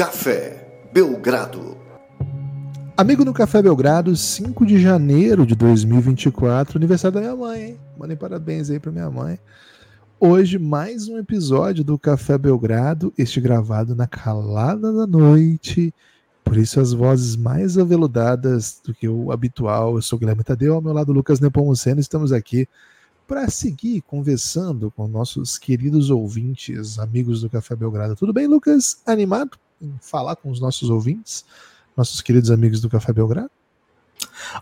Café 0.00 0.66
Belgrado. 0.94 1.76
Amigo 2.96 3.22
no 3.22 3.34
Café 3.34 3.60
Belgrado, 3.60 4.16
5 4.16 4.64
de 4.64 4.80
janeiro 4.80 5.44
de 5.44 5.54
2024, 5.54 6.78
aniversário 6.78 7.16
da 7.16 7.20
minha 7.20 7.36
mãe, 7.36 7.62
hein? 7.62 7.78
Mandem 7.98 8.16
parabéns 8.16 8.70
aí 8.70 8.80
pra 8.80 8.90
minha 8.90 9.10
mãe. 9.10 9.38
Hoje, 10.18 10.58
mais 10.58 11.06
um 11.06 11.18
episódio 11.18 11.84
do 11.84 11.98
Café 11.98 12.38
Belgrado, 12.38 13.12
este 13.18 13.42
gravado 13.42 13.94
na 13.94 14.06
calada 14.06 14.90
da 14.90 15.06
noite. 15.06 15.92
Por 16.42 16.56
isso, 16.56 16.80
as 16.80 16.94
vozes 16.94 17.36
mais 17.36 17.76
aveludadas 17.76 18.80
do 18.82 18.94
que 18.94 19.06
o 19.06 19.30
habitual. 19.30 19.96
Eu 19.96 20.02
sou 20.02 20.18
Guilherme 20.18 20.42
Tadeu, 20.42 20.76
ao 20.76 20.80
meu 20.80 20.94
lado, 20.94 21.12
Lucas 21.12 21.40
Nepomuceno. 21.40 22.00
Estamos 22.00 22.32
aqui 22.32 22.66
para 23.28 23.50
seguir 23.50 24.00
conversando 24.00 24.90
com 24.90 25.06
nossos 25.06 25.58
queridos 25.58 26.08
ouvintes, 26.08 26.98
amigos 26.98 27.42
do 27.42 27.50
Café 27.50 27.76
Belgrado. 27.76 28.16
Tudo 28.16 28.32
bem, 28.32 28.46
Lucas? 28.46 29.02
Animado 29.04 29.58
em 29.80 29.96
falar 30.00 30.36
com 30.36 30.50
os 30.50 30.60
nossos 30.60 30.90
ouvintes, 30.90 31.44
nossos 31.96 32.20
queridos 32.20 32.50
amigos 32.50 32.80
do 32.80 32.90
Café 32.90 33.12
Belgrado? 33.12 33.50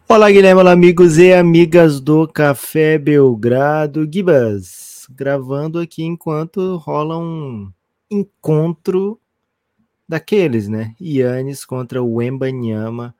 Olá, 0.08 0.30
Guilherme, 0.30 0.60
olá, 0.60 0.72
amigos 0.72 1.18
e 1.18 1.32
amigas 1.32 2.00
do 2.00 2.28
Café 2.28 2.98
Belgrado. 2.98 4.08
Gibas, 4.10 5.06
gravando 5.10 5.80
aqui 5.80 6.04
enquanto 6.04 6.76
rola 6.76 7.18
um 7.18 7.70
encontro 8.10 9.20
daqueles, 10.08 10.68
né? 10.68 10.94
Yannis 11.00 11.64
contra 11.64 12.02
o 12.02 12.22
Embanyama 12.22 13.14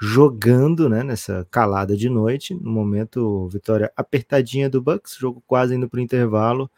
jogando, 0.00 0.88
né, 0.88 1.02
nessa 1.02 1.46
calada 1.50 1.96
de 1.96 2.08
noite, 2.08 2.54
no 2.54 2.70
momento 2.70 3.48
vitória 3.48 3.92
apertadinha 3.96 4.70
do 4.70 4.80
Bucks, 4.80 5.16
jogo 5.18 5.42
quase 5.44 5.74
indo 5.74 5.88
para 5.88 5.98
o 5.98 6.02
intervalo. 6.02 6.70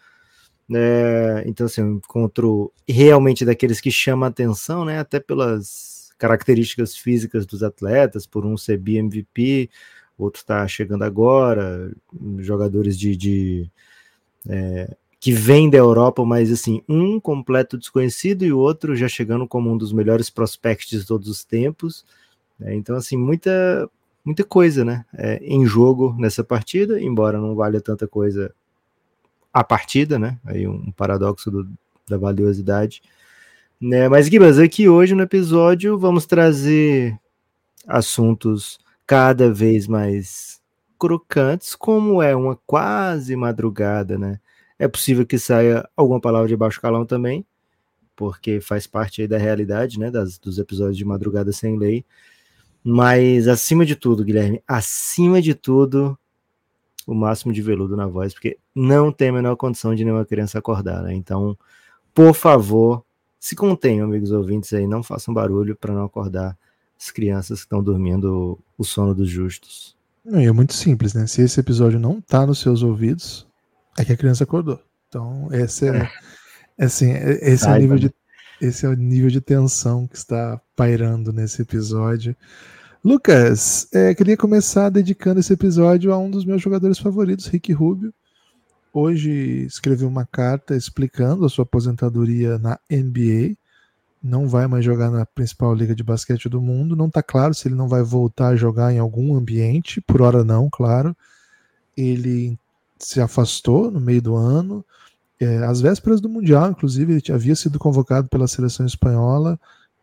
É, 0.72 1.42
então, 1.46 1.66
assim, 1.66 1.82
um 1.82 1.96
encontro 1.96 2.72
realmente 2.88 3.44
daqueles 3.44 3.80
que 3.80 3.90
chama 3.90 4.26
atenção, 4.28 4.84
né? 4.84 4.98
Até 4.98 5.18
pelas 5.18 6.12
características 6.18 6.96
físicas 6.96 7.46
dos 7.46 7.62
atletas, 7.62 8.26
por 8.26 8.44
um 8.46 8.56
ser 8.56 8.78
BMVP, 8.78 9.70
outro 10.18 10.40
está 10.40 10.66
chegando 10.68 11.02
agora, 11.02 11.90
jogadores 12.38 12.98
de, 12.98 13.16
de 13.16 13.70
é, 14.48 14.94
que 15.18 15.32
vem 15.32 15.68
da 15.68 15.78
Europa, 15.78 16.24
mas 16.24 16.52
assim, 16.52 16.82
um 16.88 17.18
completo 17.18 17.76
desconhecido 17.78 18.44
e 18.44 18.52
o 18.52 18.58
outro 18.58 18.94
já 18.94 19.08
chegando 19.08 19.48
como 19.48 19.70
um 19.70 19.76
dos 19.76 19.92
melhores 19.92 20.30
prospects 20.30 21.00
de 21.00 21.06
todos 21.06 21.28
os 21.28 21.44
tempos. 21.44 22.04
É, 22.60 22.74
então, 22.74 22.96
assim, 22.96 23.16
muita, 23.16 23.90
muita 24.24 24.44
coisa 24.44 24.84
né, 24.84 25.04
é, 25.14 25.38
em 25.42 25.66
jogo 25.66 26.14
nessa 26.18 26.44
partida, 26.44 27.00
embora 27.00 27.38
não 27.40 27.54
valha 27.54 27.80
tanta 27.80 28.06
coisa 28.06 28.54
a 29.52 29.64
partida, 29.64 30.18
né? 30.18 30.38
Aí 30.44 30.66
um 30.66 30.90
paradoxo 30.92 31.50
do, 31.50 31.68
da 32.08 32.16
valiosidade. 32.16 33.02
Né? 33.80 34.08
Mas, 34.08 34.26
Gibas, 34.26 34.58
aqui 34.58 34.88
hoje 34.88 35.14
no 35.14 35.22
episódio 35.22 35.98
vamos 35.98 36.26
trazer 36.26 37.18
assuntos 37.86 38.78
cada 39.06 39.52
vez 39.52 39.86
mais 39.86 40.60
crocantes, 40.98 41.74
como 41.74 42.22
é 42.22 42.36
uma 42.36 42.56
quase 42.66 43.34
madrugada, 43.34 44.18
né? 44.18 44.38
É 44.78 44.86
possível 44.86 45.26
que 45.26 45.38
saia 45.38 45.88
alguma 45.96 46.20
palavra 46.20 46.46
de 46.46 46.56
baixo 46.56 46.80
calão 46.80 47.06
também, 47.06 47.44
porque 48.14 48.60
faz 48.60 48.86
parte 48.86 49.22
aí 49.22 49.28
da 49.28 49.38
realidade, 49.38 49.98
né? 49.98 50.10
Das, 50.10 50.38
dos 50.38 50.58
episódios 50.58 50.96
de 50.96 51.04
Madrugada 51.04 51.52
Sem 51.52 51.78
Lei. 51.78 52.04
Mas 52.84 53.48
acima 53.48 53.84
de 53.84 53.96
tudo, 53.96 54.24
Guilherme, 54.24 54.62
acima 54.66 55.40
de 55.40 55.54
tudo, 55.54 56.18
o 57.10 57.14
máximo 57.14 57.52
de 57.52 57.60
veludo 57.60 57.96
na 57.96 58.06
voz, 58.06 58.32
porque 58.32 58.56
não 58.74 59.10
tem 59.10 59.30
a 59.30 59.32
menor 59.32 59.56
condição 59.56 59.94
de 59.94 60.04
nenhuma 60.04 60.24
criança 60.24 60.58
acordar, 60.58 61.02
né? 61.02 61.12
Então, 61.12 61.58
por 62.14 62.34
favor, 62.34 63.04
se 63.38 63.56
contenham, 63.56 64.06
amigos 64.06 64.30
ouvintes 64.30 64.72
aí, 64.72 64.86
não 64.86 65.02
façam 65.02 65.34
barulho 65.34 65.74
para 65.74 65.92
não 65.92 66.04
acordar 66.04 66.56
as 66.98 67.10
crianças 67.10 67.60
que 67.60 67.66
estão 67.66 67.82
dormindo 67.82 68.58
o 68.78 68.84
sono 68.84 69.14
dos 69.14 69.28
justos. 69.28 69.96
É 70.26 70.52
muito 70.52 70.72
simples, 70.72 71.14
né? 71.14 71.26
Se 71.26 71.42
esse 71.42 71.58
episódio 71.58 71.98
não 71.98 72.20
tá 72.20 72.46
nos 72.46 72.60
seus 72.60 72.82
ouvidos, 72.82 73.44
é 73.98 74.04
que 74.04 74.12
a 74.12 74.16
criança 74.16 74.44
acordou. 74.44 74.80
Então, 75.08 75.48
esse 75.50 75.88
é, 75.88 76.08
é 76.78 76.84
assim, 76.84 77.10
é, 77.10 77.50
esse 77.50 77.66
é 77.66 77.72
o 77.72 77.76
nível 77.76 77.98
de 77.98 78.14
esse 78.60 78.84
é 78.84 78.88
o 78.88 78.94
nível 78.94 79.30
de 79.30 79.40
tensão 79.40 80.06
que 80.06 80.16
está 80.16 80.60
pairando 80.76 81.32
nesse 81.32 81.62
episódio. 81.62 82.36
Lucas, 83.02 83.88
é, 83.92 84.14
queria 84.14 84.36
começar 84.36 84.90
dedicando 84.90 85.40
esse 85.40 85.52
episódio 85.52 86.12
a 86.12 86.18
um 86.18 86.30
dos 86.30 86.44
meus 86.44 86.60
jogadores 86.60 86.98
favoritos, 86.98 87.46
Rick 87.46 87.72
Rubio. 87.72 88.12
Hoje 88.92 89.64
escreveu 89.64 90.08
uma 90.08 90.26
carta 90.26 90.76
explicando 90.76 91.44
a 91.44 91.48
sua 91.48 91.62
aposentadoria 91.62 92.58
na 92.58 92.78
NBA 92.90 93.56
não 94.22 94.46
vai 94.46 94.66
mais 94.66 94.84
jogar 94.84 95.10
na 95.10 95.24
principal 95.24 95.74
liga 95.74 95.94
de 95.94 96.02
basquete 96.02 96.48
do 96.48 96.60
mundo. 96.60 96.94
Não 96.94 97.06
está 97.06 97.22
claro 97.22 97.54
se 97.54 97.66
ele 97.66 97.74
não 97.74 97.88
vai 97.88 98.02
voltar 98.02 98.48
a 98.48 98.56
jogar 98.56 98.92
em 98.92 98.98
algum 98.98 99.34
ambiente, 99.34 100.00
por 100.00 100.20
hora 100.20 100.44
não, 100.44 100.68
claro. 100.70 101.16
Ele 101.96 102.58
se 102.98 103.20
afastou 103.20 103.90
no 103.90 104.00
meio 104.00 104.20
do 104.20 104.36
ano. 104.36 104.84
É, 105.40 105.64
às 105.64 105.80
vésperas 105.80 106.20
do 106.20 106.28
Mundial, 106.28 106.70
inclusive, 106.70 107.14
ele 107.14 107.32
havia 107.32 107.56
sido 107.56 107.78
convocado 107.78 108.28
pela 108.28 108.46
seleção 108.46 108.84
espanhola 108.84 109.58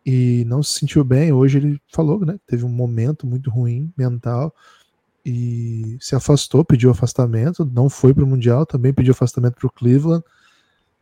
e 0.08 0.46
não 0.46 0.64
se 0.64 0.80
sentiu 0.80 1.04
bem. 1.04 1.34
Hoje 1.34 1.58
ele 1.58 1.82
falou, 1.94 2.26
né? 2.26 2.40
Teve 2.48 2.64
um 2.64 2.70
momento 2.70 3.28
muito 3.28 3.50
ruim 3.50 3.92
mental 3.98 4.56
e 5.26 5.98
se 6.00 6.16
afastou, 6.16 6.64
pediu 6.64 6.90
afastamento, 6.90 7.66
não 7.66 7.90
foi 7.90 8.14
para 8.14 8.24
o 8.24 8.28
Mundial, 8.28 8.66
também 8.66 8.94
pediu 8.94 9.12
afastamento 9.12 9.56
para 9.56 9.68
o 9.68 9.72
Cleveland 9.72 10.24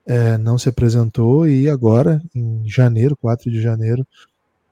é, 0.06 0.38
não 0.38 0.58
se 0.58 0.70
apresentou 0.70 1.48
e 1.48 1.68
agora, 1.70 2.22
em 2.34 2.68
janeiro, 2.68 3.18
4 3.18 3.50
de 3.50 3.60
janeiro, 3.60 4.06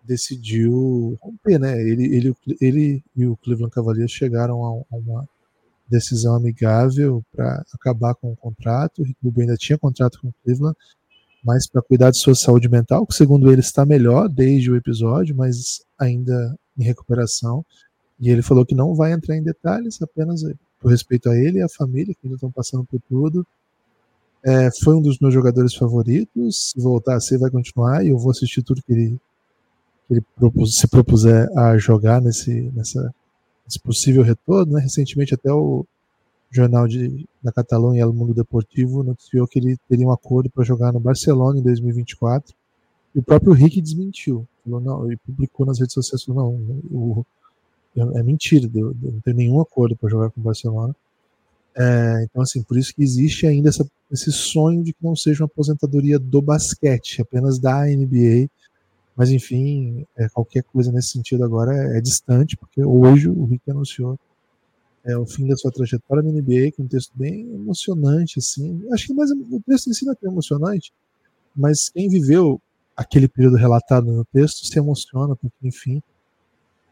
decidiu 0.04 1.18
romper, 1.22 1.60
né? 1.60 1.82
Ele, 1.82 2.16
ele, 2.16 2.36
ele 2.62 3.04
e 3.16 3.26
o 3.26 3.36
Cleveland 3.38 3.74
Cavaliers 3.74 4.12
chegaram 4.12 4.64
a, 4.64 4.96
uma 4.96 5.28
decisão 5.88 6.36
amigável 6.36 7.24
para 7.32 7.64
acabar 7.74 8.14
com 8.16 8.32
o 8.32 8.36
contrato. 8.36 9.02
O 9.02 9.06
Rubio 9.24 9.42
ainda 9.42 9.56
tinha 9.56 9.78
contrato 9.78 10.20
com 10.22 10.28
o 10.28 10.34
Cleveland, 10.44 10.78
mas 11.44 11.68
para 11.68 11.82
cuidar 11.82 12.12
de 12.12 12.18
sua 12.18 12.36
saúde 12.36 12.70
mental, 12.70 13.06
que 13.06 13.14
segundo 13.14 13.52
ele 13.52 13.62
está 13.62 13.86
melhor 13.86 14.30
desde 14.30 14.72
o 14.72 14.76
episódio, 14.76 15.36
mas 15.36 15.84
ainda 16.00 16.56
em 16.78 16.84
recuperação. 16.84 17.66
E 18.20 18.30
ele 18.30 18.42
falou 18.42 18.66
que 18.66 18.74
não 18.74 18.96
vai 18.96 19.12
entrar 19.12 19.36
em 19.36 19.44
detalhes, 19.44 20.02
apenas 20.02 20.42
por 20.80 20.90
respeito 20.90 21.30
a 21.30 21.38
ele 21.38 21.60
e 21.60 21.62
a 21.62 21.70
família, 21.70 22.14
que 22.14 22.22
ainda 22.24 22.36
estão 22.36 22.52
passando 22.52 22.86
por 22.86 23.00
tudo. 23.10 23.46
É, 24.46 24.70
foi 24.84 24.96
um 24.96 25.02
dos 25.02 25.20
meus 25.20 25.34
jogadores 25.34 25.74
favoritos. 25.74 26.72
Se 26.72 26.82
voltar 26.82 27.16
a 27.16 27.20
ser, 27.20 27.38
vai 27.38 27.50
continuar. 27.50 28.06
E 28.06 28.10
eu 28.10 28.18
vou 28.18 28.32
assistir 28.32 28.62
tudo 28.62 28.82
que 28.82 28.92
ele, 28.92 29.20
que 30.08 30.14
ele 30.14 30.22
propus, 30.36 30.76
se 30.78 30.88
propuser 30.88 31.50
a 31.58 31.78
jogar 31.78 32.22
nesse, 32.22 32.72
nessa, 32.76 33.14
nesse 33.66 33.80
possível 33.80 34.24
retorno. 34.24 34.74
Né? 34.74 34.82
Recentemente, 34.82 35.34
até 35.34 35.52
o 35.52 35.86
jornal 36.54 36.88
de, 36.88 37.28
da 37.42 37.52
Catalunha, 37.52 38.02
El 38.02 38.14
Mundo 38.14 38.34
Deportivo, 38.34 39.04
noticiou 39.04 39.48
que 39.48 39.60
ele 39.60 39.78
teria 39.90 40.08
um 40.08 40.12
acordo 40.12 40.50
para 40.50 40.64
jogar 40.64 40.94
no 40.94 41.00
Barcelona 41.00 41.60
em 41.60 41.64
2024. 41.64 42.54
E 43.16 43.20
o 43.20 43.24
próprio 43.24 43.54
Rick 43.54 43.82
desmentiu. 43.82 44.48
Falou, 44.64 44.80
não, 44.80 45.06
ele 45.08 45.18
publicou 45.18 45.66
nas 45.66 45.80
redes 45.80 45.94
sociais: 45.94 46.24
falou, 46.24 46.44
não, 46.44 46.80
o, 46.92 47.26
é 47.96 48.24
mentira, 48.24 48.70
não 48.74 49.20
tem 49.22 49.34
nenhum 49.34 49.60
acordo 49.60 49.96
para 49.96 50.10
jogar 50.10 50.30
com 50.32 50.40
o 50.40 50.44
Barcelona. 50.44 50.96
É, 51.76 52.24
então, 52.24 52.42
assim, 52.42 52.62
por 52.62 52.78
isso 52.78 52.94
que 52.94 53.04
existe 53.04 53.48
ainda 53.48 53.70
essa, 53.70 53.86
esse 54.12 54.32
sonho 54.32 54.84
de 54.84 54.94
que 54.94 55.04
não 55.04 55.16
seja 55.16 55.44
uma 55.44 55.48
aposentadoria 55.48 56.20
do 56.20 56.42
basquete, 56.42 57.22
apenas 57.22 57.58
da 57.60 57.86
NBA. 57.86 58.48
Mas, 59.16 59.30
enfim, 59.30 60.06
é, 60.18 60.28
qualquer 60.30 60.64
coisa 60.64 60.92
nesse 60.92 61.10
sentido 61.10 61.44
agora 61.44 61.76
é, 61.76 61.98
é, 61.98 62.02
distante, 62.02 62.58
porque 62.58 62.84
hoje 62.84 63.30
o 63.30 63.46
Rick 63.46 63.70
anunciou 63.70 64.20
é, 65.06 65.18
o 65.18 65.26
fim 65.26 65.48
da 65.48 65.58
sua 65.58 65.72
trajetória 65.72 66.24
na 66.24 66.32
NBA, 66.32 66.72
com 66.76 66.84
um 66.84 66.88
texto 66.88 67.12
bem 67.16 67.42
emocionante, 67.54 68.40
assim. 68.40 68.82
Acho 68.92 69.08
que 69.08 69.14
mais 69.14 69.32
o 69.32 69.62
texto 69.68 69.90
em 69.90 69.94
si 69.94 70.06
não 70.06 70.14
é 70.14 70.16
tão 70.16 70.32
emocionante, 70.32 70.94
mas 71.56 71.90
quem 71.90 72.10
viveu 72.10 72.62
aquele 72.96 73.28
período 73.28 73.58
relatado 73.58 74.12
no 74.12 74.26
texto 74.26 74.66
se 74.66 74.80
emociona, 74.80 75.36
porque, 75.36 75.56
enfim, 75.64 76.02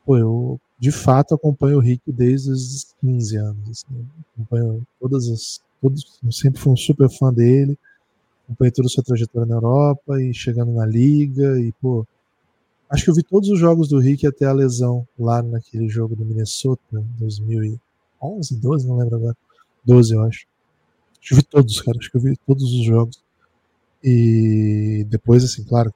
pô, 0.06 0.18
eu 0.18 0.60
de 0.81 0.92
fato 0.92 1.36
acompanho 1.36 1.78
o 1.78 1.80
Rick 1.80 2.12
desde 2.12 2.52
os 2.52 2.96
15 3.02 3.38
anos. 3.38 3.69
Assim, 3.69 4.08
acompanho 4.34 4.86
todas 5.00 5.30
as. 5.30 5.62
Todos, 5.80 6.19
sempre 6.31 6.60
fui 6.60 6.74
um 6.74 6.78
super 6.78 7.10
fã 7.10 7.34
dele. 7.34 7.78
Acompanhei 8.46 8.72
toda 8.72 8.88
a 8.88 8.90
sua 8.90 9.04
trajetória 9.04 9.48
na 9.48 9.56
Europa 9.56 10.22
e 10.22 10.34
chegando 10.34 10.72
na 10.72 10.86
Liga. 10.86 11.60
E, 11.60 11.72
pô, 11.74 12.06
acho 12.90 13.04
que 13.04 13.10
eu 13.10 13.16
vi 13.16 13.24
todos 13.24 13.50
os 13.50 13.60
jogos 13.60 13.88
do 13.88 14.00
Rick 14.00 14.25
até 14.25 14.46
a 14.46 14.54
lesão 14.54 15.08
lá 15.18 15.42
naquele 15.42 15.88
jogo 15.88 16.16
do 16.16 16.25
Minnesota, 16.25 17.04
2011, 18.22 18.56
12, 18.56 18.88
não 18.88 18.98
lembro 18.98 19.16
agora. 19.16 19.38
12, 19.84 20.14
eu 20.14 20.22
acho. 20.24 20.46
Acho 21.20 21.28
que 21.28 21.34
eu 21.34 21.38
vi 21.38 21.44
todos, 21.44 21.82
cara. 21.82 21.98
Acho 21.98 22.12
que 22.12 22.18
eu 22.18 22.22
vi 22.22 22.38
todos 22.46 22.64
os 22.64 22.84
jogos. 22.84 23.20
E 24.04 25.06
depois, 25.10 25.44
assim, 25.44 25.64
claro, 25.64 25.94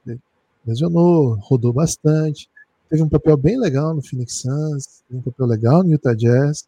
lesionou, 0.64 1.34
rodou 1.40 1.72
bastante 1.72 2.48
teve 2.88 3.02
um 3.02 3.08
papel 3.08 3.36
bem 3.36 3.58
legal 3.58 3.94
no 3.94 4.02
Phoenix 4.02 4.40
Suns, 4.40 5.02
teve 5.08 5.20
um 5.20 5.22
papel 5.22 5.46
legal 5.46 5.82
no 5.82 5.90
Utah 5.90 6.14
Jazz 6.14 6.66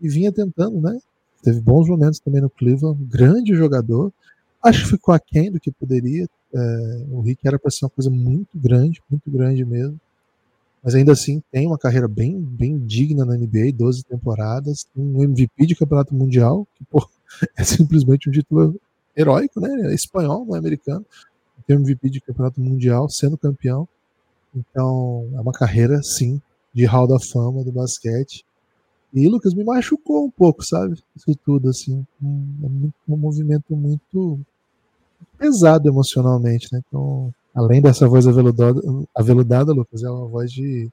e 0.00 0.08
vinha 0.08 0.32
tentando, 0.32 0.80
né? 0.80 0.98
Teve 1.42 1.60
bons 1.60 1.88
momentos 1.88 2.18
também 2.20 2.40
no 2.40 2.50
Cleveland, 2.50 3.02
grande 3.04 3.54
jogador. 3.54 4.12
Acho 4.62 4.84
que 4.84 4.90
ficou 4.90 5.14
aquém 5.14 5.50
do 5.50 5.60
que 5.60 5.70
poderia. 5.70 6.26
É, 6.54 7.04
o 7.10 7.20
Rick 7.20 7.46
era 7.46 7.58
para 7.58 7.70
ser 7.70 7.84
uma 7.84 7.90
coisa 7.90 8.10
muito 8.10 8.58
grande, 8.58 9.02
muito 9.10 9.30
grande 9.30 9.64
mesmo. 9.64 10.00
Mas 10.84 10.94
ainda 10.94 11.12
assim 11.12 11.42
tem 11.50 11.66
uma 11.66 11.78
carreira 11.78 12.06
bem, 12.06 12.38
bem 12.38 12.78
digna 12.78 13.24
na 13.24 13.34
NBA, 13.34 13.72
12 13.74 14.04
temporadas, 14.04 14.86
tem 14.94 15.02
um 15.02 15.22
MVP 15.22 15.64
de 15.66 15.74
campeonato 15.74 16.14
mundial, 16.14 16.68
que 16.74 16.84
pô, 16.84 17.08
é 17.56 17.64
simplesmente 17.64 18.28
um 18.28 18.32
título 18.32 18.78
heróico, 19.16 19.60
né? 19.60 19.90
É 19.90 19.94
espanhol, 19.94 20.44
não 20.44 20.54
é 20.54 20.58
americano. 20.58 21.04
Tem 21.66 21.74
um 21.74 21.80
MVP 21.80 22.10
de 22.10 22.20
campeonato 22.20 22.60
mundial, 22.60 23.08
sendo 23.08 23.38
campeão. 23.38 23.88
Então, 24.54 25.26
é 25.34 25.40
uma 25.40 25.52
carreira, 25.52 26.02
sim, 26.02 26.40
de 26.72 26.84
hall 26.84 27.08
da 27.08 27.18
fama 27.18 27.64
do 27.64 27.72
basquete. 27.72 28.44
E 29.12 29.26
Lucas 29.26 29.54
me 29.54 29.64
machucou 29.64 30.26
um 30.26 30.30
pouco, 30.30 30.62
sabe? 30.62 31.00
Isso 31.16 31.34
tudo, 31.44 31.70
assim. 31.70 32.04
Um, 32.22 32.90
um 33.08 33.16
movimento 33.16 33.74
muito 33.74 34.38
pesado 35.38 35.88
emocionalmente, 35.88 36.68
né? 36.72 36.82
Então, 36.86 37.32
além 37.54 37.80
dessa 37.80 38.08
voz 38.08 38.26
aveludada, 38.26 38.80
aveludada, 39.14 39.72
Lucas, 39.72 40.02
é 40.02 40.10
uma 40.10 40.26
voz 40.26 40.50
de, 40.50 40.90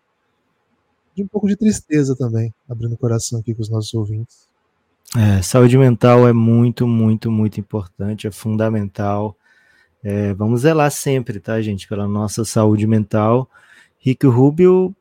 de 1.16 1.24
um 1.24 1.28
pouco 1.28 1.48
de 1.48 1.56
tristeza 1.56 2.16
também, 2.16 2.54
abrindo 2.70 2.94
o 2.94 2.98
coração 2.98 3.40
aqui 3.40 3.54
com 3.56 3.62
os 3.62 3.70
nossos 3.70 3.94
ouvintes. 3.94 4.48
É, 5.18 5.42
saúde 5.42 5.78
mental 5.78 6.28
é 6.28 6.32
muito, 6.32 6.88
muito, 6.88 7.32
muito 7.32 7.60
importante, 7.60 8.28
é 8.28 8.32
fundamental. 8.32 9.36
É, 10.04 10.34
vamos 10.34 10.62
zelar 10.62 10.90
sempre, 10.92 11.40
tá, 11.40 11.62
gente, 11.62 11.88
pela 11.88 12.08
nossa 12.08 12.46
saúde 12.46 12.88
mental. 12.88 13.50
Rico 14.00 14.30
Rubio, 14.30 14.96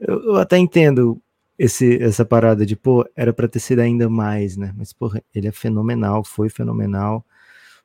eu, 0.00 0.22
eu 0.24 0.36
até 0.36 0.58
entendo 0.58 1.20
esse, 1.58 2.02
essa 2.02 2.24
parada 2.24 2.66
de, 2.66 2.76
pô, 2.76 3.08
era 3.16 3.32
para 3.32 3.48
ter 3.48 3.60
sido 3.60 3.80
ainda 3.80 4.08
mais, 4.08 4.56
né? 4.56 4.72
Mas, 4.76 4.92
pô, 4.92 5.10
ele 5.34 5.48
é 5.48 5.52
fenomenal, 5.52 6.22
foi 6.24 6.48
fenomenal 6.48 7.24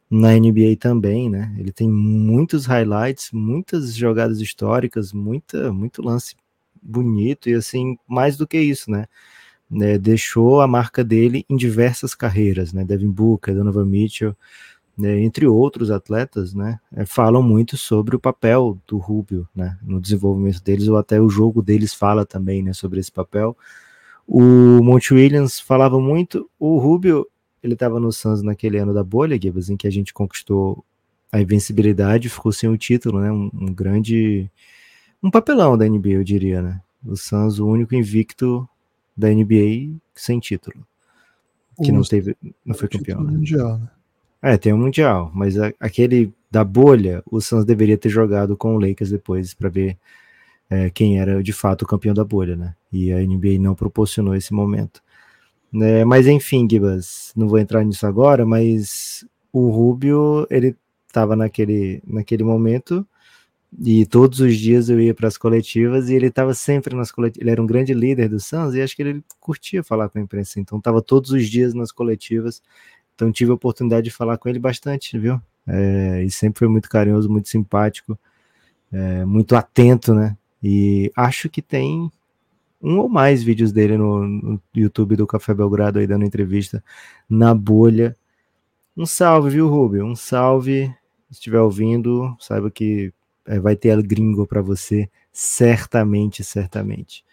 na 0.09 0.33
NBA 0.33 0.77
também, 0.79 1.29
né? 1.29 1.53
Ele 1.57 1.71
tem 1.71 1.89
muitos 1.89 2.65
highlights, 2.65 3.31
muitas 3.31 3.95
jogadas 3.95 4.39
históricas, 4.39 5.11
muita, 5.11 5.73
muito 5.73 6.01
lance 6.01 6.35
bonito 6.81 7.49
e 7.49 7.55
assim, 7.55 7.97
mais 8.07 8.37
do 8.37 8.47
que 8.47 8.59
isso, 8.59 8.91
né? 8.91 9.07
né? 9.69 9.97
deixou 9.97 10.61
a 10.61 10.67
marca 10.67 11.03
dele 11.03 11.45
em 11.49 11.55
diversas 11.55 12.13
carreiras, 12.13 12.71
né? 12.71 12.83
Devin 12.83 13.09
Booker, 13.09 13.55
Donovan 13.55 13.85
Mitchell, 13.85 14.35
né? 14.97 15.19
entre 15.21 15.47
outros 15.47 15.91
atletas, 15.91 16.53
né? 16.53 16.79
É, 16.95 17.05
falam 17.05 17.41
muito 17.41 17.75
sobre 17.77 18.15
o 18.15 18.19
papel 18.19 18.79
do 18.87 18.97
Rubio, 18.97 19.47
né? 19.55 19.77
No 19.81 19.99
desenvolvimento 19.99 20.61
deles, 20.63 20.87
ou 20.87 20.97
até 20.97 21.19
o 21.19 21.29
jogo 21.29 21.61
deles 21.61 21.93
fala 21.93 22.25
também, 22.25 22.61
né? 22.63 22.73
Sobre 22.73 22.99
esse 22.99 23.11
papel. 23.11 23.57
O 24.27 24.41
Monte 24.83 25.13
Williams 25.13 25.59
falava 25.59 25.99
muito, 25.99 26.49
o 26.59 26.77
Rubio 26.77 27.27
ele 27.65 27.73
estava 27.73 27.99
no 27.99 28.11
Suns 28.11 28.41
naquele 28.41 28.77
ano 28.77 28.93
da 28.93 29.03
bolha, 29.03 29.39
Gibbs, 29.41 29.69
em 29.69 29.77
que 29.77 29.87
a 29.87 29.91
gente 29.91 30.13
conquistou 30.13 30.85
a 31.31 31.41
invencibilidade, 31.41 32.29
ficou 32.29 32.51
sem 32.51 32.69
o 32.69 32.77
título, 32.77 33.19
né? 33.19 33.31
Um, 33.31 33.49
um, 33.53 33.73
grande. 33.73 34.49
Um 35.21 35.31
papelão 35.31 35.77
da 35.77 35.87
NBA, 35.87 36.09
eu 36.09 36.23
diria, 36.23 36.61
né? 36.61 36.81
O 37.03 37.15
Suns, 37.15 37.59
o 37.59 37.67
único 37.67 37.95
invicto 37.95 38.67
da 39.17 39.29
NBA 39.29 39.97
sem 40.13 40.39
título. 40.39 40.85
Que 41.83 41.91
não 41.91 42.03
teve. 42.03 42.37
Não 42.65 42.75
foi 42.75 42.87
campeão. 42.87 43.21
Né? 43.21 43.31
Mundial, 43.31 43.79
né? 43.79 43.89
É, 44.41 44.57
tem 44.57 44.71
o 44.71 44.75
um 44.75 44.79
Mundial, 44.79 45.31
mas 45.33 45.59
a, 45.59 45.73
aquele 45.79 46.31
da 46.51 46.63
bolha, 46.63 47.23
o 47.29 47.41
Suns 47.41 47.65
deveria 47.65 47.97
ter 47.97 48.09
jogado 48.09 48.55
com 48.55 48.75
o 48.75 48.79
Lakers 48.79 49.09
depois 49.09 49.53
para 49.53 49.69
ver 49.69 49.97
é, 50.69 50.89
quem 50.91 51.19
era 51.19 51.41
de 51.41 51.51
fato 51.51 51.81
o 51.81 51.87
campeão 51.87 52.13
da 52.13 52.23
bolha, 52.23 52.55
né? 52.55 52.75
E 52.93 53.11
a 53.11 53.17
NBA 53.19 53.59
não 53.59 53.73
proporcionou 53.73 54.35
esse 54.35 54.53
momento. 54.53 55.01
Né? 55.75 56.05
Mas 56.05 56.25
enfim, 56.25 56.65
Gibas, 56.69 57.33
não 57.35 57.49
vou 57.49 57.59
entrar 57.59 57.83
nisso 57.83 58.07
agora, 58.07 58.45
mas 58.45 59.27
o 59.51 59.69
Rubio, 59.69 60.47
ele 60.49 60.73
estava 61.05 61.35
naquele, 61.35 62.01
naquele 62.07 62.45
momento 62.45 63.05
e 63.77 64.05
todos 64.05 64.39
os 64.39 64.55
dias 64.55 64.89
eu 64.89 65.01
ia 65.01 65.13
para 65.13 65.27
as 65.27 65.37
coletivas 65.37 66.07
e 66.07 66.15
ele 66.15 66.27
estava 66.27 66.53
sempre 66.53 66.95
nas 66.95 67.11
coletivas. 67.11 67.41
Ele 67.41 67.51
era 67.51 67.61
um 67.61 67.65
grande 67.65 67.93
líder 67.93 68.29
do 68.29 68.39
Suns 68.39 68.73
e 68.73 68.81
acho 68.81 68.95
que 68.95 69.01
ele 69.01 69.21
curtia 69.37 69.83
falar 69.83 70.07
com 70.07 70.17
a 70.17 70.21
imprensa, 70.21 70.61
então 70.61 70.77
estava 70.77 71.01
todos 71.01 71.31
os 71.31 71.49
dias 71.49 71.73
nas 71.73 71.91
coletivas. 71.91 72.61
Então 73.13 73.29
tive 73.29 73.51
a 73.51 73.55
oportunidade 73.55 74.05
de 74.05 74.11
falar 74.11 74.37
com 74.37 74.47
ele 74.47 74.59
bastante, 74.59 75.19
viu? 75.19 75.41
É, 75.67 76.23
e 76.23 76.31
sempre 76.31 76.59
foi 76.59 76.69
muito 76.69 76.87
carinhoso, 76.87 77.29
muito 77.29 77.49
simpático, 77.49 78.17
é, 78.93 79.25
muito 79.25 79.57
atento, 79.57 80.13
né? 80.13 80.37
E 80.63 81.11
acho 81.17 81.49
que 81.49 81.61
tem 81.61 82.09
um 82.85 82.99
ou 82.99 83.09
mais 83.09 83.41
vídeos 83.41 83.71
dele 83.71 83.97
no, 83.97 84.27
no, 84.27 84.61
YouTube 84.75 85.15
do 85.15 85.25
Café 85.25 85.55
Belgrado 85.55 85.97
aí 85.97 86.05
dando 86.05 86.23
entrevista 86.23 86.83
na 87.27 87.53
bolha. 87.55 88.15
Um 88.95 89.07
salve, 89.07 89.49
viu, 89.49 89.67
Rubio? 89.67 90.05
Um 90.05 90.15
salve. 90.15 90.93
Se 91.31 91.39
estiver 91.39 91.59
ouvindo, 91.59 92.35
saiba 92.39 92.69
que 92.69 93.11
é, 93.47 93.59
vai 93.59 93.75
ter 93.75 93.99
gringo 94.03 94.45
para 94.45 94.61
você, 94.61 95.09
certamente, 95.31 96.43
certamente. 96.43 97.25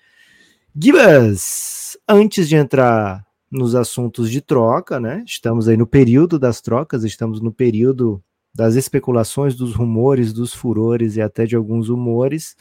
Gibas, 0.74 1.98
antes 2.08 2.48
de 2.48 2.56
entrar 2.56 3.24
nos 3.50 3.74
assuntos 3.74 4.30
de 4.30 4.40
troca, 4.40 4.98
né? 4.98 5.22
Estamos 5.26 5.68
aí 5.68 5.76
no 5.76 5.86
período 5.86 6.38
das 6.38 6.62
trocas, 6.62 7.04
estamos 7.04 7.42
no 7.42 7.52
período 7.52 8.22
das 8.54 8.74
especulações, 8.74 9.54
dos 9.54 9.74
rumores, 9.74 10.32
dos 10.32 10.54
furores 10.54 11.16
e 11.16 11.20
até 11.20 11.44
de 11.44 11.54
alguns 11.54 11.90
humores. 11.90 12.56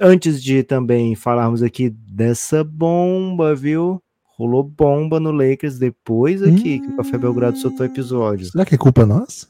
Antes 0.00 0.42
de 0.42 0.62
também 0.62 1.14
falarmos 1.14 1.62
aqui 1.62 1.88
dessa 1.88 2.64
bomba, 2.64 3.54
viu? 3.54 4.02
Rolou 4.36 4.64
bomba 4.64 5.20
no 5.20 5.30
Lakers 5.30 5.78
depois 5.78 6.42
aqui 6.42 6.76
hum, 6.76 6.80
que 6.80 6.88
o 6.88 6.96
Café 6.96 7.16
Belgrado 7.16 7.56
soltou 7.58 7.86
episódio. 7.86 8.50
Será 8.50 8.64
que 8.64 8.74
é 8.74 8.78
culpa 8.78 9.06
nossa? 9.06 9.46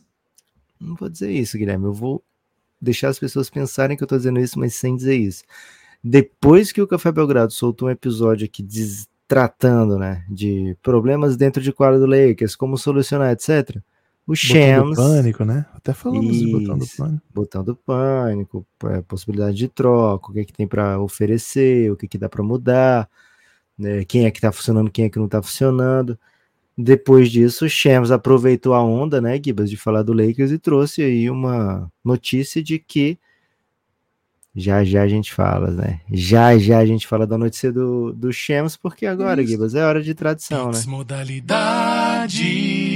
Não 0.78 0.94
vou 0.94 1.08
dizer 1.08 1.30
isso, 1.30 1.56
Guilherme. 1.56 1.86
Eu 1.86 1.94
vou 1.94 2.22
deixar 2.78 3.08
as 3.08 3.18
pessoas 3.18 3.48
pensarem 3.48 3.96
que 3.96 4.02
eu 4.02 4.08
tô 4.08 4.16
dizendo 4.16 4.38
isso, 4.38 4.58
mas 4.58 4.74
sem 4.74 4.94
dizer 4.94 5.16
isso. 5.16 5.42
Depois 6.02 6.70
que 6.70 6.82
o 6.82 6.86
Café 6.86 7.10
Belgrado 7.10 7.52
soltou 7.52 7.88
um 7.88 7.90
episódio 7.90 8.44
aqui 8.44 8.62
tratando, 9.26 9.98
né, 9.98 10.22
de 10.28 10.76
problemas 10.82 11.34
dentro 11.34 11.62
de 11.62 11.72
quadro 11.72 11.98
do 11.98 12.06
Lakers, 12.06 12.54
como 12.54 12.76
solucionar, 12.76 13.32
etc 13.32 13.80
o 14.26 14.34
Shams. 14.34 14.96
pânico, 14.96 15.44
né? 15.44 15.66
Até 15.74 15.92
falamos 15.92 16.36
isso, 16.36 16.46
de 16.46 16.52
botão 16.52 16.78
do 16.78 16.86
pânico. 16.86 17.22
Botão 17.34 17.64
do 17.64 17.76
pânico, 17.76 18.66
é, 18.84 19.02
possibilidade 19.02 19.56
de 19.56 19.68
troca, 19.68 20.30
o 20.30 20.32
que 20.32 20.40
é 20.40 20.44
que 20.44 20.52
tem 20.52 20.66
para 20.66 20.98
oferecer, 20.98 21.92
o 21.92 21.96
que, 21.96 22.06
é 22.06 22.08
que 22.08 22.18
dá 22.18 22.28
para 22.28 22.42
mudar, 22.42 23.08
né? 23.78 24.04
quem 24.04 24.24
é 24.24 24.30
que 24.30 24.40
tá 24.40 24.50
funcionando, 24.50 24.90
quem 24.90 25.04
é 25.04 25.10
que 25.10 25.18
não 25.18 25.28
tá 25.28 25.42
funcionando. 25.42 26.18
Depois 26.76 27.30
disso, 27.30 27.66
o 27.66 27.68
Shams 27.68 28.10
aproveitou 28.10 28.74
a 28.74 28.82
onda, 28.82 29.20
né, 29.20 29.40
Gibas, 29.42 29.70
de 29.70 29.76
falar 29.76 30.02
do 30.02 30.12
Lakers 30.12 30.50
e 30.50 30.58
trouxe 30.58 31.02
aí 31.02 31.30
uma 31.30 31.88
notícia 32.04 32.60
de 32.60 32.80
que 32.80 33.16
já 34.56 34.84
já 34.84 35.02
a 35.02 35.08
gente 35.08 35.32
fala, 35.32 35.70
né? 35.70 36.00
Já 36.10 36.56
já 36.58 36.78
a 36.78 36.86
gente 36.86 37.06
fala 37.06 37.26
da 37.26 37.36
notícia 37.36 37.72
do, 37.72 38.12
do 38.12 38.32
Shams, 38.32 38.76
porque 38.76 39.04
agora, 39.04 39.42
Isso. 39.42 39.50
Gibas, 39.50 39.74
é 39.74 39.84
hora 39.84 40.02
de 40.02 40.14
tradição, 40.14 40.70
né? 40.70 40.80
Modalidade. 40.86 42.93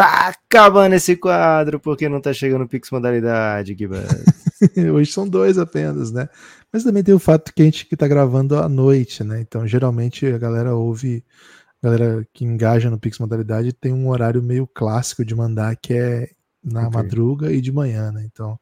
Tá 0.00 0.28
acabando 0.28 0.94
esse 0.94 1.14
quadro 1.14 1.78
porque 1.78 2.08
não 2.08 2.22
tá 2.22 2.32
chegando 2.32 2.64
o 2.64 2.66
Pix 2.66 2.90
Modalidade, 2.90 3.76
Gibas. 3.78 4.06
Hoje 4.94 5.12
são 5.12 5.28
dois 5.28 5.58
apenas, 5.58 6.10
né? 6.10 6.26
Mas 6.72 6.84
também 6.84 7.02
tem 7.02 7.12
o 7.12 7.18
fato 7.18 7.52
que 7.52 7.60
a 7.60 7.64
gente 7.66 7.84
que 7.84 7.94
tá 7.94 8.08
gravando 8.08 8.56
à 8.56 8.66
noite, 8.66 9.22
né? 9.22 9.42
Então, 9.42 9.68
geralmente 9.68 10.24
a 10.24 10.38
galera 10.38 10.74
ouve, 10.74 11.22
a 11.82 11.86
galera 11.86 12.26
que 12.32 12.46
engaja 12.46 12.88
no 12.88 12.98
Pix 12.98 13.18
Modalidade 13.18 13.74
tem 13.74 13.92
um 13.92 14.08
horário 14.08 14.42
meio 14.42 14.66
clássico 14.66 15.22
de 15.22 15.34
mandar 15.34 15.76
que 15.76 15.92
é 15.92 16.30
na 16.64 16.88
okay. 16.88 17.02
madruga 17.02 17.52
e 17.52 17.60
de 17.60 17.70
manhã, 17.70 18.10
né? 18.10 18.24
Então, 18.24 18.58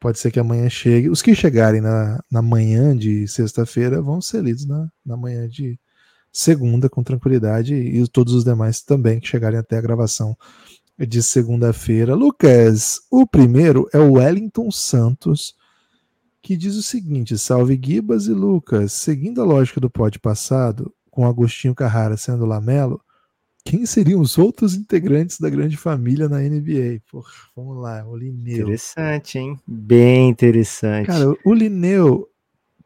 pode 0.00 0.18
ser 0.18 0.32
que 0.32 0.40
amanhã 0.40 0.68
chegue. 0.68 1.08
Os 1.08 1.22
que 1.22 1.36
chegarem 1.36 1.80
na, 1.80 2.20
na 2.28 2.42
manhã 2.42 2.96
de 2.96 3.28
sexta-feira 3.28 4.02
vão 4.02 4.20
ser 4.20 4.42
lidos 4.42 4.66
na, 4.66 4.88
na 5.06 5.16
manhã 5.16 5.48
de, 5.48 5.78
segunda 6.32 6.88
com 6.88 7.02
tranquilidade 7.02 7.74
e 7.74 8.06
todos 8.08 8.32
os 8.32 8.44
demais 8.44 8.82
também 8.82 9.20
que 9.20 9.28
chegarem 9.28 9.58
até 9.58 9.76
a 9.76 9.82
gravação 9.82 10.36
de 10.98 11.22
segunda-feira. 11.22 12.14
Lucas, 12.14 13.00
o 13.10 13.26
primeiro 13.26 13.88
é 13.92 13.98
o 13.98 14.12
Wellington 14.14 14.70
Santos, 14.70 15.54
que 16.42 16.56
diz 16.56 16.76
o 16.76 16.82
seguinte: 16.82 17.38
Salve 17.38 17.80
Gibas 17.82 18.26
e 18.26 18.32
Lucas, 18.32 18.92
seguindo 18.92 19.40
a 19.40 19.44
lógica 19.44 19.80
do 19.80 19.90
pod 19.90 20.18
passado, 20.18 20.92
com 21.10 21.26
Agostinho 21.26 21.74
Carrara 21.74 22.16
sendo 22.16 22.46
Lamelo, 22.46 23.00
quem 23.64 23.84
seriam 23.84 24.20
os 24.20 24.38
outros 24.38 24.74
integrantes 24.74 25.38
da 25.38 25.50
grande 25.50 25.76
família 25.76 26.28
na 26.28 26.38
NBA? 26.38 27.02
Porra, 27.10 27.30
vamos 27.54 27.76
lá, 27.76 28.04
o 28.06 28.16
Lineu. 28.16 28.62
Interessante, 28.62 29.38
hein? 29.38 29.58
Bem 29.66 30.30
interessante. 30.30 31.06
Cara, 31.06 31.34
o 31.44 31.52
Lineu, 31.52 32.28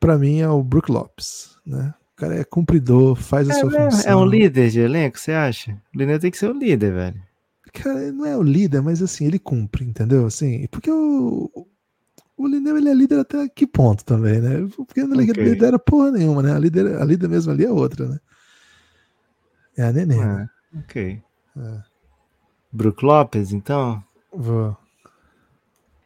para 0.00 0.18
mim, 0.18 0.40
é 0.40 0.48
o 0.48 0.62
Brook 0.62 0.90
Lopes, 0.90 1.56
né? 1.64 1.94
Cara 2.16 2.36
é 2.36 2.44
cumpridor, 2.44 3.16
faz 3.16 3.48
a 3.48 3.52
é, 3.52 3.60
sua 3.60 3.76
é, 3.76 3.90
função. 3.90 4.10
É 4.10 4.16
um 4.16 4.24
líder 4.24 4.70
de 4.70 4.80
elenco, 4.80 5.18
você 5.18 5.32
acha? 5.32 5.72
O 5.94 5.98
Lineu 5.98 6.18
tem 6.18 6.30
que 6.30 6.38
ser 6.38 6.50
o 6.50 6.58
líder, 6.58 6.92
velho. 6.92 7.22
Cara, 7.72 8.12
não 8.12 8.26
é 8.26 8.36
o 8.36 8.42
líder, 8.42 8.82
mas 8.82 9.02
assim, 9.02 9.26
ele 9.26 9.38
cumpre, 9.38 9.84
entendeu? 9.84 10.26
Assim, 10.26 10.66
porque 10.70 10.90
o, 10.90 11.50
o 12.36 12.46
Lineu 12.46 12.76
ele 12.76 12.88
é 12.88 12.94
líder 12.94 13.20
até 13.20 13.48
que 13.48 13.66
ponto 13.66 14.04
também, 14.04 14.40
né? 14.40 14.68
Porque 14.76 15.02
não 15.04 15.16
okay. 15.16 15.44
lidera 15.44 15.78
porra 15.78 16.10
nenhuma, 16.10 16.42
né? 16.42 16.52
A 16.52 16.58
líder, 16.58 17.00
a 17.00 17.04
líder 17.04 17.28
mesmo 17.28 17.52
ali 17.52 17.64
é 17.64 17.70
outra, 17.70 18.08
né? 18.08 18.18
É 19.76 19.84
a 19.84 19.92
Nenê. 19.92 20.20
Ah, 20.20 20.48
ok. 20.80 21.22
É. 21.56 21.82
Brook 22.70 23.04
Lopes, 23.04 23.52
então? 23.52 24.02
Vou. 24.32 24.76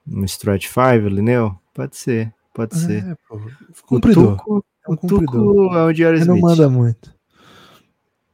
Um 0.07 0.25
Stretch 0.25 0.69
5, 0.69 1.09
Lineu? 1.09 1.59
Pode 1.75 1.97
ser, 1.97 2.33
pode 2.55 2.79
ser. 2.79 3.05
É, 3.05 3.17
pô. 3.29 3.41
Cumpridor. 3.87 4.35
O 4.35 4.37
Tuco, 4.37 4.65
É 4.87 4.91
um 4.91 4.95
o 4.95 4.97
Tuco 4.97 5.75
é 5.75 5.85
o 5.85 5.93
Diário 5.93 6.19
Ele 6.19 6.25
não 6.25 6.37
Smith. 6.37 6.51
manda 6.51 6.69
muito. 6.69 7.15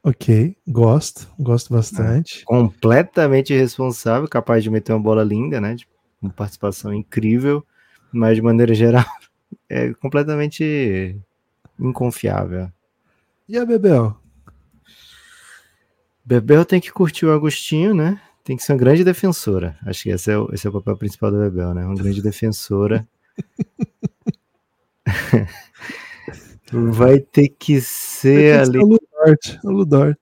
Ok, 0.04 0.56
gosto, 0.66 1.28
gosto 1.38 1.72
bastante. 1.72 2.44
completamente 2.44 3.54
irresponsável, 3.54 4.28
capaz 4.28 4.64
de 4.64 4.70
meter 4.70 4.92
uma 4.92 4.98
bola 5.00 5.22
linda, 5.22 5.60
né? 5.60 5.76
De 5.76 5.86
uma 6.20 6.32
participação 6.32 6.92
incrível, 6.92 7.64
mas 8.12 8.34
de 8.34 8.42
maneira 8.42 8.74
geral 8.74 9.04
é 9.68 9.94
completamente 9.94 11.16
inconfiável. 11.78 12.68
E 13.48 13.56
a 13.56 13.64
Bebel? 13.64 14.16
Bebel 16.24 16.64
tem 16.64 16.80
que 16.80 16.90
curtir 16.92 17.26
o 17.26 17.32
Agostinho, 17.32 17.94
né? 17.94 18.20
Tem 18.44 18.56
que 18.56 18.62
ser 18.64 18.72
uma 18.72 18.78
grande 18.78 19.04
defensora. 19.04 19.76
Acho 19.86 20.02
que 20.04 20.08
esse 20.10 20.32
é 20.32 20.38
o, 20.38 20.48
esse 20.52 20.66
é 20.66 20.70
o 20.70 20.72
papel 20.72 20.96
principal 20.96 21.30
da 21.30 21.38
Bebel, 21.38 21.74
né? 21.74 21.84
Uma 21.84 21.94
grande 21.94 22.20
defensora. 22.20 23.06
Vai 26.72 27.20
ter 27.20 27.48
que 27.48 27.80
ser 27.80 28.60
ali. 28.60 28.78
o 28.78 28.86
Ludort, 28.86 29.58
Ludort, 29.64 30.18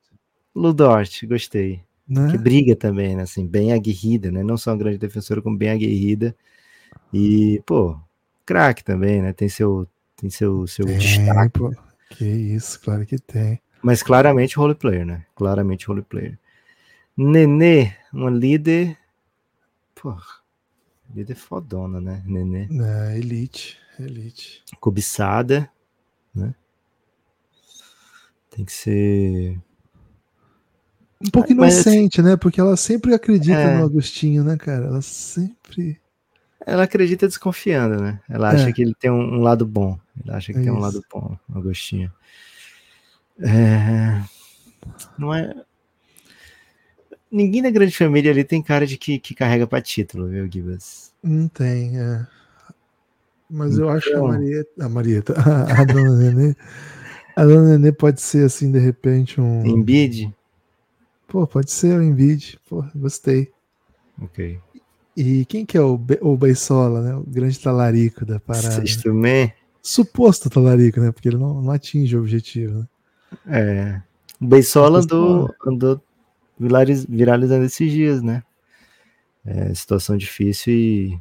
Ludort, 0.54 1.26
gostei. 1.26 1.82
né? 2.08 2.30
que 2.30 2.38
briga 2.38 2.74
também, 2.74 3.14
né? 3.16 3.22
Assim, 3.22 3.46
bem 3.46 3.72
aguerrida, 3.72 4.30
né? 4.30 4.42
Não 4.42 4.56
só 4.56 4.70
uma 4.72 4.76
grande 4.78 4.98
defensora, 4.98 5.40
como 5.40 5.56
bem 5.56 5.70
aguerrida. 5.70 6.34
E, 7.12 7.62
pô, 7.64 7.98
craque 8.44 8.82
também, 8.82 9.22
né? 9.22 9.32
Tem 9.32 9.48
seu, 9.48 9.86
tem 10.16 10.28
seu, 10.28 10.66
seu 10.66 10.86
Tem, 10.86 10.98
destaque. 10.98 11.58
pô. 11.58 11.72
Que 12.10 12.24
isso, 12.24 12.80
claro 12.80 13.06
que 13.06 13.18
tem. 13.18 13.60
Mas 13.82 14.02
claramente 14.02 14.56
role 14.56 14.74
player, 14.74 15.06
né? 15.06 15.24
Claramente 15.36 15.86
role 15.86 16.02
player. 16.02 16.36
Nenê, 17.16 17.92
uma 18.12 18.30
líder. 18.30 18.96
Pô, 19.94 20.16
líder 21.14 21.36
fodona, 21.36 22.00
né? 22.00 22.22
Nenê. 22.26 22.68
É, 22.70 23.18
elite, 23.18 23.78
elite. 23.98 24.64
Cobiçada, 24.80 25.70
né? 26.34 26.54
Tem 28.50 28.64
que 28.64 28.72
ser. 28.72 29.58
Um 31.22 31.30
pouco 31.30 31.54
Mas, 31.54 31.78
assim, 31.78 31.90
inocente, 31.90 32.22
né? 32.22 32.36
Porque 32.36 32.60
ela 32.60 32.76
sempre 32.76 33.14
acredita 33.14 33.58
É. 33.58 33.78
no 33.78 33.84
Agostinho, 33.84 34.42
né, 34.42 34.56
cara? 34.56 34.86
Ela 34.86 35.02
sempre. 35.02 36.00
Ela 36.66 36.84
acredita 36.84 37.26
desconfiando, 37.26 38.00
né? 38.02 38.20
Ela 38.28 38.52
É. 38.52 38.54
acha 38.56 38.72
que 38.72 38.82
ele 38.82 38.94
tem 38.94 39.10
um, 39.10 39.36
um 39.36 39.40
lado 39.40 39.66
bom. 39.66 39.98
Ela 40.26 40.36
acha 40.38 40.52
que 40.52 40.58
É 40.58 40.62
tem 40.62 40.70
um 40.70 40.74
isso. 40.76 40.82
lado 40.82 41.04
bom, 41.12 41.36
Agostinho. 41.54 42.12
É, 43.38 44.22
Não 45.18 45.34
é. 45.34 45.54
Ninguém 47.30 47.62
da 47.62 47.70
grande 47.70 47.96
família 47.96 48.30
ali 48.32 48.42
tem 48.42 48.62
cara 48.62 48.86
de 48.86 48.98
que, 48.98 49.18
que 49.18 49.34
carrega 49.34 49.66
pra 49.66 49.80
título, 49.80 50.26
viu, 50.28 50.50
Gibas? 50.50 51.12
Não 51.22 51.48
tem, 51.48 51.98
é. 51.98 52.26
Mas 53.50 53.78
eu 53.78 53.88
acho 53.88 54.06
que 54.06 54.12
a 54.14 54.16
Então. 54.18 54.28
Marieta. 54.28 54.84
A 54.84 54.88
Marieta. 54.88 55.34
A, 55.40 55.62
a 55.80 55.84
dona 55.84 56.16
Nenê. 56.16 56.54
A 57.36 57.44
dona 57.44 57.70
Nenê 57.70 57.92
pode 57.92 58.20
ser, 58.20 58.44
assim, 58.44 58.70
de 58.70 58.78
repente, 58.78 59.40
um. 59.40 59.64
Embiid? 59.66 60.32
Pô, 61.26 61.46
pode 61.46 61.70
ser 61.70 61.98
o 61.98 62.02
Embiid. 62.02 62.58
Pô, 62.68 62.84
gostei. 62.94 63.50
Ok. 64.20 64.58
E 65.16 65.44
quem 65.46 65.66
que 65.66 65.76
é 65.76 65.80
o, 65.80 65.98
Be 65.98 66.18
o 66.20 66.36
Beisola, 66.36 67.02
né? 67.02 67.14
O 67.14 67.24
grande 67.26 67.58
talarico 67.58 68.24
da 68.24 68.38
parada. 68.38 68.70
Sexto 68.70 69.12
man? 69.12 69.50
Suposto 69.82 70.48
talarico, 70.48 71.00
né? 71.00 71.10
Porque 71.10 71.28
ele 71.28 71.36
não, 71.38 71.60
não 71.60 71.72
atinge 71.72 72.16
o 72.16 72.20
objetivo, 72.20 72.78
né? 72.80 72.86
É. 73.46 74.02
O 74.40 74.46
Beisola 74.46 75.00
andou, 75.00 75.54
andou 75.66 76.00
viraliz- 76.58 77.06
viralizando 77.08 77.64
esses 77.64 77.90
dias, 77.90 78.22
né? 78.22 78.42
É, 79.44 79.72
situação 79.74 80.16
difícil 80.16 80.72
e 80.72 81.18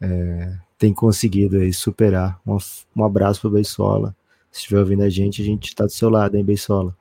é, 0.00 0.56
tem 0.78 0.92
conseguido 0.92 1.56
aí 1.58 1.72
superar. 1.72 2.40
Um, 2.46 2.58
um 2.94 3.04
abraço 3.04 3.40
pro 3.40 3.50
Beisola. 3.50 4.14
Se 4.50 4.60
estiver 4.60 4.80
ouvindo 4.80 5.02
a 5.02 5.10
gente, 5.10 5.42
a 5.42 5.44
gente 5.44 5.74
tá 5.74 5.84
do 5.84 5.92
seu 5.92 6.08
lado, 6.08 6.36
hein, 6.36 6.44
Beisola? 6.44 6.96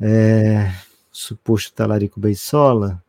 É, 0.00 0.72
suposto 1.10 1.72
talarico 1.72 2.20
Beisola. 2.20 3.02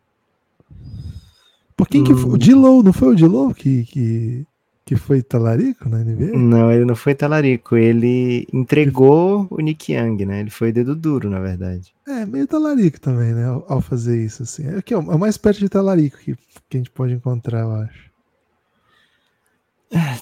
Por 1.76 1.88
quem 1.88 2.04
que 2.04 2.14
foi? 2.14 2.30
Hum. 2.30 2.34
O 2.34 2.38
Dilow, 2.38 2.84
não 2.84 2.94
foi 2.94 3.10
o 3.10 3.16
Dilow 3.16 3.54
que, 3.54 3.86
que, 3.86 4.46
que 4.86 4.96
foi 4.96 5.22
talarico 5.22 5.88
na 5.88 6.00
NBA? 6.00 6.38
Não, 6.38 6.72
ele 6.72 6.84
não 6.84 6.96
foi 6.96 7.16
talarico. 7.16 7.78
Ele 7.78 8.48
entregou 8.52 9.48
o 9.50 9.62
Nick 9.62 9.94
Young, 9.94 10.26
né? 10.26 10.42
Ele 10.42 10.50
foi 10.50 10.72
dedo 10.72 10.96
duro, 10.96 11.30
na 11.30 11.40
verdade. 11.40 11.94
É, 12.08 12.26
meio 12.26 12.48
talarico 12.48 13.00
também, 13.00 13.34
né? 13.34 13.46
Ao, 13.46 13.66
ao 13.70 13.82
fazer 13.82 14.24
isso, 14.24 14.44
assim. 14.44 14.68
É, 14.68 14.82
que 14.82 14.94
é 14.94 14.98
o 14.98 15.12
é 15.12 15.16
o 15.16 15.20
mais 15.20 15.38
perto 15.38 15.60
de 15.60 15.70
talarico 15.70 16.18
que, 16.18 16.36
que 16.70 16.78
a 16.78 16.80
gente 16.80 16.92
pode 16.92 17.14
encontrar, 17.14 17.62
eu 17.62 17.72
acho. 17.72 18.09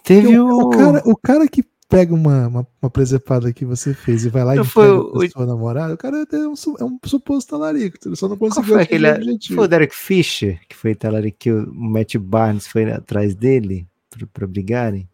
Teve 0.03 0.37
o. 0.39 0.45
o, 0.47 0.61
o 0.63 0.69
cara, 0.69 1.01
o 1.05 1.15
cara 1.17 1.47
que 1.47 1.63
pega 1.89 2.13
uma, 2.13 2.47
uma, 2.47 2.67
uma 2.81 2.89
presepada 2.89 3.51
que 3.53 3.63
você 3.65 3.93
fez 3.93 4.25
e 4.25 4.29
vai 4.29 4.43
lá 4.43 4.55
e 4.55 4.63
foi 4.63 4.89
o- 4.91 5.11
pra 5.11 5.29
sua 5.29 5.45
namorada, 5.45 5.93
o 5.93 5.97
cara 5.97 6.25
é 6.31 6.37
um, 6.47 6.53
é 6.79 6.83
um 6.83 6.99
suposto 7.05 7.51
talarico. 7.51 7.97
Ele 8.05 8.15
só 8.15 8.27
não 8.27 8.37
conseguiu 8.37 8.73
foi 8.75 8.83
aquele. 8.83 9.09
objetivo. 9.11 9.55
Foi 9.55 9.65
o 9.65 9.67
Derek 9.67 9.95
Fisher 9.95 10.59
que 10.67 10.75
foi 10.75 10.93
talarico 10.95 11.37
que 11.39 11.51
o 11.51 11.73
Matt 11.73 12.15
Barnes 12.17 12.67
foi 12.67 12.91
atrás 12.91 13.35
dele 13.35 13.87
pra, 14.09 14.27
pra 14.27 14.47
brigarem? 14.47 15.07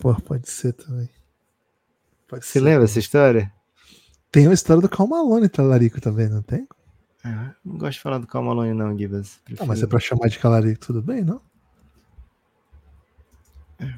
Pô, 0.00 0.14
pode 0.14 0.50
ser 0.50 0.72
também. 0.74 1.08
Pode 2.26 2.44
Você 2.44 2.52
ser 2.52 2.60
lembra 2.60 2.80
também. 2.80 2.84
essa 2.90 2.98
história? 2.98 3.52
Tem 4.30 4.46
a 4.46 4.52
história 4.52 4.82
do 4.82 4.88
Cal 4.88 5.06
Malone 5.06 5.48
talarico 5.48 6.00
também, 6.00 6.28
não 6.28 6.42
tem? 6.42 6.68
Ah, 7.24 7.54
não 7.64 7.78
gosto 7.78 7.94
de 7.94 8.00
falar 8.00 8.18
do 8.18 8.26
Cal 8.26 8.42
Malone, 8.42 8.74
não, 8.74 8.96
Gibas. 8.96 9.40
Ah, 9.58 9.64
mas 9.64 9.82
é 9.82 9.86
pra 9.86 9.98
chamar 9.98 10.28
de 10.28 10.38
talarico, 10.38 10.80
tudo 10.80 11.00
bem, 11.00 11.24
não? 11.24 11.40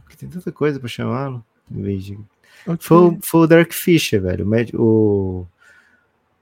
Porque 0.02 0.16
tem 0.16 0.28
tanta 0.28 0.52
coisa 0.52 0.78
pra 0.78 0.88
chamá-lo. 0.88 1.44
em 1.70 1.82
vez 1.82 2.04
de- 2.04 2.18
Ok. 2.66 2.78
Foi, 2.80 2.96
o- 2.99 3.18
foi 3.22 3.40
o 3.40 3.46
Derek 3.46 3.75
Fisher, 3.75 4.20
velho. 4.20 4.46
O, 4.75 5.46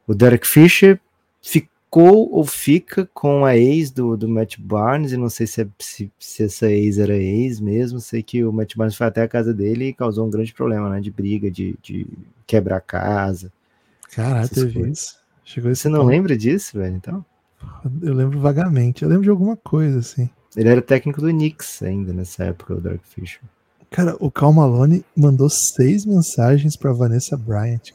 o, 0.06 0.14
Derek 0.14 0.46
Fisher 0.46 0.98
ficou 1.40 2.30
ou 2.32 2.44
fica 2.44 3.08
com 3.14 3.44
a 3.44 3.56
ex 3.56 3.90
do, 3.90 4.16
do 4.16 4.28
Matt 4.28 4.56
Barnes, 4.58 5.12
e 5.12 5.16
não 5.16 5.28
sei 5.30 5.46
se, 5.46 5.62
é- 5.62 5.68
se, 5.78 6.10
se 6.18 6.42
essa 6.44 6.70
ex 6.70 6.98
era 6.98 7.16
ex 7.16 7.60
mesmo. 7.60 8.00
Sei 8.00 8.22
que 8.22 8.42
o 8.44 8.52
Matt 8.52 8.74
Barnes 8.76 8.96
foi 8.96 9.06
até 9.06 9.22
a 9.22 9.28
casa 9.28 9.54
dele 9.54 9.86
e 9.88 9.92
causou 9.94 10.26
um 10.26 10.30
grande 10.30 10.52
problema, 10.52 10.88
né? 10.90 11.00
De 11.00 11.10
briga, 11.10 11.50
de, 11.50 11.76
de 11.82 12.06
quebrar 12.46 12.76
a 12.78 12.80
casa. 12.80 13.52
Essas 14.42 14.50
teve 14.50 14.90
isso. 14.90 15.18
Chegou 15.44 15.74
Você 15.74 15.88
não 15.88 16.00
ponto. 16.00 16.08
lembra 16.10 16.36
disso, 16.36 16.78
velho? 16.78 16.96
Então. 16.96 17.24
Eu 18.02 18.14
lembro 18.14 18.38
vagamente. 18.40 19.02
Eu 19.02 19.08
lembro 19.08 19.24
de 19.24 19.30
alguma 19.30 19.56
coisa, 19.56 19.98
assim. 20.00 20.28
Ele 20.56 20.68
era 20.68 20.82
técnico 20.82 21.20
do 21.20 21.28
Knicks 21.28 21.82
ainda 21.82 22.12
nessa 22.12 22.44
época, 22.44 22.74
o 22.74 22.80
Derek 22.80 23.06
Fisher. 23.06 23.40
Cara, 23.90 24.16
o 24.20 24.30
Cal 24.30 24.52
Malone 24.52 25.04
mandou 25.16 25.48
seis 25.48 26.04
mensagens 26.04 26.76
pra 26.76 26.92
Vanessa 26.92 27.36
Bryant. 27.36 27.92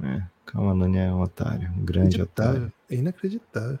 cara. 0.00 0.16
É, 0.18 0.22
calma, 0.46 0.74
Malone 0.74 0.98
é 0.98 1.12
um 1.12 1.20
otário, 1.22 1.70
um 1.76 1.84
grande 1.84 2.20
otário. 2.22 2.72
É 2.90 2.94
inacreditável. 2.94 3.78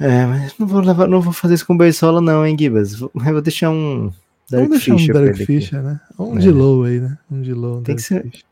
É, 0.00 0.26
mas 0.26 0.56
não 0.58 0.66
vou 0.66 0.80
levar, 0.80 1.08
não 1.08 1.20
vou 1.20 1.32
fazer 1.32 1.54
isso 1.54 1.66
com 1.66 1.74
o 1.74 1.78
Beisola, 1.78 2.20
não, 2.20 2.46
hein, 2.46 2.56
Gibas? 2.58 2.94
Vou, 2.94 3.10
vou 3.14 3.40
deixar 3.42 3.70
um 3.70 4.12
Derek 4.50 4.68
Vamos 4.68 4.70
deixar 4.70 4.94
um 4.94 4.98
Fisher 4.98 5.14
Derek 5.14 5.30
aqui. 5.42 5.46
Fisher, 5.46 5.82
né? 5.82 6.00
Um 6.18 6.36
É. 6.36 6.40
de 6.40 6.50
low 6.50 6.84
aí, 6.84 7.00
né? 7.00 7.18
Um 7.30 7.42
de 7.42 7.52
low. 7.52 7.78
Um 7.78 7.82
Tem 7.82 7.96
que 7.96 8.02
Derek 8.08 8.24
ser- 8.26 8.30
Fisher. 8.30 8.46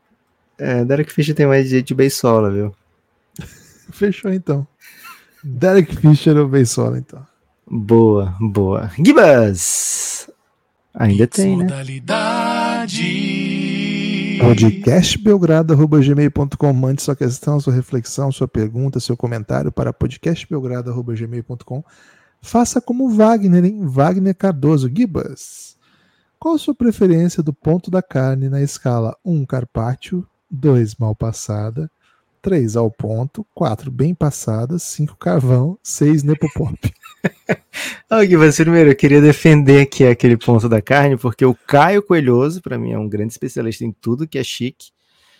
É, 0.57 0.83
Derek 0.85 1.13
Fisher 1.13 1.35
tem 1.35 1.45
mais 1.47 1.69
jeito 1.69 1.87
de 1.87 1.95
Beisola, 1.95 2.51
viu? 2.51 2.75
Fechou 3.93 4.33
então. 4.33 4.67
Derek 5.43 5.95
Fisher 5.95 6.37
ou 6.37 6.47
Beisola, 6.47 6.97
então. 6.97 7.23
Boa, 7.69 8.33
boa. 8.39 8.89
Gibas! 8.97 10.29
Ainda 10.93 11.27
tem, 11.27 11.57
né? 11.57 11.63
Modalidade. 11.63 13.01
podcastbelgrado.gmail.com 14.39 16.73
Mande 16.73 17.01
sua 17.01 17.15
questão, 17.15 17.59
sua 17.59 17.73
reflexão, 17.73 18.31
sua 18.31 18.47
pergunta, 18.47 18.99
seu 18.99 19.17
comentário 19.17 19.71
para 19.71 19.93
podcastbelgrado.gmail.com 19.93 21.83
Faça 22.41 22.79
como 22.79 23.05
o 23.05 23.09
Wagner, 23.09 23.65
hein? 23.65 23.85
Wagner 23.85 24.35
Cardoso. 24.35 24.89
Gibas, 24.93 25.75
qual 26.39 26.55
a 26.55 26.59
sua 26.59 26.73
preferência 26.73 27.43
do 27.43 27.53
ponto 27.53 27.91
da 27.91 28.01
carne 28.01 28.49
na 28.49 28.61
escala 28.61 29.15
1 29.25 29.45
carpaccio, 29.45 30.25
2 30.49 30.95
mal 30.95 31.13
passada, 31.15 31.91
3 32.47 32.77
ao 32.77 32.89
ponto, 32.89 33.45
4 33.53 33.91
bem 33.91 34.15
passada, 34.15 34.79
5 34.79 35.17
carvão, 35.17 35.77
6 35.83 36.23
nepopop? 36.23 36.79
Ah, 38.09 38.25
Gibas, 38.25 38.55
primeiro, 38.55 38.91
eu 38.91 38.95
queria 38.95 39.19
defender 39.19 39.81
aqui 39.81 40.05
aquele 40.05 40.37
ponto 40.37 40.69
da 40.69 40.81
carne, 40.81 41.17
porque 41.17 41.43
o 41.43 41.53
Caio 41.53 42.01
Coelhoso, 42.01 42.61
para 42.61 42.77
mim, 42.77 42.93
é 42.93 42.97
um 42.97 43.09
grande 43.09 43.33
especialista 43.33 43.83
em 43.83 43.91
tudo 43.91 44.25
que 44.25 44.37
é 44.37 44.43
chique. 44.43 44.91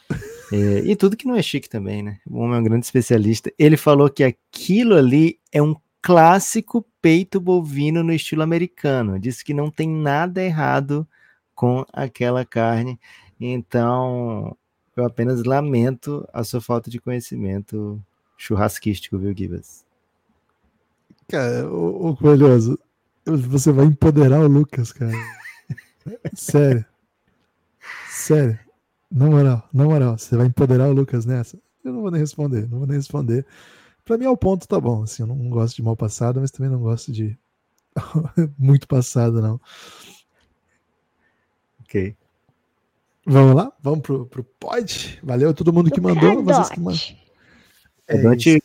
É, 0.49 0.79
e 0.79 0.95
tudo 0.95 1.17
que 1.17 1.27
não 1.27 1.35
é 1.35 1.41
chique 1.41 1.67
também, 1.67 2.01
né? 2.01 2.19
O 2.25 2.37
homem 2.37 2.55
é 2.55 2.59
um 2.61 2.63
grande 2.63 2.85
especialista. 2.85 3.51
Ele 3.59 3.75
falou 3.75 4.09
que 4.09 4.23
aquilo 4.23 4.95
ali 4.95 5.37
é 5.51 5.61
um 5.61 5.75
clássico 6.01 6.85
peito 7.01 7.41
bovino 7.41 8.01
no 8.01 8.13
estilo 8.13 8.43
americano. 8.43 9.19
Disse 9.19 9.43
que 9.43 9.53
não 9.53 9.69
tem 9.69 9.89
nada 9.89 10.41
errado 10.41 11.05
com 11.53 11.85
aquela 11.91 12.45
carne. 12.45 12.97
Então, 13.37 14.55
eu 14.97 15.05
apenas 15.05 15.43
lamento 15.43 16.27
a 16.33 16.43
sua 16.43 16.59
falta 16.59 16.89
de 16.89 16.99
conhecimento 16.99 18.01
churrasquístico, 18.37 19.17
viu, 19.17 19.35
Gibas? 19.35 19.85
Cara, 21.27 21.69
o, 21.69 22.09
o 22.09 22.17
Coelhoso, 22.17 22.79
você 23.25 23.71
vai 23.71 23.85
empoderar 23.85 24.39
o 24.39 24.47
Lucas, 24.47 24.91
cara. 24.91 25.11
Sério. 26.33 26.85
Sério. 28.09 28.59
Na 29.09 29.25
moral, 29.25 29.69
na 29.73 29.85
moral, 29.85 30.17
você 30.17 30.35
vai 30.35 30.47
empoderar 30.47 30.87
o 30.89 30.93
Lucas 30.93 31.25
nessa? 31.25 31.57
Eu 31.83 31.93
não 31.93 32.01
vou 32.01 32.11
nem 32.11 32.19
responder, 32.19 32.67
não 32.69 32.79
vou 32.79 32.87
nem 32.87 32.97
responder. 32.97 33.45
Pra 34.03 34.17
mim, 34.17 34.25
ao 34.25 34.37
ponto, 34.37 34.67
tá 34.67 34.79
bom. 34.79 35.03
Assim, 35.03 35.23
eu 35.23 35.27
não 35.27 35.49
gosto 35.49 35.75
de 35.75 35.83
mal 35.83 35.95
passado, 35.95 36.39
mas 36.39 36.51
também 36.51 36.71
não 36.71 36.79
gosto 36.79 37.11
de 37.11 37.37
muito 38.57 38.87
passado, 38.87 39.41
não. 39.41 39.59
Ok. 41.81 42.15
Vamos 43.29 43.55
lá? 43.55 43.73
Vamos 43.83 43.99
pro, 43.99 44.25
pro 44.25 44.41
pod? 44.41 45.19
Valeu 45.21 45.53
todo 45.53 45.73
mundo 45.73 45.91
que 45.91 45.99
mandou. 45.99 46.41
Vocês 46.41 46.69
que 46.69 46.79
mandam. 46.79 47.01
É 48.07 48.17
Dante 48.17 48.63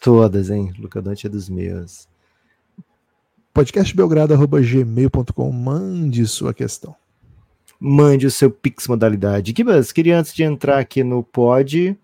todas, 0.00 0.50
hein? 0.50 0.74
Luca 0.80 1.00
Dante 1.00 1.28
é 1.28 1.30
dos 1.30 1.48
meus. 1.48 2.08
Podcastbelgrado.gmail.com 3.54 5.52
Mande 5.52 6.26
sua 6.26 6.52
questão. 6.52 6.96
Mande 7.78 8.26
o 8.26 8.32
seu 8.32 8.50
Pix 8.50 8.88
modalidade. 8.88 9.52
Kibas, 9.52 9.92
queria 9.92 10.18
antes 10.18 10.34
de 10.34 10.42
entrar 10.42 10.80
aqui 10.80 11.04
no 11.04 11.22
pod, 11.22 11.96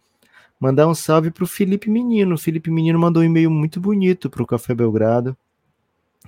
mandar 0.60 0.86
um 0.86 0.94
salve 0.94 1.32
pro 1.32 1.44
Felipe 1.44 1.90
Menino. 1.90 2.36
O 2.36 2.38
Felipe 2.38 2.70
Menino 2.70 3.00
mandou 3.00 3.20
um 3.20 3.26
e-mail 3.26 3.50
muito 3.50 3.80
bonito 3.80 4.30
pro 4.30 4.46
Café 4.46 4.76
Belgrado, 4.76 5.36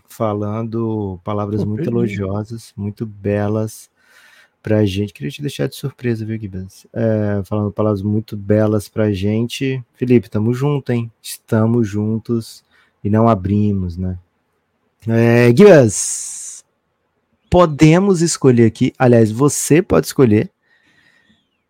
falando 0.08 1.20
palavras 1.22 1.62
Pô, 1.62 1.70
muito 1.70 1.88
elogiosas, 1.88 2.72
muito 2.76 3.06
belas 3.06 3.88
pra 4.62 4.84
gente. 4.84 5.12
Queria 5.12 5.30
te 5.30 5.42
deixar 5.42 5.68
de 5.68 5.76
surpresa, 5.76 6.24
viu, 6.24 6.38
Gibbons? 6.38 6.86
É, 6.92 7.42
falando 7.44 7.72
palavras 7.72 8.02
muito 8.02 8.36
belas 8.36 8.88
pra 8.88 9.12
gente. 9.12 9.82
Felipe, 9.94 10.30
tamo 10.30 10.52
junto, 10.52 10.92
hein? 10.92 11.10
Estamos 11.22 11.88
juntos 11.88 12.64
e 13.02 13.10
não 13.10 13.28
abrimos, 13.28 13.96
né? 13.96 14.18
É, 15.06 15.48
Gibbons, 15.56 16.64
podemos 17.50 18.20
escolher 18.20 18.66
aqui, 18.66 18.92
aliás, 18.98 19.30
você 19.30 19.80
pode 19.80 20.06
escolher 20.06 20.50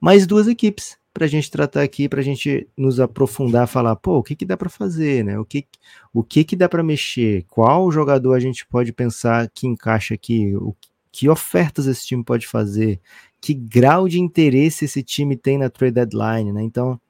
mais 0.00 0.26
duas 0.26 0.48
equipes 0.48 0.96
para 1.12 1.24
a 1.24 1.28
gente 1.28 1.50
tratar 1.50 1.82
aqui, 1.82 2.08
para 2.08 2.20
a 2.20 2.22
gente 2.22 2.68
nos 2.76 3.00
aprofundar, 3.00 3.66
falar, 3.66 3.96
pô, 3.96 4.18
o 4.18 4.22
que 4.22 4.36
que 4.36 4.44
dá 4.44 4.56
para 4.56 4.68
fazer, 4.68 5.24
né? 5.24 5.38
O 5.38 5.44
que 5.44 5.66
o 6.14 6.22
que 6.22 6.44
que 6.44 6.54
dá 6.54 6.68
para 6.68 6.82
mexer? 6.82 7.44
Qual 7.48 7.90
jogador 7.90 8.34
a 8.34 8.40
gente 8.40 8.64
pode 8.66 8.92
pensar 8.92 9.48
que 9.52 9.66
encaixa 9.66 10.14
aqui? 10.14 10.54
O 10.56 10.74
que 11.18 11.28
ofertas 11.28 11.88
esse 11.88 12.06
time 12.06 12.22
pode 12.22 12.46
fazer, 12.46 13.00
que 13.40 13.52
grau 13.52 14.08
de 14.08 14.20
interesse 14.20 14.84
esse 14.84 15.02
time 15.02 15.36
tem 15.36 15.58
na 15.58 15.68
trade 15.68 15.94
deadline, 15.94 16.52
né? 16.52 16.62
Então, 16.62 17.00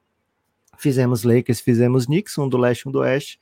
fizemos 0.78 1.24
Lakers, 1.24 1.60
fizemos 1.60 2.06
Knicks, 2.06 2.38
um 2.38 2.48
do 2.48 2.56
leste, 2.56 2.88
um 2.88 2.90
do 2.90 3.00
oeste. 3.00 3.38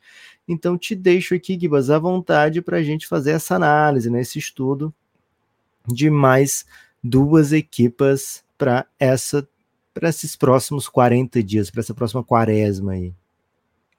Então, 0.48 0.76
te 0.76 0.96
deixo 0.96 1.36
aqui, 1.36 1.56
Gibas, 1.56 1.88
à 1.88 2.00
vontade 2.00 2.60
para 2.60 2.78
a 2.78 2.82
gente 2.82 3.06
fazer 3.06 3.30
essa 3.30 3.54
análise, 3.54 4.10
né, 4.10 4.20
esse 4.20 4.40
estudo 4.40 4.92
de 5.86 6.10
mais 6.10 6.66
duas 7.00 7.52
equipas 7.52 8.42
para 8.58 8.86
essa 8.98 9.48
para 9.94 10.08
esses 10.08 10.34
próximos 10.34 10.88
40 10.88 11.44
dias, 11.44 11.70
para 11.70 11.80
essa 11.80 11.94
próxima 11.94 12.24
quaresma 12.24 12.92
aí. 12.92 13.14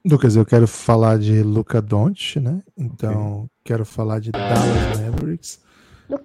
Lucas, 0.06 0.36
eu 0.36 0.46
quero 0.46 0.68
falar 0.68 1.18
de 1.18 1.42
Luca 1.42 1.82
Doncic, 1.82 2.42
né? 2.42 2.62
Então, 2.78 3.38
okay. 3.38 3.50
quero 3.64 3.86
falar 3.86 4.20
de 4.20 4.32
Dallas 4.32 5.00
Mavericks. 5.00 5.66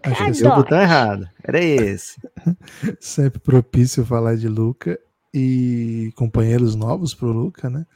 Acho 0.02 0.24
que 0.24 0.34
jogo 0.34 0.62
tá 0.64 0.82
errado. 0.82 1.28
Era 1.42 1.62
esse. 1.62 2.20
Sempre 3.00 3.40
propício 3.40 4.04
falar 4.04 4.36
de 4.36 4.48
Luca 4.48 4.98
e 5.34 6.12
companheiros 6.14 6.74
novos 6.74 7.14
pro 7.14 7.32
Luca, 7.32 7.68
né? 7.68 7.86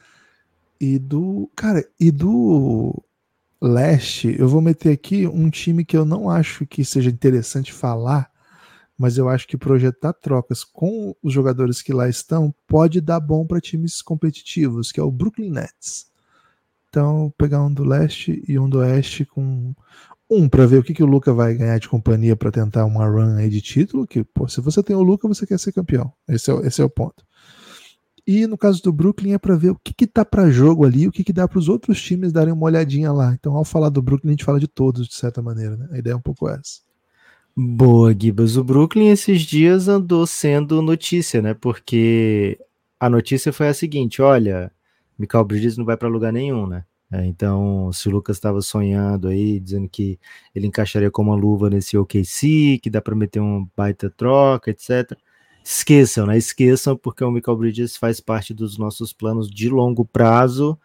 E 0.79 0.99
do. 0.99 1.49
Cara, 1.55 1.85
e 1.99 2.11
do 2.11 3.03
leste, 3.61 4.35
eu 4.37 4.47
vou 4.47 4.61
meter 4.61 4.91
aqui 4.91 5.25
um 5.25 5.49
time 5.49 5.83
que 5.83 5.97
eu 5.97 6.05
não 6.05 6.29
acho 6.29 6.65
que 6.65 6.85
seja 6.85 7.09
interessante 7.09 7.73
falar, 7.73 8.29
mas 8.97 9.17
eu 9.17 9.27
acho 9.29 9.47
que 9.47 9.57
projetar 9.57 10.13
trocas 10.13 10.63
com 10.63 11.15
os 11.23 11.33
jogadores 11.33 11.81
que 11.81 11.93
lá 11.93 12.07
estão 12.07 12.53
pode 12.67 13.01
dar 13.01 13.19
bom 13.19 13.45
para 13.45 13.61
times 13.61 14.01
competitivos, 14.01 14.91
que 14.91 14.99
é 14.99 15.03
o 15.03 15.11
Brooklyn 15.11 15.51
Nets. 15.51 16.07
Então, 16.89 17.33
pegar 17.37 17.63
um 17.63 17.73
do 17.73 17.83
leste 17.83 18.43
e 18.47 18.57
um 18.57 18.69
do 18.69 18.79
oeste 18.79 19.25
com 19.25 19.75
um, 20.29 20.49
para 20.49 20.65
ver 20.65 20.79
o 20.79 20.83
que, 20.83 20.93
que 20.93 21.03
o 21.03 21.07
Luca 21.07 21.33
vai 21.33 21.53
ganhar 21.55 21.79
de 21.79 21.87
companhia 21.87 22.35
para 22.35 22.51
tentar 22.51 22.85
uma 22.85 23.05
run 23.07 23.37
aí 23.37 23.49
de 23.49 23.61
título, 23.61 24.05
que, 24.05 24.23
pô, 24.23 24.47
se 24.47 24.59
você 24.59 24.83
tem 24.83 24.95
o 24.95 25.03
Luca, 25.03 25.27
você 25.27 25.45
quer 25.47 25.57
ser 25.57 25.71
campeão. 25.71 26.11
Esse 26.27 26.51
é, 26.51 26.55
esse 26.67 26.81
é 26.81 26.85
o 26.85 26.89
ponto. 26.89 27.25
E 28.25 28.45
no 28.45 28.57
caso 28.57 28.83
do 28.83 28.91
Brooklyn 28.91 29.33
é 29.33 29.37
para 29.37 29.55
ver 29.55 29.69
o 29.69 29.79
que, 29.81 29.93
que 29.93 30.05
tá 30.05 30.25
para 30.25 30.49
jogo 30.49 30.85
ali, 30.85 31.07
o 31.07 31.11
que, 31.11 31.23
que 31.23 31.31
dá 31.31 31.47
para 31.47 31.59
os 31.59 31.69
outros 31.69 32.01
times 32.01 32.33
darem 32.33 32.53
uma 32.53 32.65
olhadinha 32.65 33.09
lá. 33.13 33.33
Então, 33.33 33.55
ao 33.55 33.63
falar 33.63 33.87
do 33.87 34.01
Brooklyn, 34.01 34.31
a 34.31 34.33
gente 34.33 34.43
fala 34.43 34.59
de 34.59 34.67
todos, 34.67 35.07
de 35.07 35.15
certa 35.15 35.41
maneira, 35.41 35.77
né? 35.77 35.87
A 35.93 35.97
ideia 35.97 36.13
é 36.13 36.17
um 36.17 36.21
pouco 36.21 36.49
essa. 36.49 36.81
Boa, 37.55 38.13
Gibas. 38.13 38.57
O 38.57 38.63
Brooklyn 38.65 39.07
esses 39.07 39.41
dias 39.41 39.87
andou 39.87 40.27
sendo 40.27 40.81
notícia, 40.81 41.41
né? 41.41 41.53
Porque 41.53 42.59
a 42.99 43.09
notícia 43.09 43.53
foi 43.53 43.69
a 43.69 43.73
seguinte: 43.73 44.21
olha, 44.21 44.71
Michael 45.17 45.45
Bridges 45.45 45.77
não 45.77 45.85
vai 45.85 45.95
para 45.95 46.09
lugar 46.09 46.33
nenhum, 46.33 46.67
né? 46.67 46.83
É, 47.11 47.25
então, 47.25 47.91
se 47.93 48.09
o 48.09 48.11
Lucas 48.11 48.35
estava 48.35 48.61
sonhando 48.61 49.29
aí, 49.29 49.59
dizendo 49.59 49.87
que 49.87 50.19
ele 50.53 50.67
encaixaria 50.67 51.09
como 51.09 51.31
uma 51.31 51.37
luva 51.37 51.69
nesse 51.69 51.97
OKC, 51.97 52.79
que 52.81 52.89
dá 52.89 53.01
para 53.01 53.15
meter 53.15 53.39
uma 53.39 53.65
baita 53.75 54.09
troca, 54.09 54.71
etc. 54.71 55.17
Esqueçam, 55.63 56.25
né? 56.27 56.37
Esqueçam, 56.37 56.97
porque 56.97 57.23
o 57.23 57.31
Michael 57.31 57.57
Bridges 57.57 57.95
faz 57.97 58.19
parte 58.19 58.53
dos 58.53 58.77
nossos 58.77 59.13
planos 59.13 59.49
de 59.49 59.69
longo 59.69 60.05
prazo. 60.05 60.77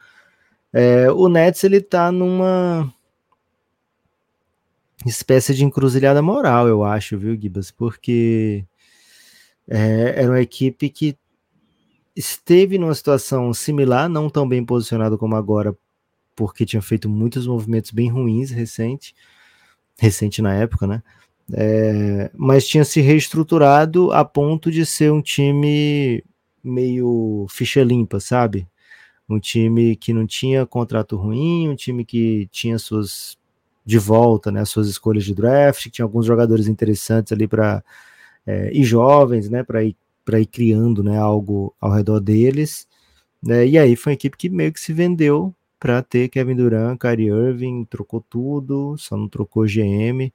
É, 0.72 1.11
o 1.12 1.28
Nets 1.28 1.64
ele 1.64 1.80
tá 1.80 2.12
numa 2.12 2.92
espécie 5.06 5.54
de 5.54 5.64
encruzilhada 5.64 6.22
moral, 6.22 6.68
eu 6.68 6.85
acho, 6.85 7.18
viu, 7.18 7.38
Gibas? 7.40 7.70
Porque 7.70 8.64
é, 9.68 10.14
era 10.22 10.28
uma 10.30 10.40
equipe 10.40 10.88
que 10.88 11.16
esteve 12.14 12.78
numa 12.78 12.94
situação 12.94 13.52
similar, 13.52 14.08
não 14.08 14.30
tão 14.30 14.48
bem 14.48 14.64
posicionado 14.64 15.18
como 15.18 15.35
agora 15.37 15.76
porque 16.35 16.66
tinha 16.66 16.83
feito 16.83 17.09
muitos 17.09 17.47
movimentos 17.47 17.90
bem 17.90 18.09
ruins 18.11 18.51
recente, 18.51 19.14
recente 19.99 20.42
na 20.42 20.55
época, 20.55 20.87
né? 20.87 21.03
É, 21.53 22.31
mas 22.35 22.66
tinha 22.66 22.85
se 22.85 23.01
reestruturado 23.01 24.12
a 24.12 24.25
ponto 24.25 24.71
de 24.71 24.87
ser 24.87 25.12
um 25.12 25.21
time 25.21 26.25
meio 26.62 27.47
ficha 27.51 27.83
limpa, 27.83 28.21
sabe? 28.21 28.66
Um 29.29 29.38
time 29.38 29.97
que 29.97 30.12
não 30.12 30.27
tinha 30.27 30.66
contrato 30.66 31.16
ruim, 31.16 31.68
um 31.68 31.77
time 31.77 32.05
que 32.05 32.49
tinha 32.53 32.79
suas 32.79 33.37
de 33.85 33.99
volta, 33.99 34.53
né, 34.53 34.64
suas 34.64 34.88
escolhas 34.88 35.25
de 35.25 35.35
draft, 35.35 35.88
tinha 35.90 36.05
alguns 36.05 36.25
jogadores 36.27 36.68
interessantes 36.68 37.33
ali 37.33 37.49
para 37.49 37.83
é, 38.47 38.71
e 38.73 38.85
jovens, 38.85 39.49
né, 39.51 39.62
para 39.64 39.85
ir 39.85 39.97
para 40.25 40.40
ir 40.40 40.47
criando, 40.47 41.03
né, 41.03 41.18
algo 41.18 41.75
ao 41.81 41.90
redor 41.92 42.21
deles. 42.21 42.87
Né, 43.42 43.66
e 43.66 43.79
aí 43.79 43.97
foi 43.97 44.12
uma 44.12 44.14
equipe 44.14 44.37
que 44.37 44.49
meio 44.49 44.73
que 44.73 44.81
se 44.81 44.92
vendeu 44.92 45.55
para 45.83 46.01
ter 46.01 46.29
Kevin 46.29 46.55
Durant, 46.55 46.97
Kyrie 46.97 47.27
Irving, 47.27 47.85
trocou 47.85 48.21
tudo, 48.21 48.95
só 48.97 49.16
não 49.16 49.29
trocou 49.29 49.66
GM, 49.66 50.33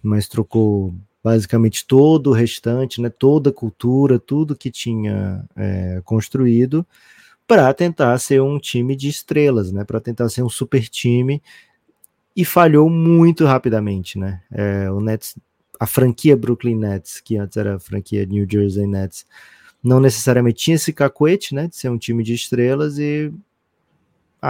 mas 0.00 0.28
trocou 0.28 0.94
basicamente 1.22 1.84
todo 1.84 2.30
o 2.30 2.32
restante, 2.32 3.00
né, 3.00 3.10
toda 3.10 3.50
a 3.50 3.52
cultura, 3.52 4.20
tudo 4.20 4.54
que 4.54 4.70
tinha 4.70 5.44
é, 5.56 6.00
construído, 6.04 6.86
para 7.44 7.74
tentar 7.74 8.16
ser 8.20 8.40
um 8.40 8.56
time 8.56 8.94
de 8.94 9.08
estrelas, 9.08 9.72
né, 9.72 9.82
para 9.82 10.00
tentar 10.00 10.28
ser 10.28 10.44
um 10.44 10.48
super 10.48 10.88
time, 10.88 11.42
e 12.36 12.44
falhou 12.44 12.88
muito 12.88 13.44
rapidamente, 13.46 14.16
né, 14.16 14.42
é, 14.52 14.88
o 14.92 15.00
Nets, 15.00 15.34
a 15.80 15.88
franquia 15.88 16.36
Brooklyn 16.36 16.76
Nets, 16.76 17.20
que 17.20 17.36
antes 17.36 17.56
era 17.56 17.74
a 17.74 17.80
franquia 17.80 18.24
New 18.24 18.46
Jersey 18.48 18.86
Nets, 18.86 19.26
não 19.82 19.98
necessariamente 19.98 20.62
tinha 20.62 20.76
esse 20.76 20.92
cacuete, 20.92 21.52
né, 21.52 21.66
de 21.66 21.74
ser 21.74 21.88
um 21.88 21.98
time 21.98 22.22
de 22.22 22.32
estrelas 22.32 22.96
e 22.96 23.32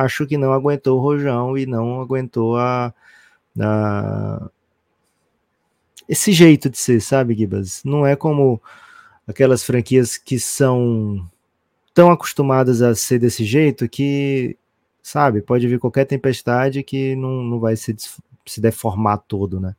acho 0.02 0.26
que 0.26 0.36
não 0.36 0.52
aguentou 0.52 0.98
o 0.98 1.02
rojão 1.02 1.56
e 1.56 1.66
não 1.66 2.00
aguentou 2.00 2.56
a, 2.56 2.92
a 3.58 4.50
esse 6.08 6.32
jeito 6.32 6.68
de 6.68 6.78
ser, 6.78 7.00
sabe, 7.00 7.34
Gibas? 7.34 7.82
Não 7.84 8.06
é 8.06 8.14
como 8.16 8.60
aquelas 9.26 9.64
franquias 9.64 10.18
que 10.18 10.38
são 10.38 11.28
tão 11.94 12.10
acostumadas 12.10 12.82
a 12.82 12.94
ser 12.94 13.18
desse 13.18 13.44
jeito 13.44 13.88
que, 13.88 14.56
sabe, 15.02 15.40
pode 15.40 15.66
vir 15.68 15.78
qualquer 15.78 16.04
tempestade 16.04 16.82
que 16.82 17.16
não, 17.16 17.42
não 17.42 17.60
vai 17.60 17.76
se, 17.76 17.94
se 18.46 18.60
deformar 18.60 19.18
todo, 19.18 19.60
né? 19.60 19.74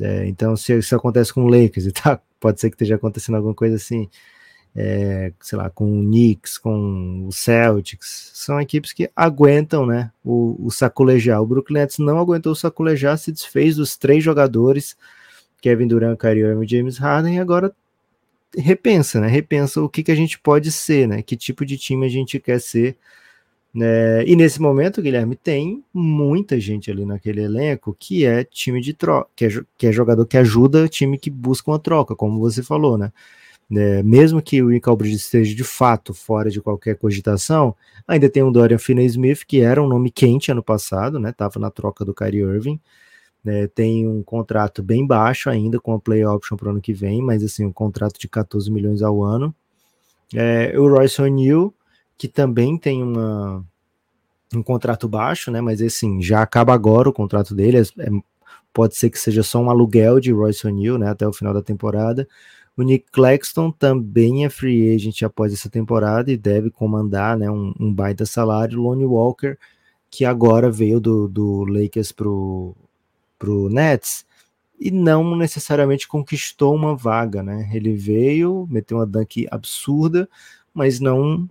É, 0.00 0.26
então, 0.28 0.56
se 0.56 0.78
isso 0.78 0.94
acontece 0.94 1.32
com 1.34 1.44
o 1.44 1.48
Lakers 1.48 1.86
e 1.86 1.92
tá, 1.92 2.20
pode 2.38 2.60
ser 2.60 2.70
que 2.70 2.76
esteja 2.76 2.96
acontecendo 2.96 3.36
alguma 3.36 3.54
coisa 3.54 3.76
assim 3.76 4.08
é, 4.74 5.32
sei 5.40 5.58
lá, 5.58 5.70
com 5.70 6.00
o 6.00 6.02
Knicks, 6.02 6.58
com 6.58 7.26
o 7.26 7.32
Celtics, 7.32 8.30
são 8.34 8.60
equipes 8.60 8.92
que 8.92 9.10
aguentam, 9.16 9.86
né, 9.86 10.10
o, 10.24 10.56
o 10.66 10.70
sacolejar. 10.70 11.42
O 11.42 11.46
Brooklyn 11.46 11.80
Nets 11.80 11.98
não 11.98 12.18
aguentou 12.18 12.52
o 12.52 12.56
sacolejar, 12.56 13.18
se 13.18 13.32
desfez 13.32 13.76
dos 13.76 13.96
três 13.96 14.22
jogadores, 14.22 14.96
Kevin 15.60 15.88
Durant, 15.88 16.18
Kyrie 16.18 16.44
Irving 16.44 16.64
e 16.64 16.68
James 16.68 16.98
Harden, 16.98 17.36
e 17.36 17.40
agora 17.40 17.74
repensa, 18.56 19.20
né, 19.20 19.28
repensa 19.28 19.82
o 19.82 19.88
que, 19.88 20.02
que 20.02 20.12
a 20.12 20.14
gente 20.14 20.38
pode 20.38 20.70
ser, 20.72 21.08
né, 21.08 21.22
que 21.22 21.36
tipo 21.36 21.66
de 21.66 21.76
time 21.76 22.06
a 22.06 22.08
gente 22.08 22.38
quer 22.40 22.60
ser 22.60 22.96
É, 23.80 24.24
e 24.26 24.34
nesse 24.34 24.60
momento, 24.60 25.02
Guilherme, 25.02 25.36
tem 25.36 25.84
muita 25.92 26.58
gente 26.58 26.90
ali 26.90 27.04
naquele 27.04 27.42
elenco 27.42 27.94
que 27.98 28.24
é 28.24 28.42
time 28.42 28.80
de 28.80 28.94
troca, 28.94 29.28
que 29.36 29.44
é, 29.44 29.48
que 29.76 29.86
é 29.86 29.92
jogador 29.92 30.26
que 30.26 30.38
ajuda 30.38 30.88
time 30.88 31.18
que 31.18 31.30
busca 31.30 31.70
uma 31.70 31.78
troca, 31.78 32.16
como 32.16 32.40
você 32.40 32.62
falou, 32.62 32.96
né? 32.98 33.12
É, 33.70 34.02
mesmo 34.02 34.40
que 34.40 34.62
o 34.62 34.66
Michael 34.66 34.96
Bridges 34.96 35.20
esteja 35.20 35.54
de 35.54 35.64
fato 35.64 36.14
fora 36.14 36.50
de 36.50 36.60
qualquer 36.60 36.96
cogitação, 36.96 37.76
ainda 38.06 38.28
tem 38.28 38.42
um 38.42 38.50
Dorian 38.50 38.78
Finney-Smith, 38.78 39.44
que 39.46 39.60
era 39.60 39.82
um 39.82 39.86
nome 39.86 40.10
quente 40.10 40.50
ano 40.50 40.62
passado, 40.62 41.18
né? 41.20 41.32
Tava 41.32 41.60
na 41.60 41.70
troca 41.70 42.04
do 42.04 42.14
Kyrie 42.14 42.40
Irving. 42.40 42.80
É, 43.46 43.66
tem 43.66 44.06
um 44.06 44.22
contrato 44.22 44.82
bem 44.82 45.06
baixo 45.06 45.48
ainda, 45.50 45.78
com 45.78 45.92
a 45.94 46.00
play 46.00 46.24
option 46.24 46.56
para 46.56 46.68
o 46.68 46.70
ano 46.70 46.80
que 46.80 46.92
vem, 46.92 47.22
mas 47.22 47.42
assim, 47.42 47.64
um 47.64 47.72
contrato 47.72 48.18
de 48.18 48.28
14 48.28 48.70
milhões 48.70 49.02
ao 49.02 49.22
ano. 49.22 49.54
É, 50.34 50.78
o 50.78 50.88
Royce 50.88 51.20
O'Neal, 51.22 51.72
que 52.16 52.28
também 52.28 52.76
tem 52.76 53.02
uma, 53.02 53.64
um 54.54 54.62
contrato 54.62 55.08
baixo, 55.08 55.50
né? 55.50 55.60
Mas 55.60 55.80
assim, 55.82 56.22
já 56.22 56.42
acaba 56.42 56.72
agora 56.74 57.08
o 57.08 57.12
contrato 57.12 57.54
dele. 57.54 57.78
É, 57.78 57.82
é, 57.82 58.10
pode 58.72 58.96
ser 58.96 59.10
que 59.10 59.18
seja 59.18 59.42
só 59.42 59.60
um 59.60 59.70
aluguel 59.70 60.20
de 60.20 60.32
Royce 60.32 60.66
O'Neal, 60.66 60.98
né? 60.98 61.08
Até 61.10 61.26
o 61.26 61.32
final 61.32 61.54
da 61.54 61.62
temporada. 61.62 62.26
O 62.78 62.82
Nick 62.84 63.10
Claxton 63.10 63.72
também 63.72 64.44
é 64.44 64.48
free 64.48 64.94
agent 64.94 65.24
após 65.24 65.52
essa 65.52 65.68
temporada 65.68 66.30
e 66.30 66.36
deve 66.36 66.70
comandar 66.70 67.36
né, 67.36 67.50
um, 67.50 67.74
um 67.76 67.92
baita 67.92 68.24
salário. 68.24 68.80
Lonnie 68.80 69.04
Walker, 69.04 69.58
que 70.08 70.24
agora 70.24 70.70
veio 70.70 71.00
do, 71.00 71.26
do 71.26 71.64
Lakers 71.64 72.12
pro, 72.12 72.76
pro 73.36 73.68
Nets 73.68 74.24
e 74.78 74.92
não 74.92 75.36
necessariamente 75.36 76.06
conquistou 76.06 76.72
uma 76.72 76.94
vaga, 76.94 77.42
né? 77.42 77.68
Ele 77.74 77.94
veio, 77.94 78.68
meteu 78.70 78.98
uma 78.98 79.06
dunk 79.06 79.48
absurda, 79.50 80.28
mas 80.72 81.00
não 81.00 81.50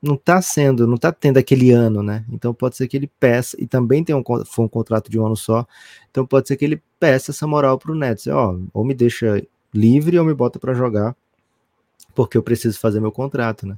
não 0.00 0.16
tá 0.18 0.40
sendo, 0.42 0.86
não 0.86 0.98
tá 0.98 1.10
tendo 1.10 1.38
aquele 1.38 1.70
ano, 1.70 2.02
né? 2.02 2.24
Então 2.30 2.54
pode 2.54 2.76
ser 2.76 2.86
que 2.86 2.96
ele 2.96 3.10
peça, 3.18 3.56
e 3.58 3.66
também 3.66 4.04
tem 4.04 4.14
um, 4.14 4.22
foi 4.44 4.64
um 4.66 4.68
contrato 4.68 5.10
de 5.10 5.18
um 5.18 5.26
ano 5.26 5.36
só, 5.36 5.66
então 6.10 6.26
pode 6.26 6.46
ser 6.46 6.56
que 6.58 6.64
ele 6.64 6.82
peça 7.00 7.30
essa 7.30 7.46
moral 7.46 7.78
pro 7.78 7.94
Nets, 7.94 8.26
ó, 8.26 8.56
ou 8.74 8.84
me 8.84 8.92
deixa 8.94 9.42
livre 9.74 10.18
ou 10.18 10.24
me 10.24 10.32
bota 10.32 10.58
para 10.58 10.72
jogar, 10.72 11.16
porque 12.14 12.38
eu 12.38 12.42
preciso 12.42 12.78
fazer 12.78 13.00
meu 13.00 13.12
contrato, 13.12 13.66
né? 13.66 13.76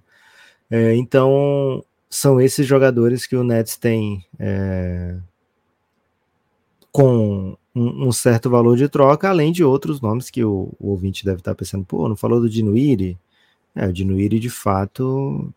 É, 0.71 0.95
então 0.97 1.85
são 2.11 2.41
esses 2.41 2.67
jogadores 2.67 3.27
que 3.27 3.37
o 3.37 3.45
Nets 3.45 3.77
tem 3.77 4.25
é, 4.39 5.17
com 6.93 7.57
um, 7.75 8.09
um, 8.09 8.13
certo 8.13 8.51
valor 8.51 8.77
de 8.77 8.89
troca, 8.89 9.29
além 9.29 9.53
de 9.53 9.63
outros 9.63 10.01
nomes 10.01 10.31
que 10.31 10.45
o, 10.45 10.73
o 10.79 10.91
ouvinte 10.91 11.25
deve 11.25 11.39
estar 11.39 11.55
pensando, 11.55 11.85
pô, 11.85 12.09
não 12.09 12.17
falou 12.17 12.41
do 12.41 12.49
Dinuiri? 12.49 13.19
É, 13.75 13.87
o 13.87 13.93
Dinuiri 13.93 14.39
de 14.39 14.51
fato 14.51 15.53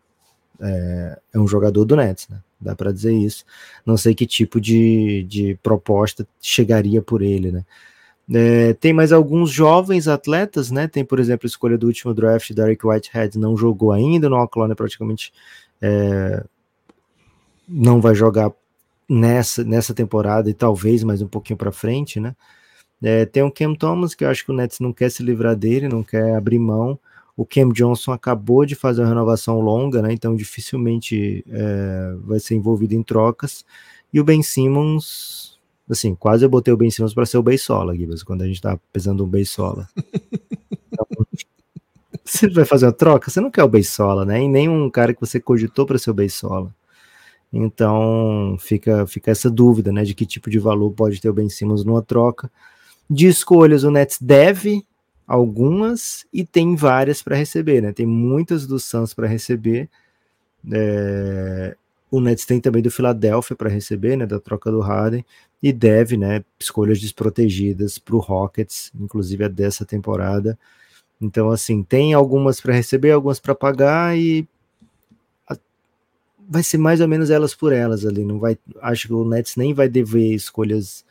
é, 0.60 1.18
é 1.34 1.38
um 1.38 1.48
jogador 1.48 1.84
do 1.84 1.96
Nets, 1.96 2.28
né? 2.28 2.40
Dá 2.60 2.76
para 2.76 2.92
dizer 2.92 3.14
isso. 3.14 3.44
Não 3.86 3.96
sei 3.96 4.14
que 4.14 4.26
tipo 4.26 4.60
de, 4.60 5.24
de 5.24 5.58
proposta 5.62 6.28
chegaria 6.40 7.00
por 7.00 7.22
ele, 7.22 7.50
né? 7.50 7.64
É, 8.32 8.74
tem 8.74 8.92
mais 8.92 9.12
alguns 9.12 9.50
jovens 9.50 10.06
atletas, 10.06 10.70
né? 10.70 10.86
Tem, 10.86 11.04
por 11.04 11.18
exemplo, 11.18 11.46
a 11.46 11.48
escolha 11.48 11.76
do 11.76 11.86
último 11.86 12.14
draft, 12.14 12.52
Derek 12.52 12.86
Whitehead 12.86 13.38
não 13.38 13.56
jogou 13.56 13.92
ainda, 13.92 14.28
no 14.28 14.36
Oklahoma 14.36 14.76
praticamente 14.76 15.32
é, 15.82 16.44
não 17.68 18.00
vai 18.00 18.14
jogar 18.14 18.52
nessa, 19.08 19.64
nessa 19.64 19.92
temporada 19.92 20.48
e 20.48 20.54
talvez 20.54 21.02
mais 21.02 21.20
um 21.20 21.26
pouquinho 21.26 21.56
para 21.56 21.72
frente, 21.72 22.20
né? 22.20 22.36
É, 23.02 23.24
tem 23.24 23.42
o 23.42 23.50
Cam 23.50 23.74
Thomas, 23.74 24.14
que 24.14 24.24
eu 24.24 24.28
acho 24.28 24.44
que 24.44 24.52
o 24.52 24.54
Nets 24.54 24.78
não 24.78 24.92
quer 24.92 25.10
se 25.10 25.22
livrar 25.22 25.56
dele, 25.56 25.88
não 25.88 26.02
quer 26.02 26.36
abrir 26.36 26.58
mão. 26.58 26.98
O 27.36 27.46
Cam 27.46 27.70
Johnson 27.70 28.12
acabou 28.12 28.66
de 28.66 28.74
fazer 28.74 29.00
uma 29.00 29.08
renovação 29.08 29.58
longa, 29.60 30.02
né? 30.02 30.12
Então 30.12 30.36
dificilmente 30.36 31.44
é, 31.48 32.14
vai 32.22 32.38
ser 32.38 32.54
envolvido 32.54 32.94
em 32.94 33.02
trocas. 33.02 33.64
E 34.12 34.20
o 34.20 34.24
Ben 34.24 34.42
Simmons, 34.42 35.49
assim, 35.90 36.14
quase 36.14 36.44
eu 36.44 36.48
botei 36.48 36.72
o 36.72 36.76
Ben 36.76 36.90
Simmons 36.90 37.14
para 37.14 37.26
ser 37.26 37.38
o 37.38 37.42
Beisola, 37.42 37.96
Gibbs, 37.96 38.22
quando 38.22 38.42
a 38.42 38.46
gente 38.46 38.60
tá 38.60 38.78
pesando 38.92 39.24
um 39.24 39.28
Beisola. 39.28 39.88
Então, 40.92 41.06
você 42.24 42.48
vai 42.48 42.64
fazer 42.64 42.86
uma 42.86 42.92
troca, 42.92 43.30
você 43.30 43.40
não 43.40 43.50
quer 43.50 43.62
o 43.62 43.68
Beisola, 43.68 44.24
né? 44.24 44.42
E 44.42 44.48
nem 44.48 44.68
um 44.68 44.90
cara 44.90 45.14
que 45.14 45.20
você 45.20 45.38
cogitou 45.38 45.86
para 45.86 45.98
ser 45.98 46.10
o 46.10 46.14
Beisola. 46.14 46.74
Então 47.52 48.56
fica, 48.58 49.06
fica 49.06 49.30
essa 49.30 49.50
dúvida, 49.50 49.92
né? 49.92 50.04
De 50.04 50.14
que 50.14 50.26
tipo 50.26 50.50
de 50.50 50.58
valor 50.58 50.90
pode 50.92 51.20
ter 51.20 51.28
o 51.28 51.32
Ben 51.32 51.48
Simmons 51.48 51.84
numa 51.84 52.02
troca. 52.02 52.50
De 53.08 53.26
escolhas, 53.26 53.82
o 53.82 53.90
Nets 53.90 54.18
deve 54.20 54.84
algumas 55.26 56.26
e 56.32 56.44
tem 56.44 56.74
várias 56.76 57.22
para 57.22 57.36
receber, 57.36 57.80
né? 57.80 57.92
Tem 57.92 58.06
muitas 58.06 58.66
do 58.66 58.78
Suns 58.78 59.14
para 59.14 59.26
receber. 59.26 59.88
É, 60.72 61.76
o 62.10 62.20
Nets 62.20 62.44
tem 62.44 62.60
também 62.60 62.82
do 62.82 62.90
Philadelphia 62.90 63.56
para 63.56 63.70
receber, 63.70 64.16
né? 64.16 64.26
Da 64.26 64.40
troca 64.40 64.70
do 64.70 64.80
Harden 64.80 65.24
e 65.62 65.72
deve, 65.72 66.16
né? 66.16 66.44
Escolhas 66.58 67.00
desprotegidas 67.00 67.98
para 67.98 68.16
o 68.16 68.18
Rockets, 68.18 68.90
inclusive 68.98 69.44
a 69.44 69.48
dessa 69.48 69.84
temporada. 69.84 70.58
Então, 71.20 71.50
assim, 71.50 71.82
tem 71.82 72.14
algumas 72.14 72.60
para 72.60 72.72
receber, 72.74 73.10
algumas 73.10 73.38
para 73.38 73.54
pagar 73.54 74.16
e 74.18 74.48
a, 75.48 75.56
vai 76.48 76.62
ser 76.62 76.78
mais 76.78 77.00
ou 77.00 77.08
menos 77.08 77.30
elas 77.30 77.54
por 77.54 77.72
elas 77.72 78.06
ali. 78.06 78.24
Não 78.24 78.38
vai, 78.38 78.58
acho 78.80 79.06
que 79.08 79.14
o 79.14 79.24
Nets 79.24 79.56
nem 79.56 79.74
vai 79.74 79.88
dever 79.88 80.34
escolhas 80.34 81.04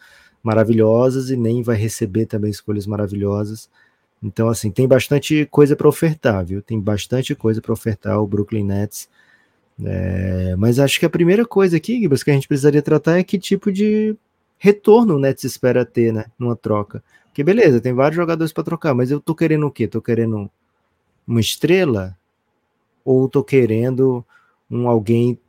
maravilhosas 0.44 1.30
e 1.30 1.38
nem 1.38 1.62
vai 1.62 1.76
receber 1.76 2.26
também 2.26 2.50
escolhas 2.50 2.88
maravilhosas. 2.88 3.70
Então, 4.22 4.50
assim, 4.50 4.70
tem 4.72 4.88
bastante 4.88 5.46
coisa 5.46 5.76
para 5.76 5.88
ofertar, 5.88 6.46
viu? 6.46 6.62
Tem 6.62 6.80
bastante 6.80 7.34
coisa 7.36 7.62
para 7.62 7.72
ofertar 7.72 8.20
o 8.22 8.28
Brooklyn 8.28 8.66
Nets. 8.66 9.08
É, 9.84 10.56
mas 10.58 10.80
acho 10.80 11.00
que 11.00 11.06
a 11.06 11.10
primeira 11.10 11.46
coisa 11.46 11.78
aqui, 11.78 12.00
Gibas, 12.00 12.24
que 12.24 12.32
a 12.32 12.34
gente 12.34 12.48
precisaria 12.48 12.82
tratar 12.82 13.18
é 13.18 13.24
que 13.24 13.40
tipo 13.40 13.72
de 13.72 14.16
retorno 14.58 15.16
o 15.16 15.20
Nets 15.20 15.44
espera 15.44 15.86
ter, 15.86 16.14
né? 16.14 16.26
Numa 16.38 16.56
troca. 16.56 17.04
Porque 17.26 17.44
beleza, 17.44 17.80
tem 17.80 17.94
vários 17.94 18.18
jogadores 18.18 18.52
para 18.52 18.64
trocar, 18.64 18.94
mas 18.94 19.10
eu 19.10 19.20
tô 19.20 19.34
querendo 19.34 19.66
o 19.68 19.72
quê? 19.72 19.88
Tô 19.88 20.02
querendo 20.02 20.50
uma 21.26 21.40
estrela? 21.40 22.18
Ou 23.06 23.30
tô 23.30 23.44
querendo 23.44 24.26
um 24.70 24.88
alguém 24.90 25.40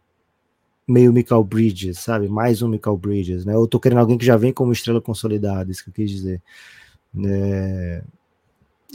meio 0.87 1.13
Michael 1.13 1.45
Bridges, 1.45 1.99
sabe? 1.99 2.29
Mais 2.29 2.63
um 2.63 2.69
Michael 2.69 2.97
Bridges, 2.97 3.45
né? 3.45 3.57
Ou 3.57 3.67
tô 3.67 3.81
querendo 3.81 3.99
alguém 3.99 4.19
que 4.19 4.25
já 4.25 4.37
vem 4.37 4.53
como 4.53 4.73
estrela 4.73 5.01
consolidada, 5.01 5.71
isso 5.71 5.85
que 5.85 5.91
eu 5.91 5.95
quis 5.95 6.11
dizer. 6.11 6.43
É, 7.25 8.03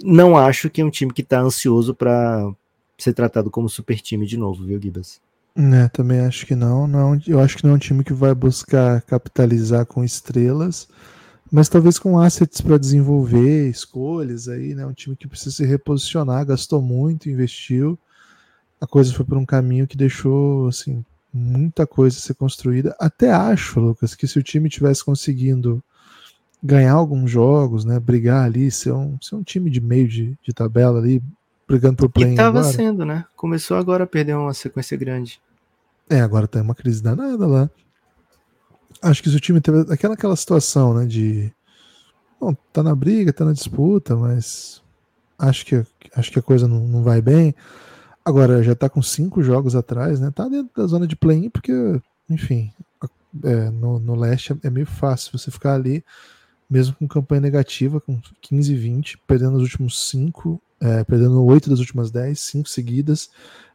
não 0.03 0.37
acho 0.37 0.69
que 0.69 0.81
é 0.81 0.85
um 0.85 0.89
time 0.89 1.13
que 1.13 1.21
está 1.21 1.39
ansioso 1.41 1.93
para 1.93 2.53
ser 2.97 3.13
tratado 3.13 3.51
como 3.51 3.69
super 3.69 3.99
time 4.01 4.25
de 4.25 4.37
novo, 4.37 4.65
viu, 4.65 4.81
Gibas? 4.81 5.21
É, 5.57 5.87
também 5.87 6.19
acho 6.19 6.45
que 6.45 6.55
não. 6.55 6.85
não. 6.85 7.19
Eu 7.25 7.39
acho 7.39 7.57
que 7.57 7.63
não 7.63 7.71
é 7.71 7.75
um 7.75 7.79
time 7.79 8.03
que 8.03 8.13
vai 8.13 8.35
buscar 8.35 9.01
capitalizar 9.03 9.85
com 9.85 10.03
estrelas, 10.03 10.87
mas 11.51 11.69
talvez 11.69 11.97
com 11.97 12.19
assets 12.19 12.59
para 12.59 12.77
desenvolver, 12.77 13.69
escolhas 13.69 14.49
aí, 14.49 14.75
né? 14.75 14.85
Um 14.85 14.93
time 14.93 15.15
que 15.15 15.27
precisa 15.27 15.55
se 15.55 15.65
reposicionar, 15.65 16.45
gastou 16.45 16.81
muito, 16.81 17.29
investiu. 17.29 17.97
A 18.81 18.87
coisa 18.87 19.13
foi 19.13 19.25
por 19.25 19.37
um 19.37 19.45
caminho 19.45 19.87
que 19.87 19.95
deixou 19.97 20.67
assim 20.67 21.03
muita 21.33 21.87
coisa 21.87 22.19
ser 22.19 22.33
construída. 22.35 22.95
Até 22.99 23.31
acho, 23.31 23.79
Lucas, 23.79 24.15
que 24.15 24.27
se 24.27 24.39
o 24.39 24.43
time 24.43 24.69
tivesse 24.69 25.03
conseguindo 25.05 25.83
ganhar 26.63 26.93
alguns 26.93 27.31
jogos, 27.31 27.85
né? 27.85 27.99
Brigar 27.99 28.45
ali, 28.45 28.69
ser 28.71 28.91
um, 28.91 29.17
ser 29.21 29.35
um 29.35 29.43
time 29.43 29.69
de 29.69 29.79
meio 29.81 30.07
de, 30.07 30.37
de 30.43 30.53
tabela 30.53 30.99
ali, 30.99 31.21
brigando 31.67 31.97
por 31.97 32.09
play. 32.09 32.31
Estava 32.31 32.63
sendo, 32.63 33.05
né? 33.05 33.25
Começou 33.35 33.77
agora 33.77 34.03
a 34.03 34.07
perder 34.07 34.35
uma 34.35 34.53
sequência 34.53 34.97
grande. 34.97 35.39
É, 36.09 36.19
agora 36.21 36.47
tem 36.47 36.61
uma 36.61 36.75
crise 36.75 37.01
danada 37.01 37.45
lá. 37.45 37.69
Acho 39.01 39.21
que 39.21 39.29
se 39.29 39.35
o 39.35 39.39
time 39.39 39.59
teve 39.59 39.91
aquela, 39.91 40.13
aquela 40.13 40.35
situação, 40.35 40.93
né? 40.93 41.05
De. 41.05 41.51
Bom, 42.39 42.55
tá 42.71 42.83
na 42.83 42.93
briga, 42.93 43.33
tá 43.33 43.45
na 43.45 43.53
disputa, 43.53 44.15
mas 44.15 44.81
acho 45.39 45.65
que, 45.65 45.83
acho 46.15 46.31
que 46.31 46.39
a 46.39 46.43
coisa 46.43 46.67
não, 46.67 46.79
não 46.79 47.03
vai 47.03 47.21
bem. 47.21 47.55
Agora 48.23 48.61
já 48.63 48.75
tá 48.75 48.89
com 48.89 49.01
cinco 49.01 49.41
jogos 49.41 49.75
atrás, 49.75 50.19
né? 50.19 50.31
Tá 50.31 50.47
dentro 50.47 50.71
da 50.75 50.87
zona 50.87 51.07
de 51.07 51.15
play-in, 51.15 51.49
porque, 51.49 51.71
enfim, 52.29 52.71
é, 53.43 53.69
no, 53.69 53.99
no 53.99 54.15
leste 54.15 54.55
é 54.63 54.69
meio 54.69 54.85
fácil 54.85 55.37
você 55.37 55.51
ficar 55.51 55.75
ali 55.75 56.03
mesmo 56.69 56.95
com 56.95 57.07
campanha 57.07 57.41
negativa, 57.41 58.01
com 58.01 58.19
15 58.41 58.73
e 58.73 58.75
20, 58.75 59.17
perdendo 59.19 59.55
os 59.55 59.63
últimos 59.63 60.09
5, 60.09 60.61
é, 60.79 61.03
perdendo 61.03 61.43
8 61.43 61.69
das 61.69 61.79
últimas 61.79 62.11
10, 62.11 62.39
5 62.39 62.69
seguidas. 62.69 63.29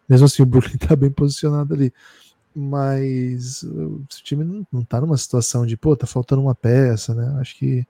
Mesmo 0.08 0.26
assim, 0.26 0.42
o 0.42 0.46
Brooklyn 0.46 0.74
está 0.74 0.96
bem 0.96 1.10
posicionado 1.10 1.74
ali. 1.74 1.92
Mas 2.54 3.62
o 3.62 4.04
time 4.08 4.44
não, 4.44 4.66
não 4.72 4.84
tá 4.84 5.00
numa 5.00 5.16
situação 5.16 5.64
de, 5.64 5.76
pô, 5.76 5.96
tá 5.96 6.06
faltando 6.06 6.42
uma 6.42 6.54
peça, 6.54 7.14
né? 7.14 7.36
Acho 7.40 7.56
que 7.56 7.86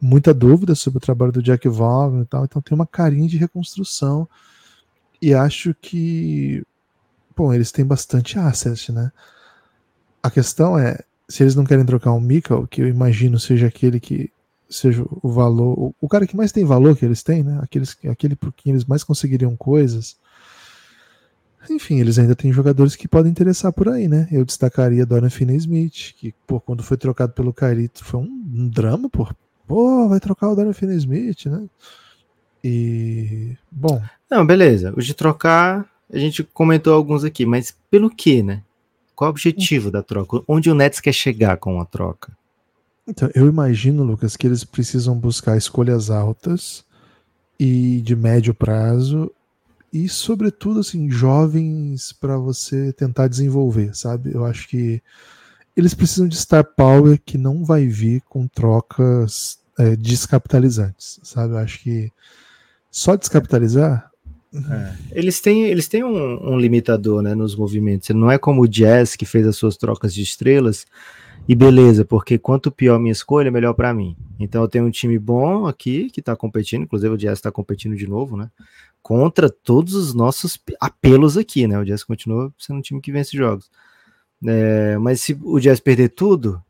muita 0.00 0.34
dúvida 0.34 0.74
sobre 0.74 0.98
o 0.98 1.00
trabalho 1.00 1.32
do 1.32 1.42
Jack 1.42 1.66
Vaughan 1.68 2.22
e 2.22 2.26
tal, 2.26 2.44
então 2.44 2.60
tem 2.60 2.74
uma 2.74 2.86
carinha 2.86 3.28
de 3.28 3.38
reconstrução. 3.38 4.28
E 5.20 5.32
acho 5.32 5.74
que, 5.80 6.62
bom, 7.34 7.52
eles 7.54 7.72
têm 7.72 7.86
bastante 7.86 8.38
asset, 8.38 8.92
né? 8.92 9.10
A 10.22 10.30
questão 10.30 10.78
é, 10.78 10.98
se 11.28 11.42
eles 11.42 11.54
não 11.54 11.64
querem 11.64 11.84
trocar 11.84 12.12
um 12.12 12.20
Mikkel, 12.20 12.66
que 12.66 12.82
eu 12.82 12.88
imagino 12.88 13.38
seja 13.38 13.66
aquele 13.66 13.98
que 13.98 14.30
seja 14.68 15.04
o 15.22 15.28
valor, 15.28 15.94
o, 16.00 16.08
cara 16.08 16.26
que 16.26 16.36
mais 16.36 16.52
tem 16.52 16.64
valor 16.64 16.96
que 16.96 17.04
eles 17.04 17.22
têm, 17.22 17.42
né? 17.42 17.58
Aqueles, 17.62 17.96
aquele 18.08 18.34
por 18.34 18.52
quem 18.52 18.72
eles 18.72 18.84
mais 18.84 19.04
conseguiriam 19.04 19.56
coisas. 19.56 20.16
enfim, 21.70 22.00
eles 22.00 22.18
ainda 22.18 22.34
têm 22.34 22.52
jogadores 22.52 22.96
que 22.96 23.08
podem 23.08 23.30
interessar 23.30 23.72
por 23.72 23.88
aí, 23.88 24.08
né? 24.08 24.28
Eu 24.30 24.44
destacaria 24.44 25.06
Dorian 25.06 25.30
Finney-Smith, 25.30 26.14
que, 26.16 26.34
pô, 26.46 26.60
quando 26.60 26.82
foi 26.82 26.96
trocado 26.96 27.32
pelo 27.32 27.52
Carito, 27.52 28.04
foi 28.04 28.20
um, 28.20 28.44
um 28.54 28.68
drama, 28.68 29.08
pô. 29.08 29.28
Pô, 29.66 30.08
vai 30.08 30.20
trocar 30.20 30.50
o 30.50 30.56
Dorian 30.56 30.72
Finney-Smith, 30.72 31.46
né? 31.46 31.66
E, 32.62 33.56
bom... 33.70 34.00
Não, 34.30 34.44
beleza. 34.44 34.92
O 34.96 35.00
de 35.00 35.14
trocar, 35.14 35.88
a 36.12 36.18
gente 36.18 36.42
comentou 36.42 36.92
alguns 36.94 37.22
aqui, 37.24 37.46
mas 37.46 37.76
pelo 37.90 38.10
que, 38.10 38.42
né? 38.42 38.62
Qual 39.14 39.28
o 39.28 39.30
objetivo 39.30 39.90
da 39.90 40.02
troca? 40.02 40.42
Onde 40.46 40.70
o 40.70 40.74
Nets 40.74 41.00
quer 41.00 41.12
chegar 41.12 41.56
com 41.56 41.80
a 41.80 41.84
troca? 41.84 42.36
Então, 43.06 43.30
eu 43.34 43.46
imagino, 43.48 44.02
Lucas, 44.02 44.36
que 44.36 44.46
eles 44.46 44.64
precisam 44.64 45.16
buscar 45.16 45.56
escolhas 45.56 46.10
altas 46.10 46.84
e 47.58 48.00
de 48.02 48.16
médio 48.16 48.52
prazo 48.52 49.32
e 49.92 50.08
sobretudo 50.08 50.80
assim 50.80 51.08
jovens 51.10 52.12
para 52.12 52.36
você 52.36 52.92
tentar 52.92 53.28
desenvolver, 53.28 53.94
sabe? 53.96 54.34
Eu 54.34 54.44
acho 54.44 54.68
que 54.68 55.00
eles 55.76 55.94
precisam 55.94 56.26
de 56.26 56.36
star 56.36 56.64
power 56.64 57.20
que 57.24 57.38
não 57.38 57.64
vai 57.64 57.86
vir 57.86 58.22
com 58.28 58.48
trocas 58.48 59.58
é, 59.78 59.94
descapitalizantes, 59.94 61.20
sabe? 61.22 61.54
Eu 61.54 61.58
acho 61.58 61.80
que 61.80 62.12
só 62.90 63.14
descapitalizar 63.14 64.10
é. 64.70 64.94
Eles 65.12 65.40
têm, 65.40 65.64
eles 65.64 65.88
têm 65.88 66.02
um, 66.04 66.52
um, 66.54 66.58
limitador 66.58 67.22
né, 67.22 67.34
nos 67.34 67.54
movimentos. 67.54 68.08
Não 68.10 68.30
é 68.30 68.38
como 68.38 68.62
o 68.62 68.68
Jazz 68.68 69.16
que 69.16 69.26
fez 69.26 69.46
as 69.46 69.56
suas 69.56 69.76
trocas 69.76 70.14
de 70.14 70.22
estrelas 70.22 70.86
e 71.48 71.54
beleza, 71.54 72.04
porque 72.04 72.38
quanto 72.38 72.70
pior 72.70 72.98
minha 72.98 73.12
escolha, 73.12 73.50
melhor 73.50 73.72
para 73.74 73.94
mim. 73.94 74.16
Então 74.38 74.62
eu 74.62 74.68
tenho 74.68 74.84
um 74.84 74.90
time 74.90 75.18
bom 75.18 75.66
aqui 75.66 76.10
que 76.10 76.20
está 76.20 76.34
competindo, 76.34 76.82
inclusive 76.82 77.14
o 77.14 77.18
Jazz 77.18 77.38
está 77.38 77.52
competindo 77.52 77.96
de 77.96 78.06
novo, 78.06 78.36
né? 78.36 78.50
Contra 79.02 79.48
todos 79.48 79.94
os 79.94 80.12
nossos 80.12 80.58
apelos 80.80 81.36
aqui, 81.36 81.66
né? 81.66 81.78
O 81.78 81.84
Jazz 81.84 82.02
continua 82.02 82.52
sendo 82.58 82.78
um 82.78 82.82
time 82.82 83.00
que 83.00 83.12
vence 83.12 83.36
jogos. 83.36 83.70
É, 84.44 84.98
mas 84.98 85.20
se 85.20 85.38
o 85.42 85.60
Jazz 85.60 85.80
perder 85.80 86.10
tudo, 86.10 86.62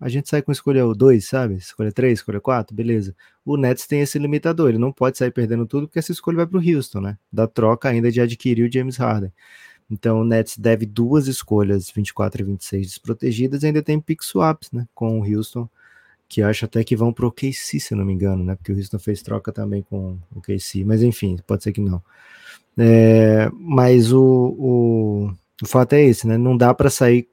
a 0.00 0.08
gente 0.08 0.30
sai 0.30 0.40
com 0.40 0.50
escolha 0.50 0.82
2, 0.86 1.28
sabe? 1.28 1.56
Escolha 1.56 1.92
3, 1.92 2.20
escolha 2.20 2.40
4, 2.40 2.74
beleza. 2.74 3.14
O 3.44 3.56
Nets 3.56 3.86
tem 3.86 4.00
esse 4.00 4.18
limitador, 4.18 4.70
ele 4.70 4.78
não 4.78 4.92
pode 4.92 5.18
sair 5.18 5.30
perdendo 5.30 5.66
tudo 5.66 5.86
porque 5.86 5.98
essa 5.98 6.12
escolha 6.12 6.36
vai 6.36 6.46
para 6.46 6.58
o 6.58 6.62
Houston, 6.62 7.00
né? 7.00 7.18
Da 7.30 7.46
troca 7.46 7.88
ainda 7.90 8.10
de 8.10 8.20
adquirir 8.20 8.66
o 8.66 8.72
James 8.72 8.96
Harden. 8.96 9.30
Então 9.90 10.20
o 10.20 10.24
Nets 10.24 10.56
deve 10.56 10.86
duas 10.86 11.26
escolhas, 11.26 11.90
24 11.90 12.42
e 12.42 12.44
26 12.44 12.86
desprotegidas, 12.86 13.62
e 13.62 13.66
ainda 13.66 13.82
tem 13.82 14.00
pick 14.00 14.22
swaps, 14.22 14.70
né, 14.70 14.86
com 14.94 15.20
o 15.20 15.24
Houston, 15.24 15.68
que 16.28 16.42
acho 16.42 16.64
até 16.64 16.84
que 16.84 16.94
vão 16.94 17.12
para 17.12 17.26
o 17.26 17.32
KC, 17.32 17.80
se 17.80 17.94
não 17.94 18.04
me 18.04 18.12
engano, 18.12 18.44
né, 18.44 18.54
porque 18.54 18.72
o 18.72 18.76
Houston 18.76 18.98
fez 18.98 19.20
troca 19.20 19.50
também 19.50 19.82
com 19.82 20.16
o 20.34 20.40
KC, 20.40 20.84
mas 20.84 21.02
enfim, 21.02 21.38
pode 21.46 21.64
ser 21.64 21.72
que 21.72 21.80
não. 21.80 22.00
É, 22.78 23.50
mas 23.52 24.12
o, 24.12 24.22
o, 24.22 25.32
o 25.62 25.66
fato 25.66 25.94
é 25.94 26.02
esse, 26.02 26.26
né, 26.26 26.38
não 26.38 26.56
dá 26.56 26.72
para 26.72 26.88
sair 26.88 27.28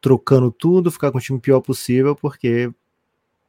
trocando 0.00 0.52
tudo, 0.52 0.92
ficar 0.92 1.10
com 1.10 1.16
o 1.16 1.20
time 1.20 1.40
pior 1.40 1.62
possível, 1.62 2.14
porque 2.14 2.70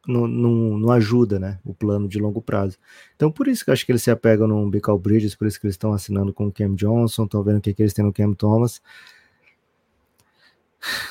não, 0.07 0.27
não, 0.27 0.77
não, 0.77 0.91
ajuda 0.91 1.39
né, 1.39 1.59
o 1.65 1.73
plano 1.73 2.07
de 2.07 2.19
longo 2.19 2.41
prazo. 2.41 2.77
Então, 3.15 3.31
por 3.31 3.47
isso 3.47 3.63
que 3.63 3.69
eu 3.69 3.73
acho 3.73 3.85
que 3.85 3.91
eles 3.91 4.03
se 4.03 4.11
apegam 4.11 4.47
no 4.47 4.69
Bical 4.69 4.97
Bridges, 4.97 5.35
por 5.35 5.47
isso 5.47 5.59
que 5.59 5.65
eles 5.65 5.75
estão 5.75 5.93
assinando 5.93 6.33
com 6.33 6.47
o 6.47 6.51
Cam 6.51 6.75
Johnson, 6.75 7.25
estão 7.25 7.43
vendo 7.43 7.57
o 7.57 7.61
que, 7.61 7.73
que 7.73 7.81
eles 7.81 7.93
têm 7.93 8.05
no 8.05 8.13
Cam 8.13 8.33
Thomas. 8.33 8.81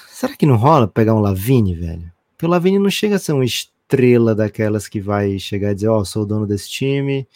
Será 0.08 0.36
que 0.36 0.46
não 0.46 0.56
rola 0.56 0.86
pegar 0.86 1.14
um 1.14 1.20
Lavine, 1.20 1.74
velho? 1.74 2.12
Porque 2.32 2.46
o 2.46 2.48
Lavine 2.48 2.78
não 2.78 2.90
chega 2.90 3.16
a 3.16 3.18
ser 3.18 3.32
uma 3.32 3.44
estrela 3.44 4.34
daquelas 4.34 4.88
que 4.88 5.00
vai 5.00 5.38
chegar 5.38 5.72
e 5.72 5.74
dizer, 5.74 5.88
ó, 5.88 5.98
oh, 5.98 6.04
sou 6.04 6.22
o 6.22 6.26
dono 6.26 6.46
desse 6.46 6.70
time 6.70 7.26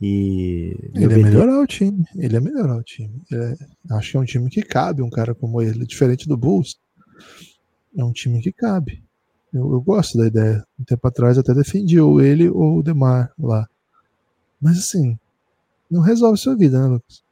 e... 0.00 0.76
Ele 0.94 1.14
é 1.14 1.16
melhorar 1.18 1.60
o 1.60 1.66
time, 1.66 2.04
ele 2.16 2.36
é 2.36 2.40
melhorar 2.40 2.76
o 2.76 2.82
time. 2.82 3.22
É, 3.32 3.56
acho 3.94 4.10
que 4.10 4.16
é 4.16 4.20
um 4.20 4.24
time 4.24 4.50
que 4.50 4.62
cabe 4.62 5.02
um 5.02 5.10
cara 5.10 5.34
como 5.34 5.62
ele, 5.62 5.86
diferente 5.86 6.28
do 6.28 6.36
Bulls. 6.36 6.78
É 7.96 8.04
um 8.04 8.12
time 8.12 8.42
que 8.42 8.52
cabe. 8.52 9.05
Eu, 9.56 9.72
eu, 9.72 9.80
gosto 9.80 10.18
da 10.18 10.26
ideia. 10.26 10.64
Um 10.78 10.84
tempo 10.84 11.06
atrás 11.06 11.38
até 11.38 11.54
defendi 11.54 12.00
ou 12.00 12.20
ele 12.20 12.48
ou 12.48 12.78
o 12.78 12.82
Demar 12.82 13.32
lá. 13.38 13.68
Mas 14.60 14.78
assim, 14.78 15.18
não 15.90 16.00
resolve 16.00 16.38
sua 16.38 16.56
vida, 16.56 16.80
né, 16.80 16.86
Lucas? 16.86 17.22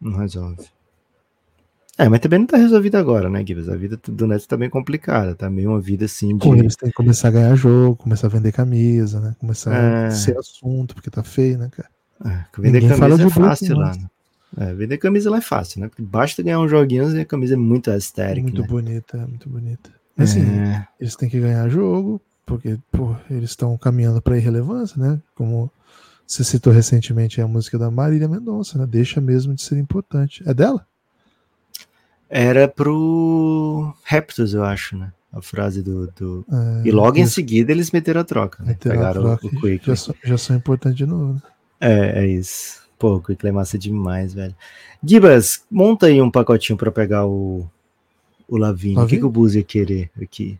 Não 0.00 0.18
resolve. 0.18 0.64
É, 1.96 2.08
mas 2.08 2.20
também 2.20 2.40
não 2.40 2.46
tá 2.46 2.56
resolvido 2.56 2.96
agora, 2.96 3.30
né, 3.30 3.44
Gibbs? 3.46 3.68
A 3.68 3.76
vida 3.76 3.98
do 4.04 4.26
Nets 4.26 4.46
tá 4.46 4.56
bem 4.56 4.68
complicada, 4.68 5.34
tá 5.34 5.48
meio 5.48 5.70
uma 5.70 5.80
vida 5.80 6.06
assim 6.06 6.36
de... 6.36 6.44
Pô, 6.44 6.54
eles 6.54 6.74
têm 6.74 6.88
que 6.88 6.94
começar 6.94 7.28
a 7.28 7.30
ganhar 7.30 7.54
jogo, 7.54 7.96
começar 7.96 8.26
a 8.26 8.30
vender 8.30 8.50
camisa, 8.50 9.20
né? 9.20 9.36
Começar 9.38 9.72
é... 9.72 10.06
a 10.06 10.10
ser 10.10 10.36
assunto, 10.36 10.94
porque 10.94 11.08
tá 11.08 11.22
feio, 11.22 11.56
né, 11.56 11.70
cara? 11.70 11.88
É, 12.24 12.44
vender 12.58 12.80
Ninguém 12.80 12.98
camisa 12.98 13.26
é 13.26 13.30
fácil 13.30 13.76
lá. 13.76 13.92
Né? 13.92 14.06
É, 14.56 14.74
vender 14.74 14.98
camisa 14.98 15.30
lá 15.30 15.38
é 15.38 15.40
fácil, 15.40 15.80
né? 15.80 15.88
Porque 15.88 16.02
basta 16.02 16.42
ganhar 16.42 16.58
uns 16.58 16.70
joguinhos 16.70 17.14
e 17.14 17.20
a 17.20 17.24
camisa 17.24 17.54
é 17.54 17.56
muito 17.56 17.90
estética. 17.90 18.42
Muito 18.42 18.62
né? 18.62 18.68
bonita, 18.68 19.18
muito 19.26 19.48
bonita. 19.48 19.90
Assim, 20.16 20.42
é. 20.42 20.86
eles 21.00 21.16
têm 21.16 21.28
que 21.28 21.40
ganhar 21.40 21.68
jogo, 21.68 22.20
porque 22.46 22.78
pô, 22.92 23.16
eles 23.30 23.50
estão 23.50 23.76
caminhando 23.76 24.22
para 24.22 24.36
irrelevância, 24.36 25.00
né? 25.00 25.20
Como 25.34 25.70
você 26.26 26.44
citou 26.44 26.72
recentemente 26.72 27.40
a 27.40 27.48
música 27.48 27.78
da 27.78 27.90
Marília 27.90 28.28
Mendonça, 28.28 28.78
né? 28.78 28.86
Deixa 28.86 29.20
mesmo 29.20 29.54
de 29.54 29.62
ser 29.62 29.76
importante. 29.76 30.42
É 30.46 30.54
dela? 30.54 30.86
Era 32.28 32.68
pro 32.68 33.94
Raptors, 34.04 34.54
eu 34.54 34.64
acho, 34.64 34.96
né? 34.96 35.12
A 35.32 35.42
frase 35.42 35.82
do. 35.82 36.06
do... 36.12 36.46
É, 36.50 36.88
e 36.88 36.92
logo 36.92 37.18
em 37.18 37.26
seguida 37.26 37.72
eles 37.72 37.90
meteram 37.90 38.20
a 38.20 38.24
troca, 38.24 38.62
né? 38.62 38.70
Meteram 38.70 38.96
Pegaram 38.96 39.22
troca 39.22 39.46
o, 39.46 39.50
o 39.50 39.60
Quick. 39.60 39.86
Já, 39.86 39.96
são, 39.96 40.14
já 40.22 40.38
são 40.38 40.56
importantes 40.56 40.96
de 40.96 41.06
novo, 41.06 41.34
né? 41.34 41.42
É, 41.80 42.24
é 42.24 42.26
isso. 42.26 42.84
Pô, 42.98 43.16
o 43.16 43.20
Quick 43.20 43.46
é 43.46 43.52
massa 43.52 43.76
demais, 43.76 44.32
velho. 44.32 44.54
Gibas, 45.02 45.64
monta 45.70 46.06
aí 46.06 46.22
um 46.22 46.30
pacotinho 46.30 46.78
para 46.78 46.92
pegar 46.92 47.26
o, 47.26 47.68
o 48.48 48.56
Lavigne. 48.56 48.98
O 48.98 49.06
que, 49.06 49.18
que 49.18 49.24
o 49.24 49.30
Bus 49.30 49.54
ia 49.54 49.62
querer 49.62 50.10
aqui? 50.20 50.58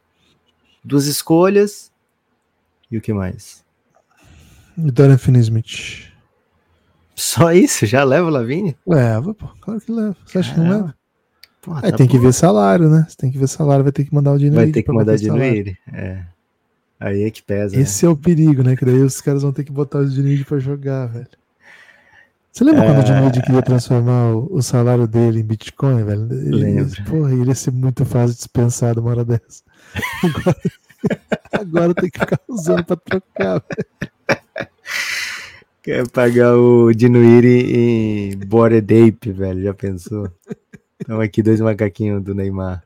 Duas 0.83 1.07
escolhas. 1.07 1.93
E 2.91 2.99
o 2.99 3.01
que 3.01 3.13
mais? 3.13 3.65
E 4.77 4.91
Dorian 4.91 5.19
Finney-Smith. 5.19 6.13
Só 7.15 7.53
isso? 7.53 7.87
Já 7.87 8.05
leva 8.05 8.27
o 8.27 8.31
Lavigne? 8.31 8.77
Leva, 8.87 9.35
pô. 9.35 9.49
Claro 9.61 9.81
que 9.81 9.93
leva. 9.93 10.17
Você 10.27 10.39
acha 10.39 10.55
que 10.55 10.61
não 10.61 10.71
leva? 10.71 10.95
Porra, 11.63 11.83
tá 11.83 11.93
tem 11.93 12.07
bom. 12.07 12.13
que 12.13 12.19
ver 12.19 12.33
salário, 12.33 12.91
né? 12.91 13.07
Você 13.09 13.17
tem 13.17 13.31
que 13.31 13.39
ver 13.39 13.49
salário, 13.49 13.83
vai 13.83 13.93
ter 13.93 14.05
que 14.05 14.15
mandar 14.15 14.33
o 14.33 14.37
dinheiro. 14.37 14.57
Vai 14.57 14.71
ter 14.71 14.83
que 14.83 14.93
mandar 14.93 15.15
o 15.15 15.17
dinheiro. 15.17 15.77
É. 15.93 16.25
Aí 17.01 17.23
é 17.23 17.31
que 17.31 17.43
pesa. 17.43 17.79
Esse 17.79 18.05
né? 18.05 18.11
é 18.11 18.13
o 18.13 18.17
perigo, 18.17 18.63
né? 18.63 18.77
Que 18.77 18.85
daí 18.85 19.01
os 19.01 19.21
caras 19.21 19.43
vão 19.43 19.53
ter 19.53 19.65
que 19.65 19.73
botar 19.73 19.99
o 19.99 20.09
dinheiro 20.09 20.45
pra 20.45 20.59
jogar, 20.59 21.07
velho. 21.07 21.27
Você 22.55 22.63
lembra 22.63 22.85
é... 22.85 22.87
quando 22.87 23.01
o 23.01 23.05
Dinwiddie 23.05 23.43
queria 23.43 23.63
transformar 23.63 24.33
o, 24.33 24.49
o, 24.55 24.63
salário 24.63 25.09
dele 25.09 25.41
em 25.41 25.43
Bitcoin, 25.43 26.05
velho? 26.05 26.33
Ele, 26.33 26.51
Lembro. 26.51 27.05
Porra, 27.05 27.33
ele 27.33 27.49
ia 27.49 27.55
ser 27.55 27.73
muito 27.73 28.05
fácil 28.05 28.37
dispensado 28.37 29.01
uma 29.01 29.11
hora 29.11 29.25
dessa. 29.25 29.65
Agora, 30.23 30.57
agora 31.53 31.95
tem 31.95 32.11
que 32.11 32.19
ficar 32.19 32.41
usando 32.49 32.85
pra 32.85 32.97
trocar, 32.97 33.55
velho. 33.61 34.41
Quer 35.83 36.09
pagar 36.11 36.57
o 36.57 36.95
Dinuiri 36.95 38.31
em 38.31 38.37
Bored 38.39 38.77
Ape, 38.79 39.33
velho? 39.33 39.63
Já 39.63 39.75
pensou? 39.75 40.31
Então 40.99 41.21
aqui 41.21 41.43
dois 41.43 41.61
macaquinhos 41.61 42.23
do 42.23 42.35
Neymar. 42.35 42.85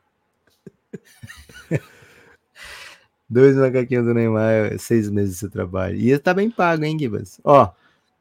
dois 3.29 3.55
macaquinhos 3.55 4.05
do 4.05 4.13
Neymar, 4.15 4.77
seis 4.79 5.09
meses 5.09 5.35
de 5.35 5.39
seu 5.39 5.49
trabalho. 5.49 5.95
E 5.95 6.17
tá 6.17 6.33
bem 6.33 6.49
pago, 6.49 6.83
hein, 6.83 6.97
Gibas? 6.99 7.39
Ó, 7.43 7.71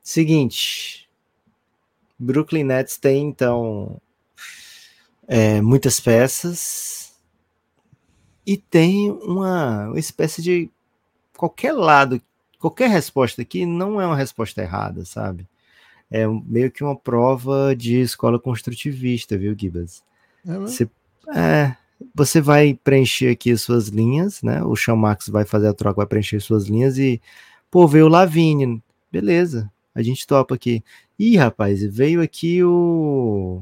seguinte. 0.03 1.08
Brooklyn 2.18 2.64
Nets 2.64 2.96
tem, 2.96 3.26
então, 3.28 4.00
é, 5.26 5.61
muitas 5.61 6.00
peças 6.00 7.12
e 8.46 8.57
tem 8.57 9.11
uma, 9.11 9.88
uma 9.88 9.98
espécie 9.98 10.40
de 10.40 10.70
qualquer 11.37 11.72
lado, 11.72 12.20
qualquer 12.59 12.88
resposta 12.88 13.42
aqui 13.42 13.66
não 13.66 14.00
é 14.00 14.07
uma 14.07 14.16
resposta 14.16 14.62
errada, 14.62 15.04
sabe? 15.04 15.46
É 16.11 16.26
meio 16.26 16.70
que 16.70 16.83
uma 16.83 16.96
prova 16.96 17.76
de 17.76 18.00
escola 18.00 18.40
construtivista, 18.40 19.37
viu, 19.37 19.54
Gibas? 19.54 20.02
É, 20.46 20.59
você, 20.59 20.88
é, 21.37 21.76
você 22.14 22.40
vai 22.40 22.72
preencher 22.72 23.28
aqui 23.28 23.50
as 23.52 23.61
suas 23.61 23.88
linhas, 23.88 24.42
né? 24.42 24.64
O 24.64 24.74
Sean 24.74 24.96
Max 24.96 25.28
vai 25.28 25.44
fazer 25.44 25.68
a 25.68 25.74
troca, 25.74 25.98
vai 25.98 26.07
preencher 26.07 26.40
suas 26.40 26.66
linhas 26.68 26.96
e, 26.96 27.20
pô, 27.70 27.87
veio 27.87 28.07
o 28.07 28.09
Lavigne, 28.09 28.83
beleza, 29.12 29.70
a 29.99 30.03
gente 30.03 30.25
topa 30.29 30.55
aqui. 30.55 30.85
Ih, 31.19 31.37
rapaz, 31.37 31.83
veio 31.83 32.23
aqui 32.23 32.63
o. 32.63 33.61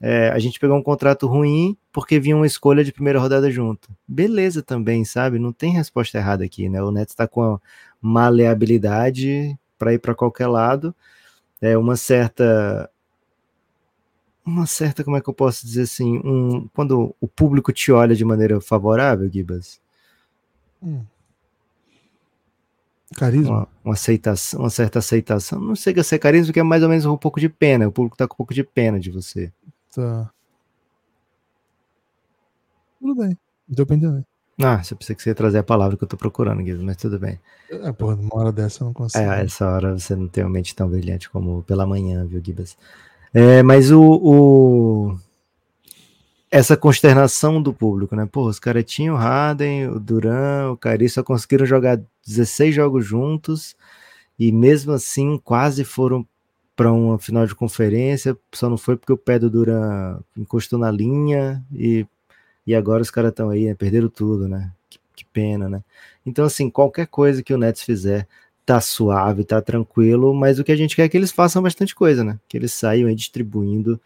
É, 0.00 0.28
a 0.28 0.38
gente 0.38 0.60
pegou 0.60 0.76
um 0.76 0.82
contrato 0.82 1.26
ruim 1.26 1.76
porque 1.92 2.20
vinha 2.20 2.36
uma 2.36 2.46
escolha 2.46 2.84
de 2.84 2.92
primeira 2.92 3.18
rodada 3.18 3.50
junto. 3.50 3.90
Beleza 4.06 4.62
também, 4.62 5.04
sabe? 5.04 5.40
Não 5.40 5.52
tem 5.52 5.72
resposta 5.72 6.16
errada 6.16 6.44
aqui, 6.44 6.68
né? 6.68 6.80
O 6.80 6.92
Nets 6.92 7.12
está 7.12 7.26
com 7.26 7.42
a 7.42 7.60
maleabilidade 8.00 9.58
para 9.76 9.92
ir 9.92 9.98
para 9.98 10.14
qualquer 10.14 10.46
lado. 10.46 10.94
É 11.60 11.76
uma 11.76 11.96
certa 11.96 12.88
uma 14.46 14.64
certa, 14.64 15.02
como 15.02 15.16
é 15.16 15.20
que 15.20 15.28
eu 15.28 15.34
posso 15.34 15.66
dizer 15.66 15.82
assim, 15.82 16.18
um, 16.24 16.68
quando 16.68 17.14
o 17.20 17.26
público 17.26 17.72
te 17.72 17.90
olha 17.90 18.14
de 18.14 18.24
maneira 18.24 18.60
favorável, 18.60 19.28
Gibas. 19.28 19.80
Hum. 20.80 21.02
Carisma? 23.16 23.50
Uma, 23.50 23.68
uma, 23.84 23.94
aceitação, 23.94 24.60
uma 24.60 24.70
certa 24.70 24.98
aceitação. 24.98 25.60
Não 25.60 25.74
sei 25.74 26.02
se 26.02 26.14
é 26.14 26.18
carisma, 26.18 26.46
porque 26.46 26.60
é 26.60 26.62
mais 26.62 26.82
ou 26.82 26.88
menos 26.88 27.06
um 27.06 27.16
pouco 27.16 27.40
de 27.40 27.48
pena. 27.48 27.88
O 27.88 27.92
público 27.92 28.16
tá 28.16 28.26
com 28.26 28.34
um 28.34 28.36
pouco 28.36 28.54
de 28.54 28.62
pena 28.62 29.00
de 29.00 29.10
você. 29.10 29.52
Tá. 29.94 30.30
Tudo 33.00 33.14
bem. 33.14 33.36
Deu 33.66 33.86
pra 33.86 33.96
entender. 33.96 34.24
Ah, 34.60 34.82
você 34.82 34.94
precisa 34.94 35.14
que 35.14 35.22
você 35.22 35.30
ia 35.30 35.34
trazer 35.34 35.58
a 35.58 35.62
palavra 35.62 35.96
que 35.96 36.02
eu 36.02 36.08
tô 36.08 36.16
procurando, 36.16 36.62
Guilherme, 36.62 36.84
mas 36.84 36.96
tudo 36.96 37.18
bem. 37.18 37.38
É, 37.70 37.92
porra, 37.92 38.16
numa 38.16 38.34
hora 38.34 38.52
dessa 38.52 38.82
eu 38.82 38.86
não 38.86 38.92
consigo. 38.92 39.22
É, 39.22 39.28
a 39.28 39.36
essa 39.36 39.68
hora 39.70 39.96
você 39.96 40.16
não 40.16 40.26
tem 40.26 40.42
uma 40.42 40.50
mente 40.50 40.74
tão 40.74 40.88
brilhante 40.88 41.30
como 41.30 41.62
pela 41.62 41.86
manhã, 41.86 42.26
viu, 42.26 42.42
Gibas? 42.44 42.76
É, 43.32 43.62
mas 43.62 43.92
o, 43.92 44.02
o, 44.02 45.18
Essa 46.50 46.76
consternação 46.76 47.60
do 47.62 47.72
público, 47.74 48.16
né? 48.16 48.26
Pô, 48.30 48.46
os 48.48 48.58
caras 48.58 48.84
tinham 48.84 49.14
o 49.14 49.18
Harden, 49.18 49.88
o 49.88 50.00
Duran, 50.00 50.70
o 50.72 50.76
Kyrie 50.76 51.08
só 51.08 51.22
conseguiram 51.22 51.66
jogar 51.66 52.00
16 52.26 52.74
jogos 52.74 53.04
juntos 53.04 53.76
e 54.38 54.50
mesmo 54.50 54.92
assim 54.92 55.38
quase 55.38 55.84
foram 55.84 56.26
para 56.74 56.92
uma 56.92 57.18
final 57.18 57.46
de 57.46 57.54
conferência, 57.54 58.36
só 58.54 58.70
não 58.70 58.78
foi 58.78 58.96
porque 58.96 59.12
o 59.12 59.18
pé 59.18 59.38
do 59.38 59.50
Duran 59.50 60.20
encostou 60.36 60.78
na 60.78 60.90
linha 60.90 61.62
e 61.72 62.06
e 62.68 62.74
agora 62.74 63.00
os 63.00 63.10
caras 63.10 63.30
estão 63.30 63.48
aí, 63.48 63.64
né? 63.64 63.74
perderam 63.74 64.10
tudo, 64.10 64.46
né? 64.46 64.70
Que, 64.90 65.00
que, 65.16 65.24
pena, 65.24 65.70
né? 65.70 65.82
Então, 66.26 66.44
assim, 66.44 66.68
qualquer 66.68 67.06
coisa 67.06 67.42
que 67.42 67.54
o 67.54 67.56
Nets 67.56 67.82
fizer 67.82 68.28
tá 68.66 68.78
suave, 68.78 69.42
tá 69.42 69.62
tranquilo, 69.62 70.34
mas 70.34 70.58
o 70.58 70.64
que 70.64 70.70
a 70.70 70.76
gente 70.76 70.94
quer 70.94 71.04
é 71.04 71.08
que 71.08 71.16
eles 71.16 71.32
façam 71.32 71.62
bastante 71.62 71.94
coisa, 71.94 72.22
né? 72.22 72.38
Que 72.46 72.58
eles 72.58 72.74
saiam 72.74 73.08
aí 73.08 73.14
distribuindo 73.14 73.98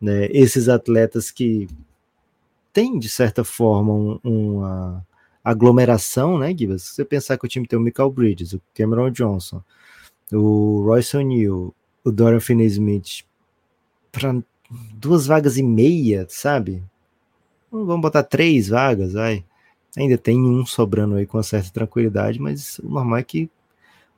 né, 0.00 0.26
esses 0.30 0.68
atletas 0.68 1.30
que 1.30 1.68
têm, 2.72 2.98
de 2.98 3.08
certa 3.08 3.44
forma, 3.44 3.92
um, 3.92 4.20
uma 4.24 5.06
aglomeração, 5.44 6.38
né, 6.38 6.56
Gibas? 6.56 6.82
Se 6.82 6.94
você 6.94 7.04
pensar 7.04 7.36
que 7.36 7.44
o 7.44 7.48
time 7.48 7.66
tem 7.66 7.78
o 7.78 7.82
Michael 7.82 8.10
Bridges, 8.10 8.52
o 8.52 8.62
Cameron 8.74 9.10
Johnson, 9.10 9.62
o 10.32 10.82
Royce 10.84 11.16
O'Neal, 11.16 11.74
o 12.04 12.10
Dorian 12.10 12.40
Finney-Smith, 12.40 13.24
para 14.12 14.42
duas 14.94 15.26
vagas 15.26 15.56
e 15.56 15.62
meia, 15.62 16.26
sabe? 16.28 16.82
Vamos 17.70 18.00
botar 18.00 18.22
três 18.22 18.68
vagas, 18.68 19.12
vai. 19.12 19.44
Ainda 19.96 20.16
tem 20.16 20.40
um 20.40 20.64
sobrando 20.64 21.16
aí 21.16 21.26
com 21.26 21.42
certa 21.42 21.70
tranquilidade, 21.70 22.40
mas 22.40 22.78
o 22.78 22.88
normal 22.88 23.18
é 23.18 23.22
que 23.24 23.50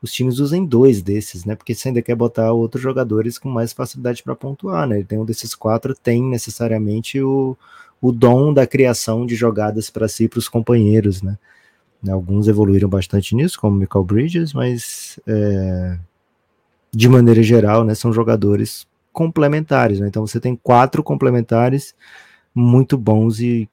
os 0.02 0.12
times 0.12 0.40
usem 0.40 0.66
dois 0.66 1.00
desses, 1.00 1.44
né? 1.44 1.54
Porque 1.54 1.74
você 1.74 1.88
ainda 1.88 2.02
quer 2.02 2.16
botar 2.16 2.52
outros 2.52 2.82
jogadores 2.82 3.38
com 3.38 3.48
mais 3.48 3.72
facilidade 3.72 4.22
para 4.22 4.34
pontuar, 4.34 4.86
né? 4.86 5.02
Tem 5.04 5.16
um 5.16 5.24
desses 5.24 5.54
quatro 5.54 5.94
tem 5.94 6.20
necessariamente 6.22 7.20
o, 7.22 7.56
o 8.00 8.10
dom 8.10 8.52
da 8.52 8.66
criação 8.66 9.24
de 9.24 9.36
jogadas 9.36 9.90
para 9.90 10.08
si 10.08 10.28
para 10.28 10.40
os 10.40 10.48
companheiros, 10.48 11.22
né? 11.22 11.38
Alguns 12.10 12.48
evoluíram 12.48 12.88
bastante 12.88 13.36
nisso, 13.36 13.60
como 13.60 13.76
Michael 13.76 14.04
Bridges, 14.04 14.52
mas 14.52 15.20
é, 15.24 15.96
de 16.92 17.08
maneira 17.08 17.40
geral, 17.40 17.84
né? 17.84 17.94
São 17.94 18.12
jogadores 18.12 18.88
complementares, 19.12 20.00
né? 20.00 20.08
Então 20.08 20.26
você 20.26 20.40
tem 20.40 20.56
quatro 20.56 21.02
complementares 21.04 21.94
muito 22.52 22.98
bons 22.98 23.38
e 23.40 23.68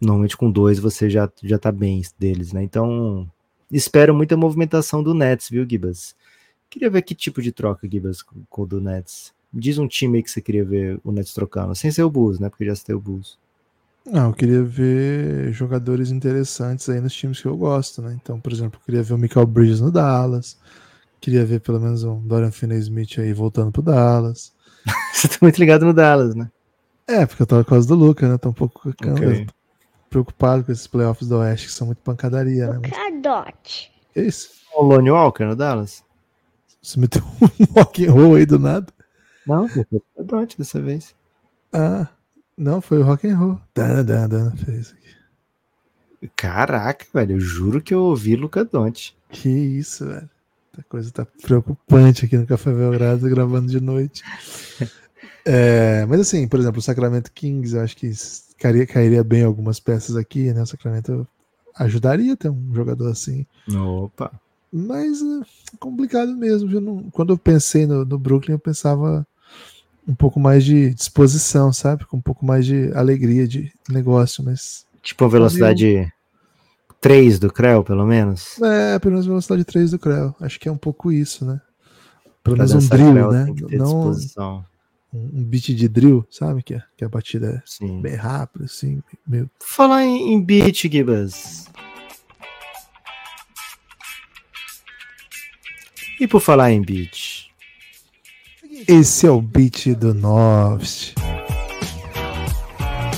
normalmente 0.00 0.36
com 0.36 0.50
dois 0.50 0.80
você 0.80 1.08
já, 1.08 1.30
já 1.42 1.58
tá 1.58 1.70
bem 1.70 2.02
deles, 2.18 2.52
né? 2.52 2.62
Então, 2.64 3.30
espero 3.70 4.14
muita 4.14 4.36
movimentação 4.36 5.02
do 5.02 5.14
Nets, 5.14 5.48
viu, 5.48 5.66
Gibas? 5.68 6.14
Queria 6.68 6.90
ver 6.90 7.02
que 7.02 7.14
tipo 7.14 7.42
de 7.42 7.52
troca, 7.52 7.88
Gibas, 7.90 8.22
com 8.22 8.62
o 8.62 8.66
do 8.66 8.80
Nets. 8.80 9.32
Diz 9.52 9.78
um 9.78 9.88
time 9.88 10.18
aí 10.18 10.22
que 10.22 10.30
você 10.30 10.40
queria 10.40 10.64
ver 10.64 11.00
o 11.02 11.10
Nets 11.10 11.34
trocando, 11.34 11.74
sem 11.74 11.90
ser 11.90 12.02
o 12.02 12.10
Bulls, 12.10 12.38
né? 12.38 12.48
Porque 12.48 12.64
já 12.64 12.74
tem 12.76 12.94
o 12.94 13.00
Bulls. 13.00 13.38
Não, 14.06 14.28
eu 14.28 14.34
queria 14.34 14.62
ver 14.62 15.52
jogadores 15.52 16.10
interessantes 16.10 16.88
aí 16.88 17.00
nos 17.00 17.14
times 17.14 17.40
que 17.40 17.46
eu 17.46 17.56
gosto, 17.56 18.00
né? 18.00 18.16
Então, 18.20 18.40
por 18.40 18.52
exemplo, 18.52 18.80
eu 18.80 18.84
queria 18.84 19.02
ver 19.02 19.14
o 19.14 19.18
Michael 19.18 19.46
Bridges 19.46 19.80
no 19.80 19.90
Dallas. 19.90 20.56
Queria 21.20 21.44
ver 21.44 21.60
pelo 21.60 21.78
menos 21.78 22.02
um 22.02 22.18
Dorian 22.20 22.50
Finney-Smith 22.50 23.18
aí 23.18 23.32
voltando 23.32 23.70
pro 23.70 23.82
Dallas. 23.82 24.52
você 25.12 25.28
tá 25.28 25.36
muito 25.42 25.58
ligado 25.58 25.84
no 25.84 25.92
Dallas, 25.92 26.34
né? 26.34 26.50
É, 27.06 27.26
porque 27.26 27.42
eu 27.42 27.46
tava 27.46 27.64
por 27.64 27.70
causa 27.70 27.88
do 27.88 27.94
Luca, 27.94 28.28
né? 28.28 28.38
Tô 28.38 28.48
um 28.48 28.54
pouco 28.54 28.88
okay. 28.88 29.46
preocupado 30.08 30.64
com 30.64 30.72
esses 30.72 30.86
playoffs 30.86 31.28
do 31.28 31.36
Oeste, 31.38 31.66
que 31.66 31.72
são 31.72 31.88
muito 31.88 32.00
pancadaria, 32.02 32.68
né? 32.68 32.78
Mas... 32.80 32.92
Que 34.12 34.22
isso? 34.22 34.50
O 34.74 34.82
Lone 34.82 35.10
Walker 35.10 35.44
no 35.44 35.56
Dallas? 35.56 36.04
Você 36.82 36.98
meteu 36.98 37.22
um 37.22 37.64
rock 37.74 38.06
and 38.06 38.12
roll 38.12 38.34
aí 38.36 38.46
do 38.46 38.58
nada? 38.58 38.86
Não, 39.46 39.68
foi 39.68 39.84
o 40.16 40.24
Dot 40.24 40.56
dessa 40.56 40.80
vez. 40.80 41.14
Ah, 41.72 42.08
não, 42.56 42.80
foi 42.80 42.98
o 42.98 43.02
rock 43.02 43.26
and 43.26 43.36
roll. 43.36 43.60
Dan, 43.74 44.04
dan, 44.04 44.28
dan, 44.28 44.50
fez 44.56 44.92
aqui. 44.92 46.30
Caraca, 46.36 47.06
velho, 47.12 47.36
eu 47.36 47.40
juro 47.40 47.80
que 47.80 47.94
eu 47.94 48.02
ouvi 48.02 48.36
Luca 48.36 48.64
Dante. 48.64 49.16
Que 49.30 49.48
isso, 49.48 50.06
velho. 50.06 50.28
A 50.78 50.82
coisa 50.84 51.10
tá 51.10 51.26
preocupante 51.42 52.24
aqui 52.24 52.36
no 52.36 52.46
Café 52.46 52.72
Belgrado, 52.72 53.28
gravando 53.28 53.68
de 53.68 53.80
noite. 53.80 54.22
É, 55.44 56.04
mas 56.06 56.20
assim, 56.20 56.46
por 56.46 56.60
exemplo, 56.60 56.78
o 56.78 56.82
Sacramento 56.82 57.32
Kings, 57.32 57.74
eu 57.74 57.82
acho 57.82 57.96
que 57.96 58.10
cairia, 58.58 58.86
cairia 58.86 59.24
bem 59.24 59.42
algumas 59.42 59.80
peças 59.80 60.16
aqui, 60.16 60.52
né? 60.52 60.62
O 60.62 60.66
Sacramento 60.66 61.26
ajudaria 61.76 62.34
a 62.34 62.36
ter 62.36 62.50
um 62.50 62.74
jogador 62.74 63.10
assim. 63.10 63.46
Opa! 63.74 64.30
Mas 64.72 65.20
é 65.20 65.76
complicado 65.78 66.34
mesmo. 66.36 66.70
Eu 66.70 66.80
não, 66.80 67.02
quando 67.10 67.32
eu 67.32 67.38
pensei 67.38 67.86
no, 67.86 68.04
no, 68.04 68.18
Brooklyn, 68.18 68.54
eu 68.54 68.58
pensava 68.58 69.26
um 70.06 70.14
pouco 70.14 70.38
mais 70.38 70.64
de 70.64 70.94
disposição, 70.94 71.72
sabe? 71.72 72.04
Com 72.06 72.18
um 72.18 72.22
pouco 72.22 72.44
mais 72.44 72.64
de 72.64 72.92
alegria 72.94 73.46
de 73.48 73.72
negócio, 73.88 74.44
mas. 74.44 74.86
Tipo 75.02 75.24
a 75.24 75.28
velocidade 75.28 76.12
3 77.00 77.38
do 77.38 77.52
Creu, 77.52 77.82
pelo 77.82 78.06
menos? 78.06 78.60
É, 78.60 78.98
pelo 78.98 79.12
menos 79.12 79.26
a 79.26 79.30
velocidade 79.30 79.64
3 79.64 79.90
do 79.92 79.98
Creu. 79.98 80.34
Acho 80.40 80.60
que 80.60 80.68
é 80.68 80.72
um 80.72 80.76
pouco 80.76 81.10
isso, 81.10 81.44
né? 81.44 81.60
Pelo 82.44 82.56
menos 82.56 82.72
um 82.72 82.88
drill, 82.88 83.32
né? 83.32 83.46
Não, 83.72 84.10
disposição 84.10 84.64
um 85.12 85.44
beat 85.44 85.74
de 85.74 85.88
drill, 85.88 86.26
sabe? 86.30 86.62
Que, 86.62 86.74
é, 86.74 86.82
que 86.96 87.04
a 87.04 87.08
batida 87.08 87.56
é 87.56 87.62
Sim. 87.66 88.00
bem 88.00 88.14
rápida, 88.14 88.64
assim. 88.64 89.02
Meio... 89.26 89.50
Falar 89.60 90.04
em, 90.04 90.32
em 90.32 90.42
beat, 90.42 90.88
Gibas. 90.90 91.66
E 96.20 96.28
por 96.28 96.40
falar 96.40 96.70
em 96.70 96.82
beat? 96.82 97.48
Esse 98.86 99.26
é 99.26 99.30
o 99.30 99.40
beat 99.40 99.94
do 99.94 100.14
Novst. 100.14 101.14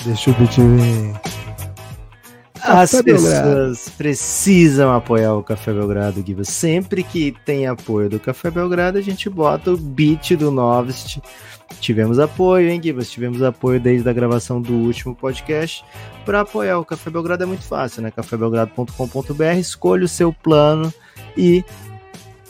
Deixa 0.05 0.31
o 0.31 0.35
beat 0.35 0.57
vir. 0.57 1.32
As 2.62 2.92
Café 2.92 3.03
pessoas 3.03 3.33
Belgrado. 3.33 3.96
precisam 3.96 4.92
apoiar 4.94 5.35
o 5.35 5.42
Café 5.42 5.72
Belgrado, 5.72 6.25
Gibas. 6.25 6.48
Sempre 6.48 7.03
que 7.03 7.35
tem 7.44 7.66
apoio 7.66 8.09
do 8.09 8.20
Café 8.20 8.51
Belgrado, 8.51 8.98
a 8.98 9.03
gente 9.03 9.29
bota 9.29 9.72
o 9.72 9.77
beat 9.77 10.37
do 10.37 10.51
Novst 10.51 11.18
Tivemos 11.81 12.18
apoio, 12.18 12.70
hein, 12.70 12.81
Gibas? 12.83 13.11
Tivemos 13.11 13.42
apoio 13.42 13.81
desde 13.81 14.09
a 14.09 14.12
gravação 14.12 14.61
do 14.61 14.72
último 14.72 15.14
podcast. 15.14 15.85
Para 16.25 16.40
apoiar 16.40 16.79
o 16.79 16.85
Café 16.85 17.11
Belgrado 17.11 17.42
é 17.42 17.46
muito 17.46 17.64
fácil, 17.64 18.03
né? 18.03 18.11
cafébelgrado.com.br, 18.11 19.59
escolha 19.59 20.05
o 20.05 20.09
seu 20.09 20.33
plano 20.33 20.92
e 21.37 21.64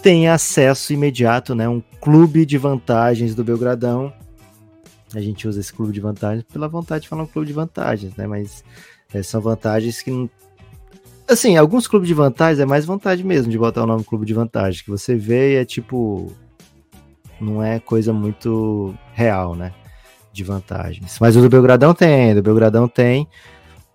tem 0.02 0.28
acesso 0.28 0.92
imediato, 0.92 1.54
né? 1.54 1.68
Um 1.68 1.82
clube 2.00 2.44
de 2.44 2.58
vantagens 2.58 3.34
do 3.34 3.44
Belgradão. 3.44 4.12
A 5.14 5.20
gente 5.20 5.46
usa 5.46 5.60
esse 5.60 5.72
clube 5.72 5.92
de 5.92 6.00
vantagens 6.00 6.44
pela 6.50 6.68
vontade 6.68 7.02
de 7.02 7.08
falar 7.08 7.22
um 7.22 7.26
clube 7.26 7.46
de 7.46 7.52
vantagens, 7.52 8.14
né? 8.16 8.26
Mas 8.26 8.64
é, 9.14 9.22
são 9.22 9.40
vantagens 9.40 10.02
que 10.02 10.30
assim, 11.28 11.56
alguns 11.56 11.86
clubes 11.86 12.08
de 12.08 12.14
vantagens 12.14 12.60
é 12.60 12.66
mais 12.66 12.84
vontade 12.84 13.24
mesmo 13.24 13.50
de 13.50 13.58
botar 13.58 13.82
o 13.82 13.86
nome 13.86 14.04
clube 14.04 14.26
de 14.26 14.34
vantagem, 14.34 14.84
que 14.84 14.90
você 14.90 15.14
vê 15.14 15.54
e 15.54 15.56
é 15.56 15.64
tipo 15.64 16.32
não 17.40 17.62
é 17.62 17.80
coisa 17.80 18.12
muito 18.12 18.94
real, 19.12 19.54
né? 19.54 19.72
De 20.32 20.44
vantagens. 20.44 21.18
Mas 21.20 21.36
o 21.36 21.42
do 21.42 21.48
Belgradão 21.48 21.92
tem, 21.92 22.34
do 22.34 22.42
Belgradão 22.42 22.86
tem. 22.88 23.26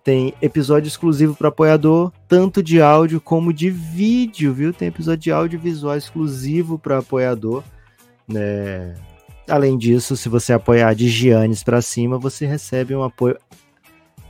Tem 0.04 0.32
episódio 0.40 0.88
exclusivo 0.88 1.34
para 1.34 1.48
apoiador, 1.48 2.12
tanto 2.26 2.62
de 2.62 2.80
áudio 2.80 3.20
como 3.20 3.52
de 3.52 3.68
vídeo, 3.68 4.54
viu? 4.54 4.72
Tem 4.72 4.88
episódio 4.88 5.20
de 5.20 5.32
audiovisual 5.32 5.96
exclusivo 5.96 6.78
para 6.78 6.98
apoiador. 6.98 7.62
Né? 8.26 8.94
Além 9.48 9.76
disso, 9.76 10.16
se 10.16 10.28
você 10.28 10.52
apoiar 10.52 10.94
de 10.94 11.08
Giannis 11.08 11.62
para 11.62 11.82
cima, 11.82 12.18
você 12.18 12.46
recebe 12.46 12.94
um 12.94 13.02
apoio. 13.02 13.36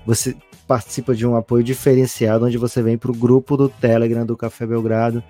Você 0.07 0.37
participa 0.69 1.15
de 1.15 1.27
um 1.27 1.35
apoio 1.35 1.65
diferenciado, 1.65 2.45
onde 2.45 2.57
você 2.57 2.81
vem 2.81 2.97
para 2.97 3.11
o 3.11 3.15
grupo 3.15 3.57
do 3.57 3.69
Telegram 3.69 4.25
do 4.25 4.37
Café 4.37 4.65
Belgrado 4.65 5.25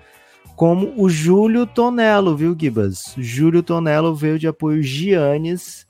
como 0.59 0.93
o 1.01 1.09
Júlio 1.09 1.65
Tonello, 1.65 2.35
viu, 2.35 2.53
Gibas? 2.53 3.15
Júlio 3.17 3.63
Tonello 3.63 4.13
veio 4.13 4.37
de 4.37 4.45
apoio 4.45 4.83
Giannis. 4.83 5.87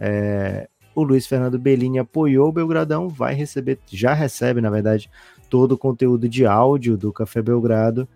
É, 0.00 0.68
o 0.96 1.04
Luiz 1.04 1.28
Fernando 1.28 1.56
Bellini 1.60 2.00
apoiou 2.00 2.48
o 2.48 2.52
Belgradão, 2.52 3.08
vai 3.08 3.34
receber, 3.34 3.78
já 3.86 4.12
recebe, 4.12 4.60
na 4.60 4.68
verdade, 4.68 5.08
todo 5.48 5.72
o 5.72 5.78
conteúdo 5.78 6.28
de 6.28 6.44
áudio 6.44 6.96
do 6.96 7.12
Café 7.12 7.40
Belgrado. 7.40 8.08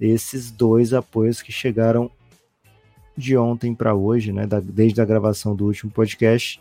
Esses 0.00 0.52
dois 0.52 0.94
apoios 0.94 1.42
que 1.42 1.50
chegaram 1.50 2.08
de 3.16 3.36
ontem 3.36 3.74
para 3.74 3.92
hoje, 3.92 4.32
né? 4.32 4.46
Da, 4.46 4.60
desde 4.60 5.00
a 5.00 5.04
gravação 5.04 5.56
do 5.56 5.66
último 5.66 5.90
podcast. 5.90 6.60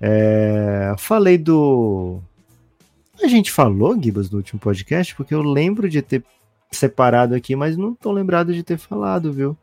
É, 0.00 0.94
falei 0.96 1.36
do. 1.36 2.18
A 3.22 3.28
gente 3.28 3.50
falou, 3.50 4.00
Gibas, 4.00 4.30
no 4.30 4.38
último 4.38 4.60
podcast, 4.60 5.14
porque 5.14 5.34
eu 5.34 5.42
lembro 5.42 5.88
de 5.88 6.02
ter 6.02 6.22
separado 6.70 7.34
aqui, 7.34 7.56
mas 7.56 7.76
não 7.76 7.94
tô 7.94 8.12
lembrado 8.12 8.52
de 8.52 8.62
ter 8.62 8.78
falado, 8.78 9.32
viu? 9.32 9.56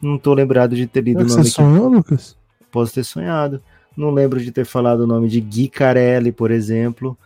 Não 0.00 0.18
tô 0.18 0.34
lembrado 0.34 0.76
de 0.76 0.86
ter 0.86 1.02
lido 1.02 1.20
o 1.20 1.24
nome 1.24 1.32
Você 1.32 1.40
aqui. 1.40 1.50
sonhou, 1.50 1.88
Lucas? 1.88 2.36
Posso 2.70 2.94
ter 2.94 3.04
sonhado. 3.04 3.62
Não 3.96 4.10
lembro 4.10 4.40
de 4.40 4.52
ter 4.52 4.66
falado 4.66 5.00
o 5.00 5.06
nome 5.06 5.28
de 5.28 5.40
Gui 5.40 5.68
Carelli, 5.68 6.30
por 6.30 6.50
exemplo. 6.50 7.16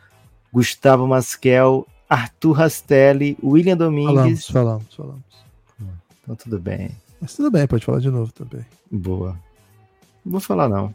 Gustavo 0.53 1.07
Masquel, 1.07 1.87
Arthur 2.09 2.53
Rastelli, 2.53 3.37
William 3.43 3.77
Domingues. 3.77 4.47
Falamos, 4.47 4.95
falamos, 4.95 4.95
falamos. 4.97 5.25
Então 6.23 6.37
tudo 6.37 6.59
bem. 6.59 6.91
Mas 7.21 7.35
tudo 7.35 7.51
bem, 7.51 7.67
pode 7.67 7.85
falar 7.85 7.99
de 8.01 8.11
novo 8.11 8.33
também. 8.33 8.65
Boa. 8.91 9.37
Não 10.25 10.33
vou 10.33 10.41
falar, 10.41 10.69
não. 10.69 10.95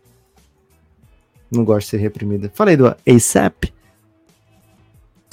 Não 1.52 1.64
gosto 1.64 1.86
de 1.86 1.92
ser 1.92 1.98
reprimida. 1.98 2.50
Falei 2.54 2.76
do 2.78 2.88
ASAP. 3.08 3.74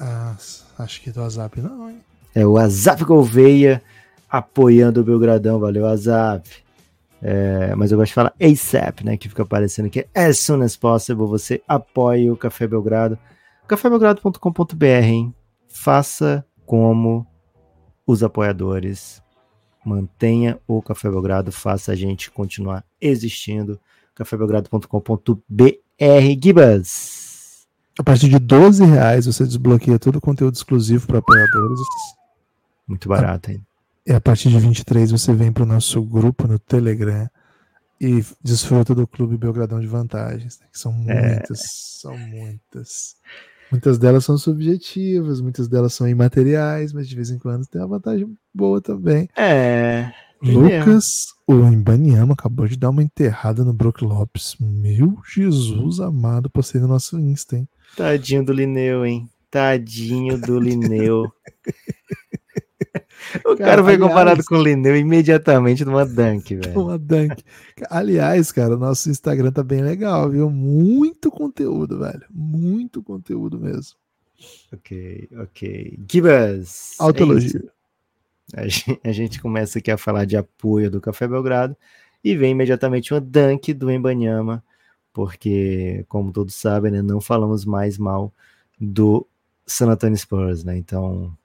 Ah, 0.05 0.35
acho 0.81 1.01
que 1.01 1.13
do 1.13 1.21
WhatsApp 1.21 1.61
não, 1.61 1.89
hein? 1.89 2.01
É 2.35 2.45
o 2.45 2.59
Azap 2.59 3.05
Gouveia 3.05 3.81
apoiando 4.29 5.01
o 5.01 5.05
Belgradão. 5.05 5.61
Valeu, 5.61 5.87
Azap. 5.87 6.51
É, 7.23 7.73
mas 7.77 7.93
eu 7.93 7.99
gosto 7.99 8.09
de 8.09 8.15
falar 8.15 8.35
ASAP, 8.43 9.05
né? 9.05 9.17
Que 9.17 9.29
fica 9.29 9.45
aparecendo 9.45 9.87
aqui. 9.87 10.05
As 10.13 10.41
soon 10.41 10.63
as 10.63 10.77
possible. 10.77 11.27
Você 11.27 11.63
apoia 11.69 12.33
o 12.33 12.37
Café 12.37 12.67
Belgrado. 12.67 13.17
cafébelgrado.com.br, 13.69 14.85
hein? 14.85 15.33
Faça 15.69 16.45
como 16.67 17.25
os 18.05 18.25
apoiadores. 18.25 19.23
Mantenha 19.87 20.59
o 20.67 20.83
Café 20.83 21.09
Belgrado. 21.09 21.53
Faça 21.53 21.93
a 21.93 21.95
gente 21.95 22.29
continuar 22.29 22.85
existindo. 23.01 23.79
cafébelgrado.com.br. 24.17 25.73
Gibas. 26.43 27.22
A 27.99 28.03
partir 28.03 28.29
de 28.29 28.39
12 28.39 28.85
reais 28.85 29.27
você 29.27 29.45
desbloqueia 29.45 29.99
todo 29.99 30.17
o 30.17 30.21
conteúdo 30.21 30.55
exclusivo 30.55 31.07
para 31.07 31.19
apoiadores. 31.19 31.81
Muito 32.87 33.09
barato, 33.09 33.51
hein? 33.51 33.65
E 34.07 34.13
a 34.13 34.21
partir 34.21 34.49
de 34.49 34.59
23 34.59 35.11
você 35.11 35.33
vem 35.33 35.53
para 35.53 35.63
o 35.63 35.67
nosso 35.67 36.03
grupo 36.03 36.49
no 36.49 36.59
Telegram 36.59 37.29
e 38.01 38.25
desfruta 38.43 38.95
do 38.95 39.07
Clube 39.07 39.37
Belgradão 39.37 39.79
de 39.79 39.87
Vantagens, 39.87 40.59
né? 40.59 40.67
que 40.73 40.79
são 40.79 40.93
é. 41.07 41.37
muitas, 41.37 41.61
é. 41.61 41.65
são 41.65 42.19
muitas. 42.19 43.17
Muitas 43.71 43.97
delas 43.97 44.25
são 44.25 44.37
subjetivas, 44.37 45.41
muitas 45.41 45.69
delas 45.69 45.95
são 45.95 46.07
imateriais, 46.07 46.93
mas 46.93 47.09
de 47.09 47.17
vez 47.17 47.31
em 47.31 47.39
quando 47.39 47.67
tem 47.67 47.81
uma 47.81 47.89
vantagem 47.89 48.37
boa 48.53 48.83
também. 48.83 49.29
É. 49.37 50.13
Lucas, 50.43 51.35
o 51.47 51.55
Imbaniama 51.55 52.35
acabou 52.35 52.67
de 52.67 52.77
dar 52.77 52.91
uma 52.91 53.03
enterrada 53.03 53.65
no 53.65 53.73
Brook 53.73 54.05
Lopes. 54.05 54.57
Meu 54.59 55.19
Jesus 55.25 56.01
amado, 56.01 56.51
postei 56.51 56.81
no 56.81 56.89
nosso 56.89 57.19
Insta, 57.19 57.57
hein? 57.57 57.69
Tadinho 57.97 58.45
do 58.45 58.53
Lineu, 58.53 59.07
hein? 59.07 59.29
Tadinho 59.51 60.39
do 60.39 60.59
Lineu. 60.59 61.31
O 63.47 63.57
cara, 63.57 63.71
cara 63.71 63.85
foi 63.85 63.95
aliás, 63.95 64.11
comparado 64.11 64.45
com 64.45 64.57
o 64.57 64.63
Lineu 64.63 64.97
imediatamente 64.97 65.85
numa 65.85 66.05
dunk, 66.05 66.55
velho. 66.57 66.81
Uma 66.81 66.99
dunk. 66.99 67.43
Aliás, 67.89 68.53
cara, 68.53 68.75
o 68.75 68.79
nosso 68.79 69.09
Instagram 69.09 69.51
tá 69.51 69.63
bem 69.63 69.81
legal, 69.81 70.29
viu? 70.29 70.51
Muito 70.51 71.31
conteúdo, 71.31 71.99
velho. 72.01 72.25
Muito 72.31 73.03
conteúdo 73.03 73.59
mesmo. 73.59 73.97
Ok, 74.73 75.29
ok. 75.39 75.99
Gibas. 76.11 76.95
Autoelogio. 76.99 77.65
É 77.65 77.82
a 79.03 79.13
gente 79.13 79.41
começa 79.41 79.79
aqui 79.79 79.91
a 79.91 79.97
falar 79.97 80.25
de 80.25 80.37
apoio 80.37 80.91
do 80.91 81.01
Café 81.01 81.27
Belgrado 81.27 81.77
e 82.23 82.37
vem 82.37 82.53
imediatamente 82.53 83.13
uma 83.13 83.21
dunk 83.21 83.73
do 83.73 83.91
Embanyama, 83.91 84.63
porque, 85.13 86.05
como 86.09 86.33
todos 86.33 86.55
sabem, 86.55 86.93
né, 86.93 87.03
não 87.03 87.21
falamos 87.21 87.65
mais 87.65 87.99
mal 87.99 88.33
do 88.81 89.27
San 89.67 89.89
Antonio 89.89 90.17
Spurs, 90.17 90.65
né? 90.65 90.77
Então, 90.77 91.37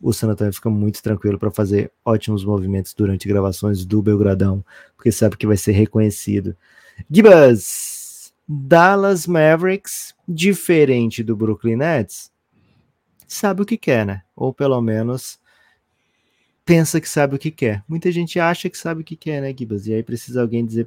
o 0.00 0.12
San 0.12 0.28
Antonio 0.28 0.52
fica 0.52 0.70
muito 0.70 1.02
tranquilo 1.02 1.38
para 1.38 1.50
fazer 1.50 1.92
ótimos 2.04 2.44
movimentos 2.44 2.94
durante 2.94 3.28
gravações 3.28 3.84
do 3.84 4.02
Belgradão, 4.02 4.64
porque 4.96 5.12
sabe 5.12 5.36
que 5.36 5.46
vai 5.46 5.56
ser 5.56 5.72
reconhecido. 5.72 6.56
Gibas, 7.10 8.32
Dallas 8.46 9.26
Mavericks, 9.26 10.14
diferente 10.26 11.22
do 11.22 11.36
Brooklyn 11.36 11.76
Nets, 11.76 12.32
sabe 13.26 13.62
o 13.62 13.66
que 13.66 13.76
quer, 13.76 14.06
né? 14.06 14.22
Ou 14.34 14.52
pelo 14.52 14.80
menos 14.80 15.38
pensa 16.68 17.00
que 17.00 17.08
sabe 17.08 17.34
o 17.34 17.38
que 17.38 17.50
quer. 17.50 17.82
Muita 17.88 18.12
gente 18.12 18.38
acha 18.38 18.68
que 18.68 18.76
sabe 18.76 19.00
o 19.00 19.04
que 19.04 19.16
quer, 19.16 19.40
né, 19.40 19.54
Gibas? 19.58 19.86
E 19.86 19.94
aí 19.94 20.02
precisa 20.02 20.42
alguém 20.42 20.66
dizer 20.66 20.86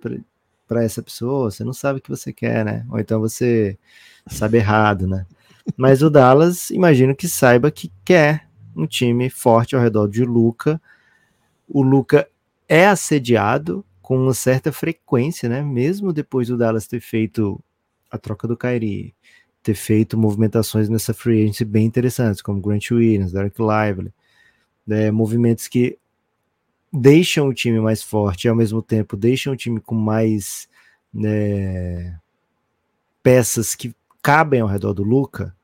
para 0.67 0.83
essa 0.83 1.01
pessoa, 1.01 1.49
você 1.49 1.63
não 1.63 1.73
sabe 1.73 1.97
o 1.97 2.01
que 2.03 2.09
você 2.09 2.31
quer, 2.31 2.63
né? 2.63 2.85
Ou 2.87 2.99
então 2.99 3.19
você 3.19 3.79
sabe 4.27 4.57
errado, 4.57 5.07
né? 5.07 5.25
Mas 5.75 6.03
o 6.03 6.09
Dallas, 6.11 6.69
imagino 6.69 7.15
que 7.15 7.27
saiba 7.27 7.71
que 7.71 7.91
quer 8.05 8.47
um 8.75 8.85
time 8.85 9.27
forte 9.27 9.75
ao 9.75 9.81
redor 9.81 10.07
de 10.07 10.23
Luca. 10.23 10.79
O 11.67 11.81
Luca 11.81 12.29
é 12.69 12.85
assediado 12.85 13.83
com 14.03 14.15
uma 14.15 14.35
certa 14.35 14.71
frequência, 14.71 15.49
né? 15.49 15.63
Mesmo 15.63 16.13
depois 16.13 16.47
do 16.47 16.57
Dallas 16.57 16.85
ter 16.85 16.99
feito 16.99 17.59
a 18.11 18.19
troca 18.19 18.47
do 18.47 18.55
Kyrie, 18.55 19.15
ter 19.63 19.73
feito 19.73 20.15
movimentações 20.15 20.89
nessa 20.89 21.11
free 21.11 21.41
agency 21.41 21.65
bem 21.65 21.87
interessantes, 21.87 22.39
como 22.39 22.61
Grant 22.61 22.91
Williams, 22.91 23.31
Derek 23.31 23.59
Lively, 23.59 24.13
né? 24.91 25.11
movimentos 25.11 25.67
que 25.67 25.97
deixam 26.91 27.47
o 27.47 27.53
time 27.53 27.79
mais 27.79 28.03
forte 28.03 28.45
e 28.45 28.49
ao 28.49 28.55
mesmo 28.55 28.81
tempo 28.81 29.15
deixam 29.15 29.53
o 29.53 29.57
time 29.57 29.79
com 29.79 29.95
mais 29.95 30.67
né, 31.13 32.19
peças 33.23 33.75
que 33.75 33.95
cabem 34.21 34.61
ao 34.61 34.67
redor 34.67 34.93
do 34.93 35.03
Luca 35.03 35.55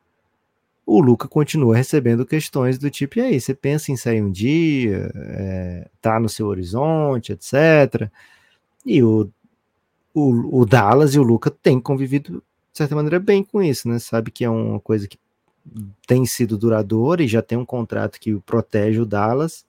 o 0.88 1.02
Luca 1.02 1.28
continua 1.28 1.76
recebendo 1.76 2.26
questões 2.26 2.78
do 2.78 2.90
tipo, 2.90 3.20
e 3.20 3.22
aí, 3.22 3.42
você 3.42 3.54
pensa 3.54 3.92
em 3.92 3.98
sair 3.98 4.22
um 4.22 4.32
dia, 4.32 5.12
é, 5.14 5.90
tá 6.02 6.18
no 6.18 6.30
seu 6.30 6.48
horizonte, 6.48 7.34
etc. 7.34 8.10
E 8.86 9.04
o, 9.04 9.30
o, 10.14 10.62
o 10.62 10.66
Dallas 10.66 11.14
e 11.14 11.20
o 11.20 11.24
Luca 11.24 11.52
têm 11.52 11.78
convivido, 11.78 12.42
de 12.72 12.78
certa 12.78 12.96
maneira, 12.96 13.20
bem 13.20 13.44
com 13.44 13.62
isso, 13.62 13.90
né? 13.90 14.00
Sabe 14.00 14.32
que 14.32 14.46
é 14.46 14.50
uma 14.50 14.80
coisa 14.80 15.10
que 15.10 15.20
tem 16.06 16.26
sido 16.26 16.58
duradoura 16.58 17.24
e 17.24 17.28
já 17.28 17.42
tem 17.42 17.58
um 17.58 17.66
contrato 17.66 18.20
que 18.20 18.36
protege 18.40 19.00
o 19.00 19.06
Dallas, 19.06 19.66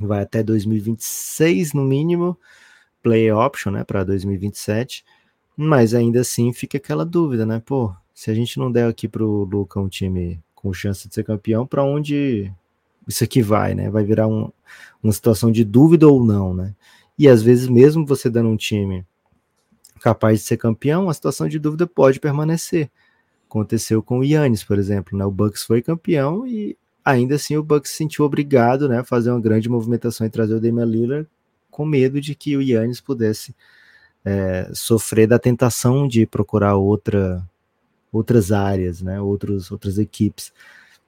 vai 0.00 0.22
até 0.22 0.42
2026 0.42 1.72
no 1.72 1.84
mínimo, 1.84 2.36
play 3.02 3.30
option, 3.30 3.70
né, 3.70 3.84
para 3.84 4.04
2027, 4.04 5.04
mas 5.56 5.94
ainda 5.94 6.20
assim 6.20 6.52
fica 6.52 6.78
aquela 6.78 7.04
dúvida, 7.04 7.46
né? 7.46 7.62
Pô, 7.64 7.94
se 8.14 8.30
a 8.30 8.34
gente 8.34 8.58
não 8.58 8.72
der 8.72 8.88
aqui 8.88 9.06
pro 9.06 9.44
Luca 9.44 9.78
um 9.78 9.88
time 9.88 10.42
com 10.54 10.72
chance 10.72 11.06
de 11.06 11.14
ser 11.14 11.24
campeão, 11.24 11.66
para 11.66 11.84
onde 11.84 12.52
isso 13.06 13.22
aqui 13.22 13.42
vai, 13.42 13.74
né? 13.74 13.90
Vai 13.90 14.02
virar 14.04 14.26
um, 14.26 14.50
uma 15.02 15.12
situação 15.12 15.52
de 15.52 15.64
dúvida 15.64 16.08
ou 16.08 16.24
não, 16.24 16.54
né? 16.54 16.74
E 17.18 17.28
às 17.28 17.42
vezes, 17.42 17.68
mesmo 17.68 18.04
você 18.04 18.28
dando 18.28 18.48
um 18.48 18.56
time 18.56 19.06
capaz 20.00 20.40
de 20.40 20.46
ser 20.46 20.56
campeão, 20.56 21.08
a 21.08 21.14
situação 21.14 21.48
de 21.48 21.58
dúvida 21.58 21.86
pode 21.86 22.18
permanecer. 22.18 22.90
Aconteceu 23.54 24.02
com 24.02 24.18
o 24.18 24.24
Yannis, 24.24 24.64
por 24.64 24.80
exemplo, 24.80 25.16
né? 25.16 25.24
O 25.24 25.30
Bucks 25.30 25.62
foi 25.62 25.80
campeão 25.80 26.44
e 26.44 26.76
ainda 27.04 27.36
assim 27.36 27.56
o 27.56 27.62
Bucks 27.62 27.92
se 27.92 27.98
sentiu 27.98 28.24
obrigado, 28.24 28.88
né, 28.88 28.98
a 28.98 29.04
fazer 29.04 29.30
uma 29.30 29.40
grande 29.40 29.68
movimentação 29.68 30.26
e 30.26 30.30
trazer 30.30 30.54
o 30.54 30.60
Damian 30.60 30.84
Lillard 30.84 31.28
com 31.70 31.84
medo 31.84 32.20
de 32.20 32.34
que 32.34 32.56
o 32.56 32.62
Yannis 32.62 33.00
pudesse 33.00 33.54
é, 34.24 34.68
sofrer 34.74 35.28
da 35.28 35.38
tentação 35.38 36.08
de 36.08 36.26
procurar 36.26 36.74
outra 36.74 37.48
outras 38.12 38.50
áreas, 38.50 39.00
né, 39.02 39.20
outros, 39.20 39.70
outras 39.70 39.98
equipes. 39.98 40.52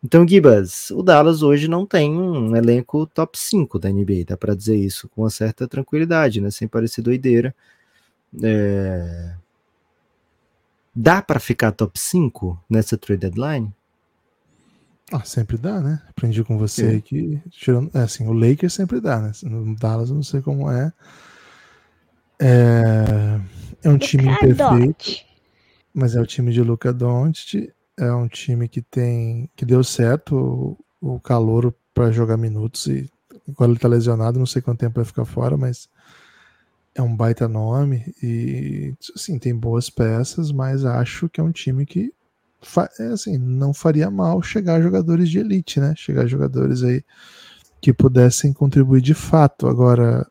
Então, 0.04 0.26
Gibas, 0.26 0.90
o 0.92 1.02
Dallas 1.02 1.42
hoje 1.42 1.66
não 1.66 1.84
tem 1.84 2.12
um 2.12 2.54
elenco 2.54 3.06
top 3.06 3.36
5 3.36 3.78
da 3.78 3.90
NBA, 3.90 4.24
dá 4.26 4.36
para 4.36 4.54
dizer 4.54 4.76
isso 4.76 5.08
com 5.08 5.22
uma 5.22 5.30
certa 5.30 5.66
tranquilidade, 5.66 6.40
né, 6.40 6.50
sem 6.50 6.68
parecer 6.68 7.02
doideira. 7.02 7.54
É... 8.42 9.34
Dá 10.98 11.20
para 11.20 11.38
ficar 11.38 11.72
top 11.72 12.00
5 12.00 12.58
nessa 12.70 12.96
trade 12.96 13.20
deadline? 13.20 13.70
Ah, 15.12 15.22
sempre 15.24 15.58
dá, 15.58 15.78
né? 15.78 16.02
Aprendi 16.08 16.42
com 16.42 16.56
você 16.56 16.96
é. 16.96 17.00
que 17.00 17.38
tirando, 17.50 17.90
é, 17.94 18.00
assim, 18.00 18.26
o 18.26 18.32
Lakers 18.32 18.72
sempre 18.72 18.98
dá, 18.98 19.20
né? 19.20 19.32
No 19.42 19.76
Dallas 19.76 20.08
eu 20.08 20.16
não 20.16 20.22
sei 20.22 20.40
como 20.40 20.70
é. 20.70 20.90
É, 22.40 23.40
é 23.84 23.90
um 23.90 23.98
time 23.98 24.26
imperfeito. 24.26 25.26
Mas 25.92 26.16
é 26.16 26.20
o 26.20 26.26
time 26.26 26.50
de 26.50 26.62
Luca 26.62 26.92
Doncic, 26.92 27.72
é 27.98 28.12
um 28.12 28.26
time 28.26 28.66
que 28.66 28.80
tem 28.80 29.50
que 29.54 29.64
deu 29.64 29.84
certo 29.84 30.76
o, 31.00 31.14
o 31.14 31.20
calor 31.20 31.74
para 31.94 32.10
jogar 32.10 32.36
minutos 32.36 32.86
e 32.86 33.10
agora 33.48 33.70
ele 33.70 33.78
tá 33.78 33.88
lesionado, 33.88 34.38
não 34.38 34.46
sei 34.46 34.60
quanto 34.60 34.80
tempo 34.80 34.96
vai 34.96 35.04
ficar 35.04 35.24
fora, 35.24 35.56
mas 35.56 35.88
é 36.96 37.02
um 37.02 37.14
baita 37.14 37.46
nome 37.46 38.14
e 38.22 38.94
assim, 39.14 39.38
tem 39.38 39.54
boas 39.54 39.90
peças, 39.90 40.50
mas 40.50 40.84
acho 40.84 41.28
que 41.28 41.40
é 41.40 41.44
um 41.44 41.52
time 41.52 41.84
que 41.84 42.12
é 42.98 43.04
assim, 43.08 43.38
não 43.38 43.72
faria 43.72 44.10
mal 44.10 44.42
chegar 44.42 44.82
jogadores 44.82 45.28
de 45.28 45.38
elite, 45.38 45.78
né? 45.78 45.94
Chegar 45.96 46.26
jogadores 46.26 46.82
aí 46.82 47.04
que 47.80 47.92
pudessem 47.92 48.52
contribuir 48.52 49.02
de 49.02 49.14
fato. 49.14 49.68
Agora, 49.68 50.26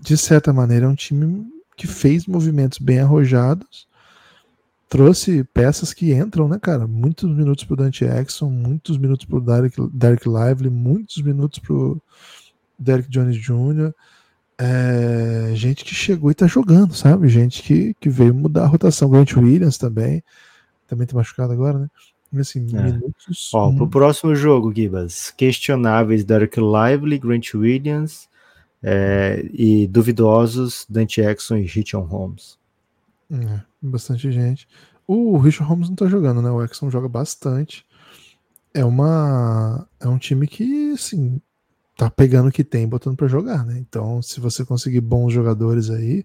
de 0.00 0.16
certa 0.16 0.52
maneira, 0.52 0.86
é 0.86 0.88
um 0.88 0.94
time 0.94 1.46
que 1.76 1.86
fez 1.86 2.26
movimentos 2.26 2.78
bem 2.78 2.98
arrojados 2.98 3.88
trouxe 4.88 5.44
peças 5.44 5.92
que 5.92 6.12
entram, 6.12 6.48
né, 6.48 6.58
cara? 6.58 6.86
Muitos 6.86 7.28
minutos 7.30 7.64
pro 7.64 7.76
Dante 7.76 8.04
Exxon, 8.04 8.50
muitos 8.50 8.96
minutos 8.96 9.26
pro 9.26 9.40
Derek, 9.40 9.76
Derek 9.92 10.26
Lively, 10.26 10.70
muitos 10.70 11.22
minutos 11.22 11.58
pro 11.58 12.00
Derek 12.78 13.08
Jones 13.08 13.36
Jr. 13.36 13.92
é, 14.60 15.52
gente 15.54 15.84
que 15.84 15.94
chegou 15.94 16.30
e 16.30 16.34
tá 16.34 16.46
jogando, 16.46 16.94
sabe? 16.94 17.28
Gente 17.28 17.62
que, 17.62 17.94
que 18.00 18.08
veio 18.08 18.34
mudar 18.34 18.64
a 18.64 18.66
rotação. 18.66 19.08
Grant 19.08 19.36
Williams 19.36 19.78
também. 19.78 20.22
Também 20.86 21.06
tá 21.06 21.14
machucado 21.16 21.52
agora, 21.52 21.78
né? 21.78 21.88
Assim, 22.40 22.66
É. 22.76 22.82
minutos. 22.92 23.50
Ó, 23.54 23.72
pro 23.72 23.88
próximo 23.88 24.34
jogo, 24.34 24.72
Gibas, 24.74 25.30
questionáveis 25.30 26.24
Derek 26.24 26.58
Lively, 26.60 27.18
Grant 27.18 27.54
Williams 27.54 28.28
é, 28.82 29.48
e 29.52 29.86
duvidosos 29.86 30.84
Dante 30.88 31.20
Exxon 31.20 31.56
e 31.58 31.62
Richon 31.66 32.02
Holmes. 32.02 32.58
é, 33.32 33.60
bastante 33.80 34.30
gente. 34.32 34.66
O 35.06 35.38
Richard 35.38 35.68
Holmes 35.70 35.88
não 35.88 35.96
tá 35.96 36.06
jogando, 36.06 36.42
né? 36.42 36.50
O 36.50 36.62
Exxon 36.62 36.90
joga 36.90 37.08
bastante. 37.08 37.86
É 38.74 38.84
uma. 38.84 39.88
É 39.98 40.06
um 40.06 40.18
time 40.18 40.46
que, 40.46 40.92
assim, 40.92 41.40
tá 41.98 42.08
pegando 42.08 42.48
o 42.48 42.52
que 42.52 42.62
tem 42.62 42.86
botando 42.86 43.16
pra 43.16 43.26
jogar, 43.26 43.66
né? 43.66 43.76
Então, 43.76 44.22
se 44.22 44.38
você 44.38 44.64
conseguir 44.64 45.00
bons 45.00 45.32
jogadores 45.32 45.90
aí, 45.90 46.24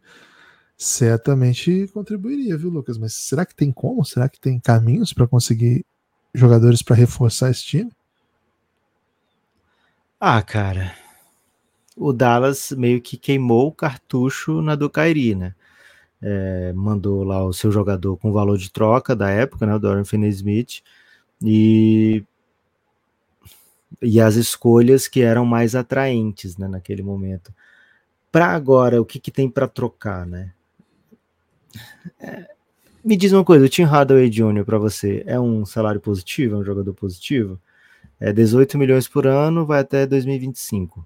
certamente 0.78 1.90
contribuiria, 1.92 2.56
viu, 2.56 2.70
Lucas? 2.70 2.96
Mas 2.96 3.16
será 3.16 3.44
que 3.44 3.56
tem 3.56 3.72
como? 3.72 4.06
Será 4.06 4.30
que 4.30 4.40
tem 4.40 4.60
caminhos 4.60 5.14
pra 5.14 5.28
conseguir 5.28 5.84
jogadores 6.32 6.84
pra 6.84 6.96
reforçar 6.96 7.50
esse 7.50 7.64
time? 7.64 7.92
Ah, 10.20 10.44
cara, 10.44 10.94
o 11.98 12.14
Dallas 12.14 12.72
meio 12.78 13.02
que 13.02 13.18
queimou 13.18 13.68
o 13.70 13.74
cartucho 13.74 14.62
na 14.62 14.76
do 14.76 14.92
né? 15.36 15.56
É, 16.22 16.72
mandou 16.74 17.24
lá 17.24 17.44
o 17.44 17.52
seu 17.52 17.72
jogador 17.72 18.16
com 18.18 18.32
valor 18.32 18.60
de 18.60 18.72
troca 18.72 19.16
da 19.16 19.28
época, 19.32 19.66
né? 19.66 19.74
O 19.74 19.80
Dorian 19.80 20.06
Finney-Smith 20.06 20.84
e 21.42 22.24
e 24.02 24.20
as 24.20 24.36
escolhas 24.36 25.08
que 25.08 25.22
eram 25.22 25.46
mais 25.46 25.76
atraentes, 25.76 26.58
né? 26.58 26.68
Naquele 26.68 27.04
momento. 27.04 27.54
Para 28.32 28.48
agora, 28.48 29.02
o 29.02 29.06
que, 29.06 29.20
que 29.20 29.32
tem 29.32 29.50
para 29.50 29.68
trocar, 29.68 30.26
né? 30.26 30.52
É, 32.20 32.50
me 33.04 33.18
diz 33.18 33.32
uma 33.32 33.44
coisa, 33.44 33.66
o 33.66 33.70
Tim 33.70 33.84
Hardaway 33.84 34.30
Jr. 34.30 34.64
para 34.66 34.78
você 34.78 35.24
é 35.26 35.40
um 35.40 35.66
salário 35.66 36.00
positivo, 36.00 36.56
é 36.56 36.58
um 36.60 36.64
jogador 36.64 36.94
positivo? 36.94 37.60
É 38.20 38.32
18 38.32 38.78
milhões 38.78 39.08
por 39.08 39.28
ano, 39.28 39.66
vai 39.66 39.82
até 39.82 40.06
2025. 40.06 41.06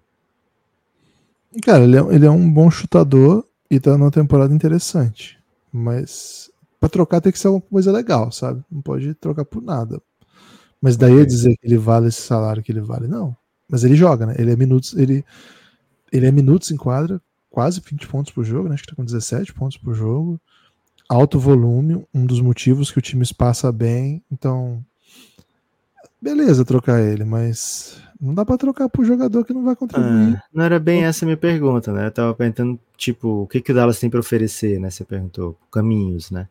Cara, 1.64 1.84
ele 1.84 1.98
é, 1.98 2.16
ele 2.16 2.26
é 2.26 2.30
um 2.30 2.50
bom 2.50 2.70
chutador 2.70 3.46
e 3.70 3.80
tá 3.80 3.98
numa 3.98 4.12
temporada 4.12 4.54
interessante. 4.54 5.40
Mas 5.72 6.52
pra 6.80 6.88
trocar 6.88 7.22
tem 7.22 7.32
que 7.32 7.40
ser 7.40 7.48
alguma 7.48 7.66
coisa 7.70 7.92
legal, 7.92 8.32
sabe? 8.32 8.64
Não 8.72 8.82
pode 8.82 9.14
trocar 9.16 9.46
por 9.46 9.62
nada. 9.62 10.02
Mas 10.82 10.98
daí 10.98 11.20
é 11.20 11.26
dizer 11.26 11.56
que 11.58 11.68
ele 11.68 11.78
vale 11.78 12.08
esse 12.08 12.22
salário 12.22 12.62
que 12.62 12.72
ele 12.72 12.82
vale, 12.82 13.08
não. 13.08 13.36
Mas 13.70 13.84
ele 13.84 13.96
joga, 13.96 14.26
né? 14.26 14.36
Ele 14.38 14.52
é 14.52 14.56
minutos, 14.56 14.94
ele, 14.96 15.26
ele 16.12 16.26
é 16.26 16.32
minutos 16.32 16.72
em 16.72 16.78
quadra, 16.78 17.22
quase 17.50 17.82
20 17.82 18.08
pontos 18.08 18.32
por 18.32 18.44
jogo, 18.44 18.70
né? 18.70 18.76
Acho 18.76 18.84
que 18.84 18.90
tá 18.90 18.96
com 18.96 19.04
17 19.04 19.54
pontos 19.54 19.78
por 19.78 19.94
jogo. 19.94 20.40
Alto 21.10 21.40
volume, 21.40 22.06
um 22.14 22.26
dos 22.26 22.42
motivos 22.42 22.92
que 22.92 23.00
o 23.00 23.02
time 23.02 23.24
espaça 23.24 23.72
bem. 23.72 24.24
Então, 24.32 24.84
beleza 26.22 26.66
trocar 26.66 27.02
ele, 27.02 27.24
mas 27.24 28.02
não 28.20 28.34
dá 28.34 28.46
pra 28.46 28.58
trocar 28.58 28.90
por 28.90 29.06
jogador 29.06 29.44
que 29.46 29.54
não 29.54 29.64
vai 29.64 29.76
contribuir. 29.76 30.36
Ah, 30.36 30.44
não 30.54 30.64
era 30.64 30.80
bem 30.80 31.06
essa 31.06 31.24
a 31.24 31.28
minha 31.28 31.38
pergunta, 31.38 31.92
né? 31.92 32.08
Eu 32.08 32.12
tava 32.12 32.34
perguntando, 32.34 32.80
tipo, 32.96 33.44
o 33.44 33.48
que, 33.48 33.62
que 33.62 33.72
o 33.72 33.76
Dallas 33.76 34.00
tem 34.00 34.10
para 34.10 34.20
oferecer, 34.20 34.80
né? 34.80 34.90
Você 34.90 35.06
perguntou, 35.06 35.58
caminhos, 35.72 36.32
né? 36.32 36.48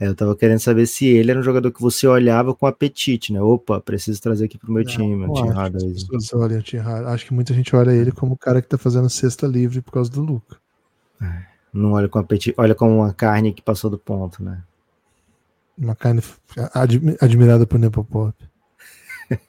É, 0.00 0.06
Eu 0.06 0.14
tava 0.14 0.34
querendo 0.34 0.58
saber 0.60 0.86
se 0.86 1.06
ele 1.06 1.30
era 1.30 1.38
um 1.38 1.42
jogador 1.42 1.70
que 1.70 1.80
você 1.80 2.06
olhava 2.06 2.54
com 2.54 2.66
apetite, 2.66 3.32
né? 3.32 3.40
Opa, 3.42 3.80
preciso 3.80 4.20
trazer 4.22 4.46
aqui 4.46 4.56
pro 4.56 4.72
meu 4.72 4.82
time, 4.84 5.26
o 5.26 5.32
Tim 5.34 5.42
acho 5.42 5.50
que 5.52 5.56
Hardaway. 5.58 5.92
as 5.94 6.04
pessoas 6.04 6.32
olham 6.42 6.58
o 6.58 6.62
Tim 6.62 6.76
Hardaway. 6.78 7.14
Acho 7.14 7.26
que 7.26 7.34
muita 7.34 7.52
gente 7.52 7.76
olha 7.76 7.90
ele 7.90 8.10
como 8.10 8.32
o 8.32 8.38
cara 8.38 8.62
que 8.62 8.68
tá 8.68 8.78
fazendo 8.78 9.10
cesta 9.10 9.46
livre 9.46 9.82
por 9.82 9.92
causa 9.92 10.10
do 10.10 10.22
Luca. 10.22 10.56
Não 11.72 11.92
olha 11.92 12.08
com 12.08 12.18
apetite, 12.18 12.54
olha 12.56 12.74
como 12.74 12.96
uma 12.96 13.12
carne 13.12 13.52
que 13.52 13.62
passou 13.62 13.90
do 13.90 13.98
ponto, 13.98 14.42
né? 14.42 14.62
Uma 15.78 15.94
carne 15.94 16.22
admi- 16.74 17.16
admirada 17.20 17.66
por 17.66 17.78
Nepopop. 17.78 18.34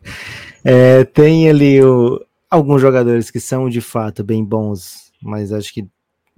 É, 0.63 1.03
tem 1.05 1.49
ali 1.49 1.83
o- 1.83 2.23
alguns 2.47 2.79
jogadores 2.81 3.31
que 3.31 3.39
são 3.39 3.67
de 3.67 3.81
fato 3.81 4.23
bem 4.23 4.45
bons, 4.45 5.11
mas 5.19 5.51
acho 5.51 5.73
que 5.73 5.87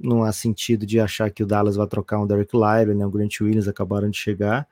não 0.03 0.23
há 0.23 0.31
sentido 0.31 0.85
de 0.85 0.99
achar 0.99 1.31
que 1.31 1.41
o 1.41 1.45
Dallas 1.45 1.77
vai 1.77 1.87
trocar 1.87 2.19
um 2.19 2.27
Derek 2.27 2.55
Lively, 2.55 2.93
né? 2.95 3.05
O 3.05 3.09
Grant 3.09 3.39
Williams 3.41 3.67
acabaram 3.67 4.09
de 4.09 4.17
chegar. 4.17 4.67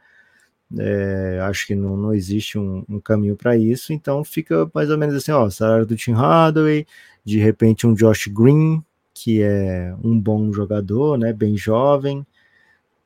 É, 0.77 1.39
acho 1.43 1.67
que 1.67 1.75
não, 1.75 1.97
não 1.97 2.13
existe 2.13 2.57
um, 2.57 2.83
um 2.87 2.99
caminho 2.99 3.35
para 3.35 3.57
isso, 3.57 3.91
então 3.91 4.23
fica 4.23 4.69
mais 4.73 4.89
ou 4.89 4.97
menos 4.97 5.15
assim, 5.15 5.31
ó, 5.31 5.49
salário 5.49 5.85
do 5.85 5.97
Tim 5.97 6.13
Hardaway, 6.13 6.87
de 7.25 7.39
repente 7.39 7.85
um 7.85 7.93
Josh 7.93 8.27
Green, 8.27 8.81
que 9.13 9.41
é 9.41 9.93
um 10.01 10.17
bom 10.17 10.51
jogador, 10.53 11.17
né? 11.17 11.33
Bem 11.33 11.57
jovem, 11.57 12.25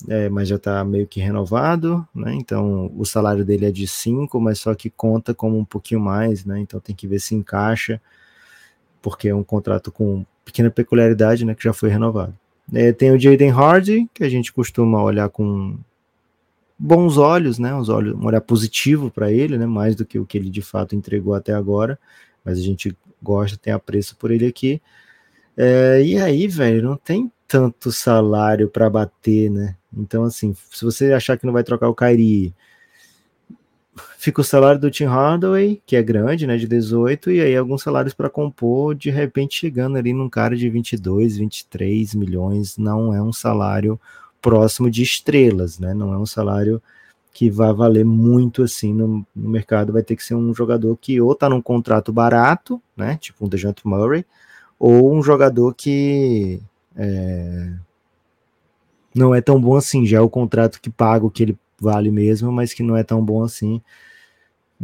é, 0.08 0.30
mas 0.30 0.48
já 0.48 0.58
está 0.58 0.84
meio 0.84 1.08
que 1.08 1.20
renovado, 1.20 2.08
né? 2.14 2.36
Então 2.36 2.92
o 2.96 3.06
salário 3.06 3.44
dele 3.44 3.66
é 3.66 3.72
de 3.72 3.88
5, 3.88 4.40
mas 4.40 4.60
só 4.60 4.76
que 4.76 4.90
conta 4.90 5.34
como 5.34 5.58
um 5.58 5.66
pouquinho 5.66 6.00
mais, 6.02 6.46
né? 6.46 6.60
Então 6.60 6.80
tem 6.80 6.96
que 6.96 7.08
ver 7.08 7.20
se 7.20 7.34
encaixa, 7.34 8.00
porque 9.02 9.30
é 9.30 9.36
um 9.36 9.44
contrato 9.44 9.92
com 9.92 10.26
pequena 10.46 10.70
peculiaridade, 10.70 11.44
né? 11.44 11.56
Que 11.56 11.64
já 11.64 11.74
foi 11.74 11.90
renovado. 11.90 12.34
É, 12.74 12.94
tem 12.94 13.12
o 13.12 13.20
Jaden 13.20 13.52
Hardy, 13.52 14.10
que 14.14 14.24
a 14.24 14.30
gente 14.30 14.54
costuma 14.54 15.04
olhar 15.04 15.30
com 15.30 15.78
bons 16.78 17.18
olhos, 17.18 17.60
né? 17.60 17.74
Uns 17.76 17.90
olhos, 17.90 18.16
um 18.16 18.26
olhar 18.26 18.42
positivo 18.42 19.12
para 19.12 19.32
ele, 19.32 19.58
né? 19.58 19.66
Mais 19.66 19.96
do 19.96 20.06
que 20.06 20.20
o 20.20 20.26
que 20.26 20.38
ele 20.38 20.50
de 20.50 20.62
fato 20.62 20.96
entregou 20.96 21.34
até 21.34 21.54
agora, 21.54 22.00
mas 22.44 22.60
a 22.60 22.62
gente 22.62 22.96
gosta, 23.22 23.58
tem 23.58 23.74
apreço 23.74 24.16
por 24.16 24.32
ele 24.32 24.46
aqui. 24.46 24.82
É, 25.58 26.02
e 26.04 26.18
aí, 26.20 26.48
velho, 26.48 26.84
não 26.84 26.98
tem 26.98 27.32
tanto 27.48 27.92
salário 27.92 28.70
para 28.70 28.90
bater, 28.90 29.50
né? 29.50 29.76
Então, 29.96 30.24
assim, 30.24 30.56
se 30.72 30.84
você 30.84 31.14
achar 31.14 31.38
que 31.38 31.46
não 31.46 31.54
vai 31.54 31.64
trocar 31.64 31.88
o 31.88 31.96
Kyrie, 31.96 32.54
fica 34.18 34.42
o 34.42 34.44
salário 34.44 34.80
do 34.80 34.92
Tim 34.92 35.06
Hardaway, 35.06 35.82
que 35.86 35.96
é 35.96 36.04
grande, 36.04 36.46
né, 36.46 36.58
de 36.58 36.68
18, 36.68 37.32
e 37.32 37.42
aí 37.42 37.56
alguns 37.56 37.84
salários 37.84 38.14
para 38.14 38.30
compor, 38.30 38.96
de 38.96 39.10
repente 39.10 39.60
chegando 39.60 39.98
ali 39.98 40.14
num 40.14 40.30
cara 40.30 40.56
de 40.56 40.70
22, 40.70 41.38
23 41.38 42.16
milhões, 42.16 42.78
não 42.78 43.14
é 43.14 43.22
um 43.22 43.34
salário 43.34 44.00
próximo 44.42 44.90
de 44.92 45.02
estrelas, 45.02 45.80
né? 45.80 45.94
Não 45.94 46.14
é 46.14 46.18
um 46.18 46.26
salário 46.26 46.82
que 47.34 47.50
vai 47.50 47.74
valer 47.74 48.06
muito 48.06 48.64
assim 48.64 48.94
no, 48.94 49.26
no 49.36 49.50
mercado, 49.50 49.92
vai 49.92 50.04
ter 50.04 50.16
que 50.16 50.24
ser 50.24 50.36
um 50.36 50.54
jogador 50.54 50.96
que 50.98 51.20
ou 51.20 51.36
tá 51.36 51.50
num 51.50 51.62
contrato 51.62 52.14
barato, 52.14 52.82
né, 52.96 53.18
tipo 53.20 53.46
um 53.46 53.50
DeJounte 53.50 53.86
Murray, 53.86 54.26
ou 54.80 55.14
um 55.14 55.22
jogador 55.22 55.74
que 55.74 56.62
é, 56.96 57.74
não 59.14 59.36
é 59.36 59.42
tão 59.42 59.60
bom 59.60 59.76
assim, 59.76 60.06
já 60.06 60.18
é 60.18 60.22
o 60.22 60.30
contrato 60.30 60.80
que 60.80 60.90
paga 60.90 61.26
o 61.26 61.32
que 61.32 61.44
ele 61.44 61.58
vale 61.80 62.12
mesmo, 62.12 62.52
mas 62.52 62.74
que 62.74 62.84
não 62.84 62.96
é 62.96 63.04
tão 63.04 63.24
bom 63.24 63.44
assim 63.44 63.82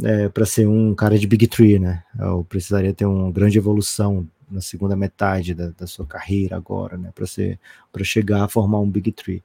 é, 0.02 0.28
para 0.28 0.46
ser 0.46 0.66
um 0.66 0.94
cara 0.94 1.18
de 1.18 1.26
Big 1.26 1.46
Three, 1.46 1.78
né? 1.78 2.02
Eu 2.18 2.44
precisaria 2.48 2.94
ter 2.94 3.04
uma 3.04 3.30
grande 3.30 3.58
evolução 3.58 4.26
na 4.50 4.60
segunda 4.60 4.94
metade 4.94 5.54
da, 5.54 5.68
da 5.70 5.86
sua 5.86 6.06
carreira 6.06 6.56
agora, 6.56 6.96
né? 6.96 7.10
Para 7.14 7.26
ser 7.26 7.58
para 7.92 8.04
chegar 8.04 8.44
a 8.44 8.48
formar 8.48 8.80
um 8.80 8.88
Big 8.88 9.12
Three. 9.12 9.42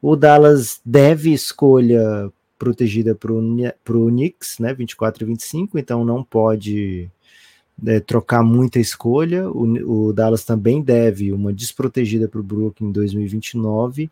O 0.00 0.14
Dallas 0.16 0.80
deve 0.84 1.32
escolha 1.32 2.30
protegida 2.58 3.14
para 3.14 3.32
o 3.32 4.08
Knicks, 4.08 4.58
né? 4.58 4.74
24 4.74 5.24
e 5.24 5.26
25, 5.26 5.78
então 5.78 6.04
não 6.04 6.22
pode 6.22 7.10
é, 7.86 8.00
trocar 8.00 8.42
muita 8.42 8.78
escolha. 8.78 9.48
O, 9.50 10.08
o, 10.08 10.12
Dallas 10.12 10.44
também 10.44 10.82
deve 10.82 11.32
uma 11.32 11.52
desprotegida 11.52 12.28
para 12.28 12.40
o 12.40 12.44
Brooklyn 12.44 12.88
em 12.88 12.92
2029. 12.92 14.10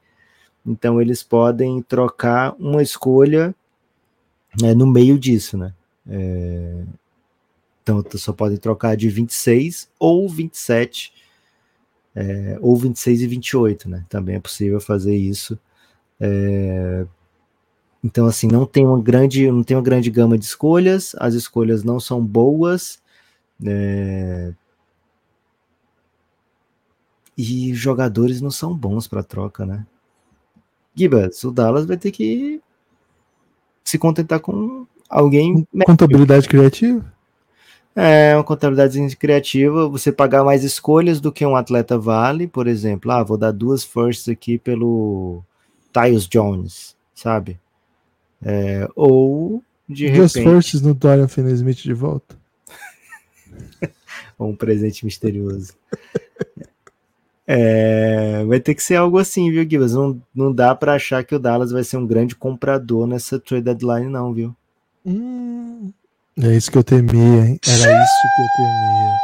Então 0.67 1.01
eles 1.01 1.23
podem 1.23 1.81
trocar 1.83 2.55
uma 2.59 2.83
escolha 2.83 3.55
né, 4.61 4.75
no 4.75 4.87
meio 4.87 5.19
disso, 5.19 5.57
né? 5.57 5.73
É, 6.09 6.85
então 7.83 8.03
só 8.17 8.33
podem 8.33 8.57
trocar 8.57 8.97
de 8.97 9.09
26 9.09 9.89
ou 9.99 10.29
27, 10.29 11.13
é, 12.15 12.59
ou 12.61 12.77
26 12.77 13.23
e 13.23 13.27
28, 13.27 13.89
né? 13.89 14.05
Também 14.09 14.37
é 14.37 14.41
possível 14.41 14.81
fazer 14.81 15.15
isso. 15.17 15.59
É, 16.19 17.07
então 18.03 18.27
assim 18.27 18.49
não 18.49 18.67
tem 18.67 18.87
uma 18.87 19.01
grande, 19.01 19.51
não 19.51 19.63
tem 19.63 19.77
uma 19.77 19.83
grande 19.83 20.11
gama 20.11 20.37
de 20.39 20.45
escolhas. 20.45 21.15
As 21.19 21.35
escolhas 21.35 21.85
não 21.85 22.01
são 22.01 22.25
boas. 22.25 23.01
É... 23.65 24.53
E 27.37 27.75
jogadores 27.75 28.41
não 28.41 28.51
são 28.51 28.75
bons 28.77 29.07
para 29.07 29.23
troca, 29.23 29.67
né? 29.67 29.87
Gibas, 30.97 31.45
o 31.45 31.51
Dallas 31.51 31.85
vai 31.85 31.97
ter 31.97 32.11
que 32.11 32.61
se 33.85 33.99
contentar 33.99 34.41
com 34.41 34.87
alguém. 35.09 35.67
Contabilidade 35.85 36.49
criativa? 36.49 37.05
É, 37.95 38.35
uma 38.35 38.45
contabilidade 38.45 39.17
criativa, 39.17 39.89
você 39.89 40.13
pagar 40.13 40.45
mais 40.45 40.65
escolhas 40.65 41.21
do 41.21 41.33
que 41.33 41.47
um 41.47 41.57
atleta 41.57 41.99
vale, 41.99 42.47
por 42.47 42.67
exemplo, 42.67 43.11
ah, 43.11 43.23
vou 43.23 43.39
dar 43.39 43.53
duas 43.53 43.85
firsts 43.85 44.29
aqui 44.29 44.59
pelo 44.59 45.43
Tyus 45.93 46.29
Jones, 46.29 46.95
sabe? 47.15 47.59
É, 48.43 48.87
ou 48.95 49.63
de 49.89 50.11
duas 50.11 50.35
repente... 50.35 50.53
firsts 50.53 50.83
no 50.83 50.93
Dorian 50.93 51.29
Finney-Smith 51.29 51.79
de 51.79 51.95
volta? 51.95 52.37
um 54.39 54.55
presente 54.55 55.05
misterioso. 55.05 55.73
É, 57.47 58.45
vai 58.45 58.59
ter 58.59 58.75
que 58.75 58.83
ser 58.83 58.97
algo 58.97 59.19
assim, 59.19 59.51
viu, 59.51 59.69
Gibas? 59.69 59.95
Não, 59.95 60.21
não 60.35 60.53
dá 60.53 60.75
para 60.75 60.95
achar 60.95 61.23
que 61.25 61.35
o 61.35 61.39
Dallas 61.39 61.71
vai 61.71 61.85
ser 61.85 61.97
um 61.97 62.07
grande 62.07 62.35
comprador 62.35 63.07
nessa 63.07 63.39
trade 63.39 63.65
deadline, 63.65 64.09
não, 64.09 64.33
viu? 64.33 64.55
Hum, 65.05 65.93
é 66.39 66.57
isso 66.57 66.71
que 66.71 66.79
eu 66.79 66.85
temia, 66.85 67.47
hein? 67.47 67.61
Era 67.65 68.03
isso 68.03 68.15
que 68.21 68.43
eu 68.43 68.49
temia. 68.57 69.17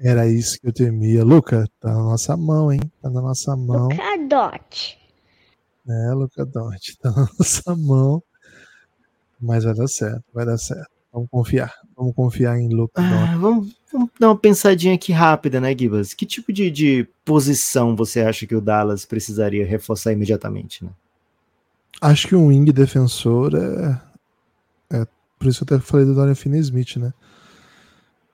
Era 0.00 0.26
isso 0.28 0.60
que 0.60 0.68
eu 0.68 0.72
temia. 0.72 1.24
Luca, 1.24 1.68
tá 1.80 1.92
na 1.92 2.02
nossa 2.02 2.36
mão, 2.36 2.72
hein? 2.72 2.80
Tá 3.02 3.10
na 3.10 3.20
nossa 3.20 3.56
mão. 3.56 3.88
Luca 3.88 4.18
Dot. 4.28 4.98
É, 5.88 6.12
Luca 6.12 6.46
Dot, 6.46 6.98
tá 6.98 7.10
na 7.10 7.28
nossa 7.36 7.74
mão. 7.74 8.22
Mas 9.40 9.64
vai 9.64 9.74
dar 9.74 9.88
certo, 9.88 10.24
vai 10.32 10.46
dar 10.46 10.56
certo. 10.56 10.90
Vamos 11.12 11.28
confiar. 11.28 11.74
Vamos 11.96 12.14
confiar 12.14 12.58
em 12.58 12.68
Luca 12.68 13.02
ah, 13.02 13.36
vamos, 13.36 13.77
vamos, 13.92 14.10
dar 14.18 14.28
uma 14.28 14.36
pensadinha 14.36 14.94
aqui 14.94 15.12
rápida, 15.12 15.60
né, 15.60 15.76
Gibas? 15.76 16.14
Que 16.14 16.26
tipo 16.26 16.52
de, 16.52 16.70
de 16.70 17.08
posição 17.24 17.96
você 17.96 18.20
acha 18.20 18.46
que 18.46 18.54
o 18.54 18.60
Dallas 18.60 19.04
precisaria 19.04 19.66
reforçar 19.66 20.12
imediatamente, 20.12 20.84
né? 20.84 20.90
Acho 22.00 22.28
que 22.28 22.36
um 22.36 22.46
wing 22.46 22.70
defensor 22.72 23.52
é, 23.54 24.00
é. 24.98 25.06
Por 25.38 25.48
isso 25.48 25.64
eu 25.64 25.76
até 25.76 25.84
falei 25.84 26.06
do 26.06 26.14
Dorian 26.14 26.34
Finney-Smith, 26.34 26.96
né? 26.96 27.12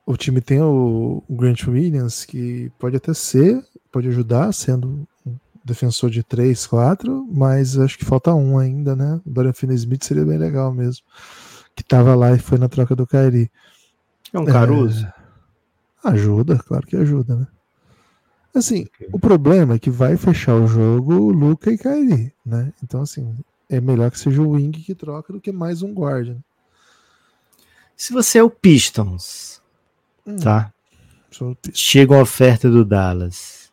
O 0.07 0.17
time 0.17 0.41
tem 0.41 0.61
o, 0.61 1.23
o 1.27 1.35
Grant 1.35 1.67
Williams, 1.67 2.25
que 2.25 2.71
pode 2.79 2.97
até 2.97 3.15
ser, 3.15 3.65
pode 3.91 4.09
ajudar, 4.09 4.53
sendo 4.53 5.07
um 5.25 5.37
defensor 5.65 6.11
de 6.11 6.23
3, 6.23 6.67
4, 6.67 7.27
mas 7.33 7.79
acho 7.79 7.97
que 7.97 8.05
falta 8.05 8.35
um 8.35 8.59
ainda, 8.59 8.95
né? 8.95 9.21
O 9.25 9.31
Dorian 9.31 9.55
Finney-Smith 9.55 10.05
seria 10.05 10.25
bem 10.25 10.37
legal 10.37 10.73
mesmo 10.73 11.05
que 11.75 11.83
tava 11.83 12.15
lá 12.15 12.33
e 12.33 12.39
foi 12.39 12.59
na 12.59 12.69
troca 12.69 12.95
do 12.95 13.07
Kairi. 13.07 13.51
É 14.33 14.39
um 14.39 14.45
Caruso? 14.45 15.07
É, 15.07 15.13
ajuda, 16.11 16.59
claro 16.59 16.87
que 16.87 16.97
ajuda, 16.97 17.37
né? 17.37 17.47
Assim, 18.55 18.83
okay. 18.83 19.09
o 19.13 19.19
problema 19.19 19.75
é 19.75 19.79
que 19.79 19.91
vai 19.91 20.17
fechar 20.17 20.55
o 20.55 20.67
jogo 20.67 21.31
Luca 21.31 21.73
e 21.73 21.79
Kairi, 21.79 22.33
né? 22.47 22.73
Então, 22.83 23.03
assim, 23.03 23.37
é 23.69 23.81
melhor 23.81 24.11
que 24.11 24.19
seja 24.19 24.41
o 24.41 24.51
Wing 24.51 24.81
que 24.81 24.95
troca 24.95 25.33
do 25.33 25.41
que 25.41 25.51
mais 25.51 25.83
um 25.83 25.93
guarda. 25.93 26.35
Né? 26.35 26.41
Se 27.97 28.13
você 28.13 28.39
é 28.39 28.43
o 28.43 28.51
Pistons, 28.51 29.61
hum, 30.25 30.37
tá? 30.37 30.73
Chega 31.73 32.13
uma 32.13 32.23
oferta 32.23 32.71
do 32.71 32.85
Dallas 32.85 33.65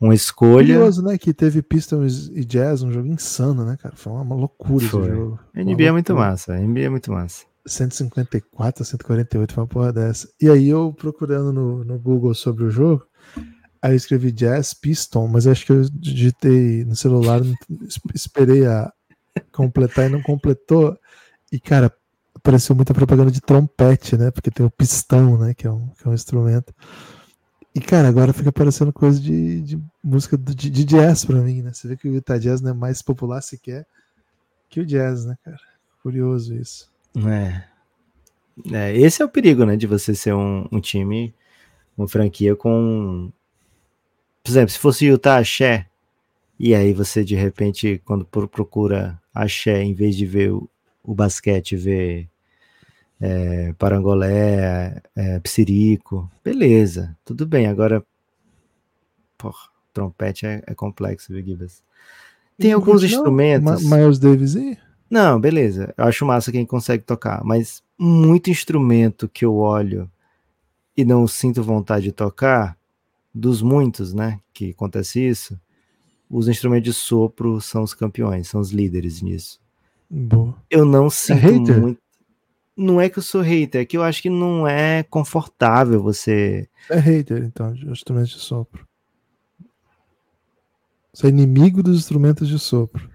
uma 0.00 0.14
escolha. 0.14 0.74
Curioso, 0.74 1.02
né? 1.02 1.18
Que 1.18 1.34
teve 1.34 1.60
Pistons 1.60 2.28
e 2.28 2.44
Jazz, 2.44 2.82
um 2.82 2.90
jogo 2.90 3.06
insano, 3.06 3.64
né, 3.64 3.76
cara? 3.76 3.94
Foi 3.94 4.12
uma 4.12 4.34
loucura 4.34 4.86
foi. 4.86 5.02
esse 5.02 5.10
jogo. 5.10 5.38
NBA 5.54 5.84
é 5.84 5.92
muito 5.92 6.14
massa, 6.14 6.56
NBA 6.56 6.80
é 6.80 6.88
muito 6.88 7.12
massa. 7.12 7.44
154, 7.66 8.84
148, 8.84 9.54
foi 9.54 9.62
uma 9.62 9.68
porra 9.68 9.92
dessa. 9.92 10.28
E 10.40 10.48
aí 10.48 10.68
eu 10.68 10.92
procurando 10.92 11.52
no, 11.52 11.84
no 11.84 11.98
Google 11.98 12.34
sobre 12.34 12.64
o 12.64 12.70
jogo, 12.70 13.06
aí 13.82 13.92
eu 13.92 13.96
escrevi 13.96 14.32
Jazz 14.32 14.74
Piston, 14.74 15.28
mas 15.28 15.46
acho 15.46 15.66
que 15.66 15.72
eu 15.72 15.82
digitei 15.90 16.84
no 16.84 16.96
celular, 16.96 17.40
esperei 18.14 18.66
a 18.66 18.92
completar 19.52 20.06
e 20.06 20.12
não 20.12 20.22
completou. 20.22 20.98
E, 21.52 21.58
cara, 21.58 21.92
apareceu 22.34 22.74
muita 22.74 22.94
propaganda 22.94 23.30
de 23.30 23.40
trompete, 23.40 24.16
né? 24.16 24.30
Porque 24.30 24.50
tem 24.50 24.64
o 24.64 24.70
pistão, 24.70 25.38
né? 25.38 25.54
Que 25.54 25.66
é 25.66 25.70
um, 25.70 25.88
que 25.88 26.06
é 26.06 26.10
um 26.10 26.14
instrumento. 26.14 26.74
E, 27.74 27.80
cara, 27.80 28.08
agora 28.08 28.32
fica 28.32 28.50
parecendo 28.50 28.92
coisa 28.92 29.20
de, 29.20 29.62
de 29.62 29.82
música 30.02 30.36
de, 30.36 30.70
de, 30.70 30.84
jazz 30.84 31.24
pra 31.24 31.40
mim, 31.40 31.62
né? 31.62 31.72
Você 31.72 31.86
vê 31.86 31.96
que 31.96 32.08
o 32.08 32.14
Utah 32.14 32.38
Jazz 32.38 32.60
não 32.60 32.70
é 32.70 32.74
mais 32.74 33.00
popular 33.00 33.40
sequer 33.42 33.86
que 34.68 34.80
o 34.80 34.86
jazz, 34.86 35.24
né, 35.24 35.36
cara? 35.44 35.58
Curioso 36.02 36.54
isso. 36.54 36.90
É. 37.16 37.64
é 38.72 38.96
esse 38.96 39.22
é 39.22 39.24
o 39.24 39.28
perigo, 39.28 39.64
né? 39.64 39.76
De 39.76 39.86
você 39.86 40.14
ser 40.14 40.34
um, 40.34 40.68
um 40.70 40.80
time, 40.80 41.34
uma 41.96 42.08
franquia 42.08 42.54
com. 42.54 43.30
Por 44.42 44.50
exemplo, 44.50 44.70
se 44.70 44.78
fosse 44.78 45.06
Utah 45.06 45.38
Axé, 45.38 45.86
e 46.58 46.74
aí 46.74 46.92
você 46.92 47.24
de 47.24 47.34
repente, 47.34 48.00
quando 48.04 48.24
procura 48.24 49.20
Axé, 49.34 49.82
em 49.82 49.94
vez 49.94 50.16
de 50.16 50.26
ver 50.26 50.52
o, 50.52 50.68
o 51.02 51.14
basquete, 51.14 51.76
vê 51.76 52.28
é, 53.20 53.72
parangolé, 53.74 55.02
é, 55.14 55.38
psirico, 55.40 56.30
beleza, 56.42 57.16
tudo 57.24 57.46
bem. 57.46 57.66
Agora, 57.66 58.04
porra, 59.36 59.68
trompete 59.92 60.46
é, 60.46 60.62
é 60.66 60.74
complexo, 60.74 61.32
viu, 61.32 61.44
Gibas? 61.44 61.82
Tem 62.58 62.72
alguns 62.72 63.02
instrumentos. 63.02 63.82
Ma 63.84 63.96
Miles 63.96 64.18
Davis 64.18 64.56
aí? 64.56 64.78
Não, 65.10 65.40
beleza. 65.40 65.92
Eu 65.98 66.04
acho 66.04 66.24
massa 66.24 66.52
quem 66.52 66.64
consegue 66.64 67.02
tocar, 67.02 67.42
mas 67.44 67.82
muito 67.98 68.48
instrumento 68.50 69.28
que 69.28 69.44
eu 69.44 69.56
olho 69.56 70.10
e 70.96 71.04
não 71.04 71.26
sinto 71.26 71.62
vontade 71.62 72.04
de 72.04 72.12
tocar, 72.12 72.78
dos 73.34 73.62
muitos, 73.62 74.12
né, 74.14 74.40
que 74.52 74.70
acontece 74.70 75.20
isso, 75.20 75.58
os 76.28 76.48
instrumentos 76.48 76.84
de 76.84 76.92
sopro 76.92 77.60
são 77.60 77.82
os 77.82 77.94
campeões, 77.94 78.48
são 78.48 78.60
os 78.60 78.70
líderes 78.70 79.20
nisso. 79.22 79.60
Boa. 80.08 80.56
Eu 80.68 80.84
não 80.84 81.06
é 81.06 81.10
sinto 81.10 81.72
é 81.72 81.76
muito 81.76 82.00
não 82.80 83.00
é 83.00 83.10
que 83.10 83.18
eu 83.18 83.22
sou 83.22 83.42
hater, 83.42 83.82
é 83.82 83.84
que 83.84 83.96
eu 83.96 84.02
acho 84.02 84.22
que 84.22 84.30
não 84.30 84.66
é 84.66 85.02
confortável 85.02 86.02
você. 86.02 86.66
É 86.88 86.98
hater, 86.98 87.44
então, 87.44 87.72
de 87.74 87.86
instrumentos 87.88 88.30
de 88.30 88.38
sopro. 88.38 88.86
Você 91.12 91.26
é 91.26 91.30
inimigo 91.30 91.82
dos 91.82 91.98
instrumentos 91.98 92.48
de 92.48 92.58
sopro. 92.58 93.09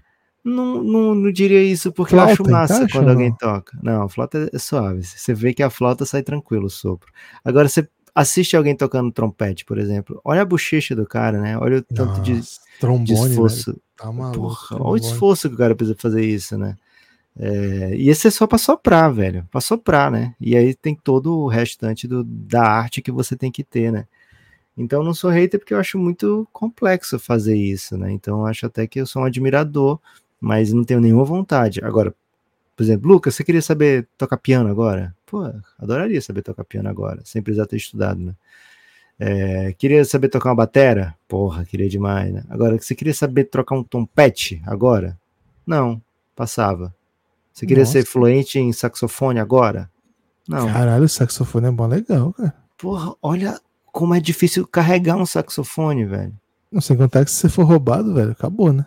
Não, 0.46 0.84
não, 0.84 1.16
não 1.16 1.32
diria 1.32 1.64
isso 1.64 1.92
porque 1.92 2.12
flauta, 2.12 2.30
eu 2.30 2.34
acho 2.34 2.52
massa 2.52 2.88
quando 2.92 3.10
alguém 3.10 3.36
toca. 3.36 3.76
Não, 3.82 4.04
a 4.04 4.10
flauta 4.10 4.48
é 4.54 4.60
suave. 4.60 5.02
Você 5.02 5.34
vê 5.34 5.56
que 5.56 5.64
a 5.64 5.72
flauta 5.72 6.06
sai 6.06 6.22
tranquilo 6.22 6.68
o 6.68 6.70
sopro. 6.70 7.12
Agora 7.44 7.68
você 7.68 7.88
assiste 8.14 8.56
alguém 8.56 8.76
tocando 8.76 9.12
trompete, 9.12 9.66
por 9.66 9.80
exemplo. 9.80 10.22
Olha 10.24 10.44
a 10.44 10.46
bochecha 10.46 10.96
do 10.96 11.06
cara, 11.06 11.42
né? 11.42 11.58
Olha 11.58 11.80
o 11.80 11.82
tanto 11.82 12.20
Nossa, 12.20 12.22
de, 12.22 12.42
trombone, 12.80 13.06
de 13.06 13.14
esforço. 13.14 13.82
Tá 13.98 14.12
maluco, 14.12 14.40
Porra, 14.40 14.84
olha 14.84 14.94
o 14.94 14.98
esforço 14.98 15.50
que 15.50 15.56
o 15.56 15.58
cara 15.58 15.76
precisa 15.76 15.98
fazer 16.00 16.24
isso, 16.24 16.56
né? 16.60 16.78
É, 17.38 17.96
e 17.96 18.08
esse 18.08 18.28
é 18.28 18.32
só 18.32 18.46
para 18.46 18.60
soprar, 18.60 19.12
velho, 19.12 19.48
para 19.52 19.60
soprar, 19.60 20.12
né? 20.12 20.36
E 20.40 20.56
aí 20.56 20.76
tem 20.76 20.96
todo 20.96 21.40
o 21.40 21.48
restante 21.48 22.08
do, 22.08 22.24
da 22.24 22.62
arte 22.62 23.02
que 23.02 23.12
você 23.12 23.36
tem 23.36 23.52
que 23.52 23.64
ter, 23.64 23.92
né? 23.92 24.06
Então 24.78 25.04
não 25.04 25.14
sou 25.14 25.30
hater 25.30 25.60
porque 25.60 25.74
eu 25.74 25.80
acho 25.80 25.98
muito 25.98 26.48
complexo 26.54 27.18
fazer 27.18 27.58
isso, 27.58 27.98
né? 27.98 28.12
Então 28.12 28.46
acho 28.46 28.66
até 28.66 28.86
que 28.86 29.00
eu 29.00 29.06
sou 29.06 29.22
um 29.22 29.26
admirador, 29.26 30.00
mas 30.40 30.72
não 30.72 30.84
tenho 30.84 31.00
nenhuma 31.00 31.24
vontade. 31.24 31.80
Agora, 31.84 32.14
por 32.76 32.84
exemplo, 32.84 33.10
Lucas, 33.10 33.36
você 33.36 33.44
queria 33.44 33.62
saber 33.62 34.08
tocar 34.18 34.38
piano 34.38 34.70
agora? 34.70 35.16
Pô, 35.26 35.44
adoraria 35.80 36.22
saber 36.22 36.42
tocar 36.42 36.64
piano 36.64 36.90
agora, 36.90 37.22
sem 37.24 37.42
precisar 37.42 37.66
ter 37.66 37.78
estudado, 37.78 38.20
né? 38.20 38.36
É, 39.18 39.74
queria 39.78 40.04
saber 40.04 40.28
tocar 40.28 40.50
uma 40.50 40.56
batera? 40.56 41.16
Porra, 41.28 41.64
queria 41.64 41.88
demais, 41.88 42.34
né? 42.34 42.44
Agora, 42.50 42.78
você 42.78 42.94
queria 42.94 43.14
saber 43.14 43.46
trocar 43.46 43.76
um 43.76 43.84
trompete 43.84 44.62
agora? 44.66 45.18
Não, 45.66 46.02
passava. 46.36 46.94
Você 47.54 47.66
queria 47.66 47.84
Nossa. 47.84 47.94
ser 47.94 48.06
fluente 48.06 48.60
em 48.60 48.74
saxofone 48.74 49.40
agora? 49.40 49.90
Não. 50.48 50.68
Caralho, 50.68 51.06
o 51.06 51.10
saxofone 51.10 51.68
é 51.68 51.72
bom 51.72 51.88
legal, 51.88 52.34
cara. 52.34 52.54
Porra, 52.78 53.16
olha 53.22 53.60
como 53.86 54.14
é 54.14 54.20
difícil 54.20 54.68
carregar 54.68 55.16
um 55.16 55.26
saxofone, 55.26 56.04
velho. 56.04 56.34
Não 56.70 56.82
sei 56.82 56.98
contar 56.98 57.24
que 57.24 57.32
se 57.32 57.38
você 57.38 57.50
for 57.50 57.64
roubado, 57.64 58.14
velho, 58.14 58.32
acabou, 58.32 58.74
né? 58.74 58.86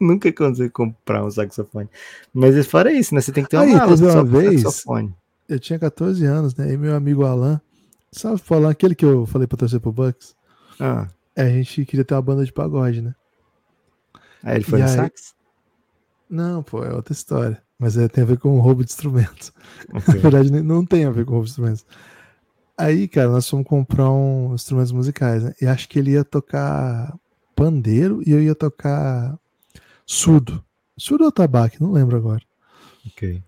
Nunca 0.00 0.32
consegui 0.32 0.70
comprar 0.70 1.24
um 1.24 1.30
saxofone. 1.30 1.88
Mas 2.32 2.66
fora 2.66 2.92
isso, 2.92 3.14
né? 3.14 3.20
Você 3.20 3.32
tem 3.32 3.44
que 3.44 3.50
ter 3.50 3.56
uma 3.56 3.64
Aí, 3.64 3.72
mala 3.72 3.94
uma 3.94 4.24
vez, 4.24 4.62
saxofone. 4.62 5.14
Eu 5.48 5.58
tinha 5.58 5.78
14 5.78 6.24
anos, 6.24 6.54
né? 6.56 6.72
E 6.72 6.76
meu 6.76 6.94
amigo 6.94 7.24
Alan, 7.24 7.60
sabe 8.10 8.38
falar 8.38 8.70
aquele 8.70 8.94
que 8.94 9.04
eu 9.04 9.26
falei 9.26 9.46
pra 9.46 9.58
torcer 9.58 9.80
pro 9.80 9.92
Bucks? 9.92 10.34
Ah. 10.80 11.08
É, 11.36 11.42
a 11.42 11.48
gente 11.48 11.84
queria 11.84 12.04
ter 12.04 12.14
uma 12.14 12.22
banda 12.22 12.44
de 12.44 12.52
pagode, 12.52 13.02
né? 13.02 13.14
Aí 14.42 14.56
ele 14.56 14.64
foi 14.64 14.78
e 14.78 14.82
no 14.82 14.88
aí, 14.88 14.94
sax? 14.94 15.34
Não, 16.28 16.62
pô, 16.62 16.84
é 16.84 16.94
outra 16.94 17.12
história. 17.12 17.62
Mas 17.78 17.96
é, 17.96 18.08
tem 18.08 18.22
a 18.22 18.26
ver 18.26 18.38
com 18.38 18.58
roubo 18.60 18.84
de 18.84 18.90
instrumentos. 18.90 19.52
Okay. 19.88 20.14
Na 20.14 20.20
verdade, 20.20 20.50
não 20.62 20.84
tem 20.84 21.04
a 21.04 21.10
ver 21.10 21.24
com 21.24 21.32
roubo 21.32 21.44
de 21.44 21.50
instrumentos. 21.50 21.84
Aí, 22.76 23.06
cara, 23.08 23.28
nós 23.28 23.48
fomos 23.48 23.66
comprar 23.66 24.10
uns 24.10 24.62
instrumentos 24.62 24.92
musicais, 24.92 25.44
né? 25.44 25.54
E 25.60 25.66
acho 25.66 25.88
que 25.88 25.98
ele 25.98 26.12
ia 26.12 26.24
tocar 26.24 27.16
pandeiro 27.54 28.20
e 28.26 28.32
eu 28.32 28.42
ia 28.42 28.54
tocar 28.54 29.38
surdo. 30.06 30.64
Surdo 30.96 31.24
ou 31.24 31.32
tabaco, 31.32 31.76
não 31.80 31.92
lembro 31.92 32.16
agora. 32.16 32.42
Ok. 33.06 33.42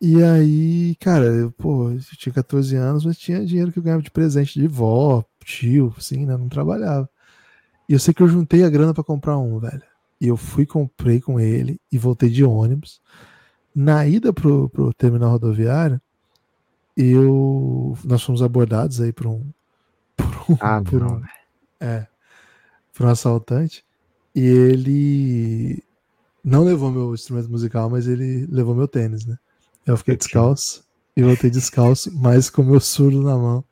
E 0.00 0.22
aí, 0.22 0.96
cara, 0.96 1.26
eu, 1.26 1.50
pô, 1.52 1.90
eu 1.90 2.00
tinha 2.18 2.32
14 2.32 2.74
anos, 2.76 3.04
mas 3.04 3.16
tinha 3.16 3.44
dinheiro 3.46 3.70
que 3.70 3.78
eu 3.78 3.82
ganhava 3.82 4.02
de 4.02 4.10
presente 4.10 4.58
de 4.58 4.66
vó, 4.66 5.24
tio, 5.44 5.94
assim, 5.96 6.26
né? 6.26 6.36
Não 6.36 6.48
trabalhava. 6.48 7.08
E 7.88 7.92
eu 7.92 7.98
sei 7.98 8.12
que 8.12 8.22
eu 8.22 8.28
juntei 8.28 8.64
a 8.64 8.70
grana 8.70 8.92
para 8.92 9.04
comprar 9.04 9.38
um, 9.38 9.58
velho. 9.58 9.82
E 10.20 10.26
eu 10.28 10.36
fui, 10.36 10.66
comprei 10.66 11.20
com 11.20 11.38
ele 11.38 11.80
e 11.90 11.98
voltei 11.98 12.30
de 12.30 12.44
ônibus. 12.44 13.00
Na 13.74 14.06
ida 14.06 14.32
pro, 14.32 14.68
pro 14.68 14.92
terminal 14.92 15.30
rodoviário, 15.30 16.00
eu 16.96 17.96
nós 18.04 18.22
fomos 18.22 18.42
abordados 18.42 19.00
aí 19.00 19.12
por 19.12 19.26
um 19.26 19.50
por 20.16 20.52
um, 20.52 20.56
ah, 20.60 20.82
por 20.82 21.02
um 21.02 21.22
é, 21.80 22.06
por 22.92 23.06
um 23.06 23.08
assaltante 23.08 23.84
e 24.34 24.40
ele 24.44 25.82
não 26.44 26.64
levou 26.64 26.90
meu 26.90 27.14
instrumento 27.14 27.50
musical, 27.50 27.88
mas 27.88 28.08
ele 28.08 28.46
levou 28.50 28.74
meu 28.74 28.88
tênis, 28.88 29.24
né? 29.24 29.38
Eu 29.86 29.96
fiquei 29.96 30.16
descalço 30.16 30.84
e 31.16 31.22
voltei 31.22 31.48
descalço, 31.50 32.10
mas 32.14 32.50
com 32.50 32.62
meu 32.62 32.80
surdo 32.80 33.22
na 33.22 33.34
mão. 33.36 33.64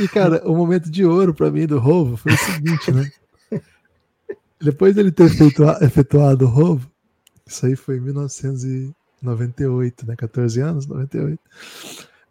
E, 0.00 0.08
cara, 0.08 0.42
o 0.48 0.56
momento 0.56 0.90
de 0.90 1.04
ouro 1.04 1.34
para 1.34 1.50
mim 1.50 1.66
do 1.66 1.78
roubo 1.78 2.16
foi 2.16 2.32
o 2.32 2.38
seguinte, 2.38 2.90
né? 2.92 3.10
Depois 4.60 4.94
dele 4.94 5.10
ter 5.10 5.28
efetuado 5.80 6.44
o 6.44 6.48
roubo, 6.48 6.88
isso 7.44 7.66
aí 7.66 7.74
foi 7.74 7.96
em 7.96 8.00
1998, 8.00 10.06
né? 10.06 10.14
14 10.14 10.60
anos, 10.60 10.86
98. 10.86 11.40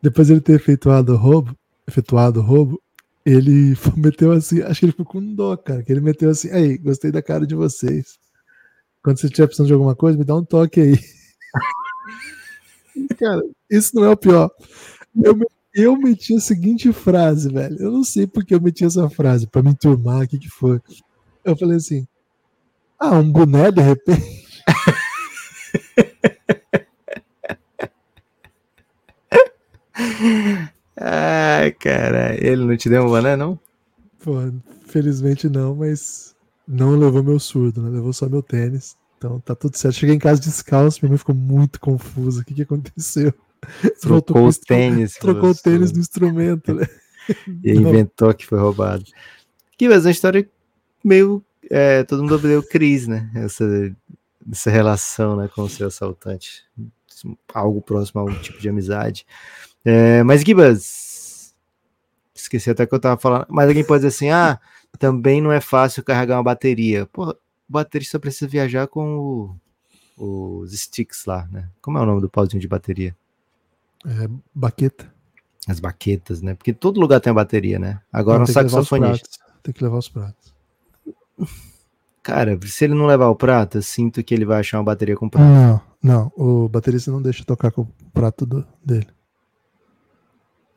Depois 0.01 0.29
dele 0.29 0.39
ter 0.39 0.53
efetuado 0.53 1.13
o 1.13 1.17
roubo, 1.17 1.53
efetuado 1.85 2.39
o 2.39 2.43
roubo, 2.43 2.81
ele 3.25 3.75
meteu 3.97 4.31
assim, 4.31 4.61
acho 4.61 4.79
que 4.79 4.85
ele 4.85 4.91
ficou 4.91 5.05
com 5.05 5.35
dó, 5.35 5.55
cara, 5.57 5.83
que 5.83 5.91
ele 5.91 6.01
meteu 6.01 6.29
assim, 6.29 6.49
aí, 6.51 6.77
gostei 6.77 7.11
da 7.11 7.21
cara 7.21 7.45
de 7.45 7.55
vocês. 7.55 8.19
Quando 9.03 9.19
você 9.19 9.29
tiver 9.29 9.47
precisando 9.47 9.67
de 9.67 9.73
alguma 9.73 9.95
coisa, 9.95 10.17
me 10.17 10.23
dá 10.23 10.35
um 10.35 10.43
toque 10.43 10.79
aí. 10.79 10.99
cara, 13.17 13.41
isso 13.69 13.95
não 13.95 14.05
é 14.05 14.09
o 14.09 14.17
pior. 14.17 14.49
Eu, 15.23 15.37
eu 15.73 15.97
meti 15.97 16.35
a 16.35 16.39
seguinte 16.39 16.91
frase, 16.93 17.51
velho. 17.51 17.77
Eu 17.79 17.91
não 17.91 18.03
sei 18.03 18.27
porque 18.27 18.53
eu 18.53 18.61
meti 18.61 18.85
essa 18.85 19.09
frase, 19.09 19.47
para 19.47 19.63
me 19.63 19.71
enturmar, 19.71 20.23
o 20.23 20.27
que 20.27 20.37
que 20.37 20.49
foi. 20.49 20.79
Eu 21.43 21.57
falei 21.57 21.77
assim, 21.77 22.07
ah, 22.99 23.17
um 23.17 23.31
boné 23.31 23.71
de 23.71 23.81
repente? 23.81 24.50
Ai, 31.61 31.71
cara, 31.71 32.35
ele 32.43 32.65
não 32.65 32.75
te 32.75 32.89
deu 32.89 33.03
um 33.03 33.07
boné, 33.07 33.35
não? 33.35 33.59
Pô, 34.23 34.33
felizmente 34.87 35.47
não, 35.47 35.75
mas 35.75 36.35
não 36.67 36.97
levou 36.97 37.21
meu 37.21 37.39
surdo, 37.39 37.83
né? 37.83 37.89
Levou 37.91 38.11
só 38.11 38.27
meu 38.27 38.41
tênis. 38.41 38.97
Então 39.15 39.39
tá 39.39 39.53
tudo 39.53 39.77
certo. 39.77 39.93
Cheguei 39.93 40.15
em 40.15 40.19
casa 40.19 40.41
descalço, 40.41 40.97
minha 41.01 41.11
mãe 41.11 41.19
ficou 41.19 41.35
muito 41.35 41.79
confusa. 41.79 42.41
O 42.41 42.45
que, 42.45 42.55
que 42.55 42.63
aconteceu? 42.63 43.31
Trocou 44.01 44.47
os 44.47 44.57
tênis. 44.57 45.13
Trocou 45.13 45.51
o 45.51 45.55
tênis 45.55 45.91
no 45.91 45.99
instrumento, 45.99 46.73
né? 46.73 46.87
E 47.63 47.71
inventou 47.73 48.33
que 48.33 48.47
foi 48.47 48.57
roubado. 48.57 49.05
Que 49.77 49.87
mas 49.87 50.03
uma 50.03 50.11
história 50.11 50.49
meio. 51.03 51.45
É, 51.69 52.03
todo 52.03 52.23
mundo 52.23 52.39
deu 52.39 52.63
crise, 52.63 53.07
né? 53.07 53.29
Essa, 53.35 53.95
essa 54.51 54.71
relação 54.71 55.35
né, 55.35 55.47
com 55.47 55.61
o 55.61 55.69
seu 55.69 55.87
assaltante. 55.87 56.63
Algo 57.53 57.79
próximo 57.79 58.19
a 58.19 58.23
algum 58.23 58.41
tipo 58.41 58.59
de 58.59 58.67
amizade. 58.67 59.27
É, 59.85 60.23
mas, 60.23 60.41
Gibas, 60.41 61.10
esqueci 62.43 62.69
até 62.69 62.85
que 62.85 62.93
eu 62.93 62.99
tava 62.99 63.19
falando. 63.19 63.45
Mas 63.49 63.67
alguém 63.67 63.83
pode 63.83 64.03
dizer 64.03 64.15
assim: 64.15 64.29
ah, 64.29 64.59
também 64.97 65.41
não 65.41 65.51
é 65.51 65.61
fácil 65.61 66.03
carregar 66.03 66.37
uma 66.37 66.43
bateria. 66.43 67.05
Pô, 67.07 67.29
o 67.31 67.35
baterista 67.67 68.19
precisa 68.19 68.47
viajar 68.49 68.87
com 68.87 69.55
o, 70.17 70.61
os 70.61 70.73
sticks 70.73 71.25
lá, 71.25 71.47
né? 71.51 71.69
Como 71.81 71.97
é 71.97 72.01
o 72.01 72.05
nome 72.05 72.21
do 72.21 72.29
pauzinho 72.29 72.61
de 72.61 72.67
bateria? 72.67 73.15
É, 74.05 74.29
baqueta. 74.53 75.11
As 75.67 75.79
baquetas, 75.79 76.41
né? 76.41 76.55
Porque 76.55 76.73
todo 76.73 76.99
lugar 76.99 77.19
tem 77.19 77.31
a 77.31 77.35
bateria, 77.35 77.77
né? 77.77 78.01
Agora 78.11 78.39
não, 78.39 78.43
um 78.43 78.47
saxofonista. 78.47 79.29
Tem 79.61 79.73
que 79.73 79.83
levar 79.83 79.97
os 79.97 80.09
pratos. 80.09 80.53
Cara, 82.23 82.59
se 82.65 82.85
ele 82.85 82.93
não 82.93 83.05
levar 83.05 83.29
o 83.29 83.35
prato, 83.35 83.77
eu 83.77 83.81
sinto 83.81 84.23
que 84.23 84.33
ele 84.33 84.45
vai 84.45 84.59
achar 84.59 84.77
uma 84.77 84.83
bateria 84.83 85.15
com 85.15 85.29
prato. 85.29 85.45
Não, 85.45 85.81
não. 86.01 86.31
O 86.35 86.69
baterista 86.69 87.11
não 87.11 87.21
deixa 87.21 87.43
tocar 87.43 87.71
com 87.71 87.81
o 87.81 87.87
prato 88.13 88.45
do, 88.45 88.65
dele. 88.83 89.07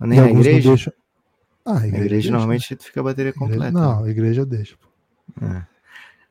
Nem 0.01 0.21
a 0.21 0.31
igreja? 0.31 0.93
Ah, 1.65 1.79
a 1.79 1.87
igreja, 1.87 1.97
a 1.97 2.05
igreja 2.07 2.31
normalmente 2.31 2.77
fica 2.81 3.01
a 3.01 3.05
bateria 3.05 3.33
completa. 3.33 3.71
Não, 3.71 4.05
a 4.05 4.11
igreja 4.11 4.45
deixa. 4.45 4.77
É. 5.41 5.75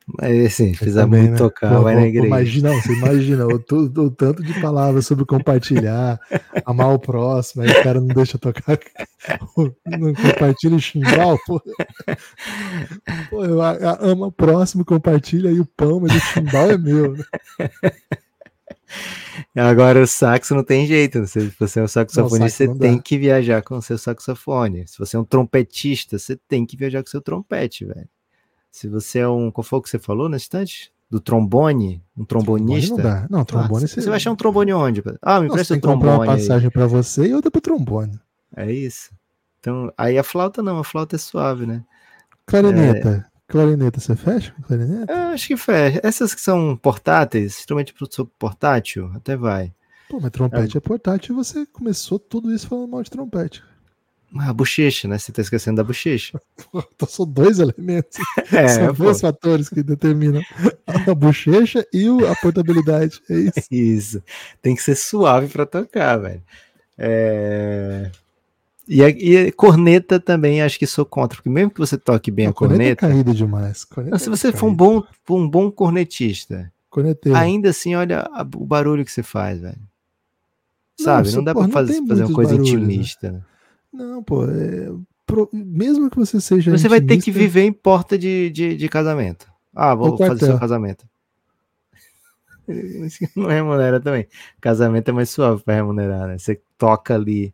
Mas 0.06 0.46
assim, 0.46 0.74
fizer 0.74 1.00
também, 1.00 1.22
muito 1.22 1.32
né? 1.32 1.38
tocar, 1.38 1.76
Pô, 1.76 1.82
vai 1.82 1.94
na 1.94 2.06
igreja. 2.06 2.26
Imagina, 2.26 2.70
você 2.74 2.92
imagina 2.92 3.46
o, 3.46 3.58
tanto 3.58 4.42
de 4.42 4.60
palavras 4.60 5.06
sobre 5.06 5.24
compartilhar, 5.24 6.20
amar 6.66 6.92
o 6.92 6.98
próximo, 6.98 7.62
aí 7.62 7.70
o 7.70 7.82
cara 7.82 8.00
não 8.00 8.08
deixa 8.08 8.36
tocar, 8.36 8.78
não 9.86 10.14
compartilha 10.14 10.76
o 10.76 10.80
chimbal, 10.80 11.38
pô. 11.46 11.58
pô 13.30 13.44
eu 13.46 13.62
amo 13.62 14.26
o 14.26 14.32
próximo, 14.32 14.84
compartilha 14.84 15.48
aí 15.48 15.58
o 15.58 15.64
pão, 15.64 16.00
mas 16.00 16.14
o 16.14 16.20
chimbal 16.20 16.70
é 16.70 16.76
meu, 16.76 17.12
né? 17.14 17.24
Agora 19.54 20.02
o 20.02 20.06
saxo 20.06 20.54
não 20.54 20.64
tem 20.64 20.86
jeito. 20.86 21.26
Se 21.26 21.52
você 21.58 21.80
é 21.80 21.82
um 21.82 21.88
saxofonista, 21.88 22.66
não, 22.66 22.74
você 22.74 22.80
tem 22.80 22.98
que 22.98 23.18
viajar 23.18 23.62
com 23.62 23.76
o 23.76 23.82
seu 23.82 23.98
saxofone. 23.98 24.86
Se 24.86 24.98
você 24.98 25.16
é 25.16 25.20
um 25.20 25.24
trompetista, 25.24 26.18
você 26.18 26.36
tem 26.48 26.64
que 26.64 26.76
viajar 26.76 27.02
com 27.02 27.08
o 27.08 27.10
seu 27.10 27.20
trompete, 27.20 27.84
velho. 27.84 28.08
Se 28.70 28.88
você 28.88 29.20
é 29.20 29.28
um. 29.28 29.50
Qual 29.50 29.64
foi 29.64 29.78
o 29.78 29.82
que 29.82 29.90
você 29.90 29.98
falou 29.98 30.28
na 30.28 30.36
instante? 30.36 30.92
Do 31.10 31.20
trombone? 31.20 32.02
Um 32.16 32.24
trombonista? 32.24 32.94
Trombone 32.96 33.26
não, 33.30 33.38
não, 33.38 33.44
trombone 33.44 33.84
ah, 33.84 33.88
você... 33.88 34.00
você 34.00 34.08
vai 34.08 34.16
achar 34.16 34.32
um 34.32 34.36
trombone 34.36 34.72
onde? 34.72 35.02
Ah, 35.22 35.40
me 35.40 35.46
empresta 35.46 35.74
o 35.74 35.80
trombone. 35.80 36.12
uma 36.12 36.26
passagem 36.26 36.70
para 36.70 36.86
você 36.86 37.26
e 37.28 37.34
outra 37.34 37.50
para 37.50 37.60
trombone. 37.60 38.18
É 38.56 38.72
isso. 38.72 39.10
Então, 39.60 39.92
aí 39.96 40.18
a 40.18 40.24
flauta 40.24 40.62
não, 40.62 40.78
a 40.78 40.84
flauta 40.84 41.16
é 41.16 41.18
suave, 41.18 41.66
né? 41.66 41.84
Clarineta. 42.46 43.26
É... 43.30 43.33
Clarineta, 43.46 44.00
você 44.00 44.16
fecha 44.16 44.52
com 44.52 44.62
clarineta? 44.62 45.12
É, 45.12 45.16
acho 45.34 45.46
que 45.46 45.56
fecha. 45.56 46.00
Essas 46.02 46.34
que 46.34 46.40
são 46.40 46.76
portáteis, 46.76 47.58
instrumento 47.58 47.94
portátil, 48.38 49.10
até 49.14 49.36
vai. 49.36 49.72
Pô, 50.08 50.18
mas 50.20 50.30
trompete 50.30 50.76
é, 50.76 50.78
é 50.78 50.80
portátil 50.80 51.34
e 51.34 51.36
você 51.36 51.66
começou 51.66 52.18
tudo 52.18 52.52
isso 52.52 52.68
falando 52.68 52.90
mal 52.90 53.02
de 53.02 53.10
trompete. 53.10 53.62
Ah, 54.36 54.50
a 54.50 54.52
bochecha, 54.52 55.06
né? 55.06 55.16
Você 55.16 55.30
tá 55.30 55.42
esquecendo 55.42 55.76
da 55.76 55.84
bochecha. 55.84 56.40
Então 56.94 57.08
são 57.08 57.26
dois 57.26 57.58
elementos. 57.58 58.18
É, 58.52 58.68
são 58.68 58.92
dois 58.92 59.20
fatores 59.20 59.68
que 59.68 59.82
determinam 59.82 60.42
a 60.86 61.14
bochecha 61.14 61.86
e 61.92 62.06
a 62.26 62.34
portabilidade. 62.36 63.20
É 63.30 63.34
isso. 63.34 63.58
É 63.58 63.62
isso. 63.74 64.22
Tem 64.60 64.74
que 64.74 64.82
ser 64.82 64.96
suave 64.96 65.48
para 65.48 65.66
tocar, 65.66 66.16
velho. 66.16 66.42
É... 66.98 68.10
E, 68.86 69.02
a, 69.02 69.08
e 69.08 69.48
a 69.48 69.52
corneta 69.52 70.20
também 70.20 70.60
acho 70.60 70.78
que 70.78 70.86
sou 70.86 71.06
contra, 71.06 71.36
porque 71.36 71.48
mesmo 71.48 71.70
que 71.70 71.80
você 71.80 71.96
toque 71.96 72.30
bem 72.30 72.46
a, 72.46 72.50
a 72.50 72.52
corneta. 72.52 72.78
corneta 72.78 73.06
é 73.06 73.08
caída 73.10 73.34
demais. 73.34 73.84
Corneta 73.84 74.18
se 74.18 74.28
você 74.28 74.48
é 74.48 74.52
for 74.52 74.66
um 74.66 74.74
bom, 74.74 75.02
um 75.30 75.48
bom 75.48 75.70
cornetista, 75.70 76.70
Corneteiro. 76.90 77.36
ainda 77.36 77.70
assim, 77.70 77.94
olha 77.94 78.28
o 78.54 78.66
barulho 78.66 79.04
que 79.04 79.10
você 79.10 79.22
faz, 79.22 79.60
velho. 79.60 79.78
Sabe? 81.00 81.28
Não, 81.28 81.36
não 81.36 81.44
dá 81.44 81.54
para 81.54 81.68
fazer, 81.68 82.06
fazer 82.06 82.24
uma 82.24 82.34
coisa 82.34 82.56
barulho, 82.56 82.68
intimista. 82.68 83.32
Né? 83.32 83.40
Não, 83.92 84.22
pô, 84.22 84.44
é, 84.44 84.92
pro, 85.26 85.48
mesmo 85.52 86.10
que 86.10 86.16
você 86.16 86.40
seja. 86.40 86.70
Você 86.70 86.88
vai 86.88 87.00
ter 87.00 87.20
que 87.20 87.30
viver 87.30 87.62
em 87.62 87.72
porta 87.72 88.18
de, 88.18 88.50
de, 88.50 88.76
de 88.76 88.88
casamento. 88.88 89.46
Ah, 89.74 89.94
vou 89.94 90.16
fazer 90.16 90.46
seu 90.46 90.58
casamento. 90.58 91.04
Não 93.34 93.48
remunera 93.48 93.98
também. 94.00 94.26
Casamento 94.60 95.08
é 95.08 95.12
mais 95.12 95.30
suave 95.30 95.62
para 95.62 95.74
remunerar, 95.74 96.28
né? 96.28 96.38
Você 96.38 96.60
toca 96.78 97.14
ali 97.14 97.52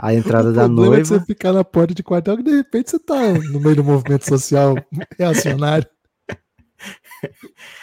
a 0.00 0.14
entrada 0.14 0.52
da 0.52 0.66
noiva. 0.66 0.98
É 0.98 1.04
você 1.04 1.20
ficar 1.20 1.52
na 1.52 1.62
porta 1.62 1.94
de 1.94 2.02
quartel 2.02 2.38
que 2.38 2.42
de 2.42 2.56
repente 2.56 2.90
você 2.90 2.98
tá 2.98 3.32
no 3.32 3.60
meio 3.60 3.76
do 3.76 3.84
movimento 3.84 4.26
social 4.26 4.74
reacionário. 5.18 5.86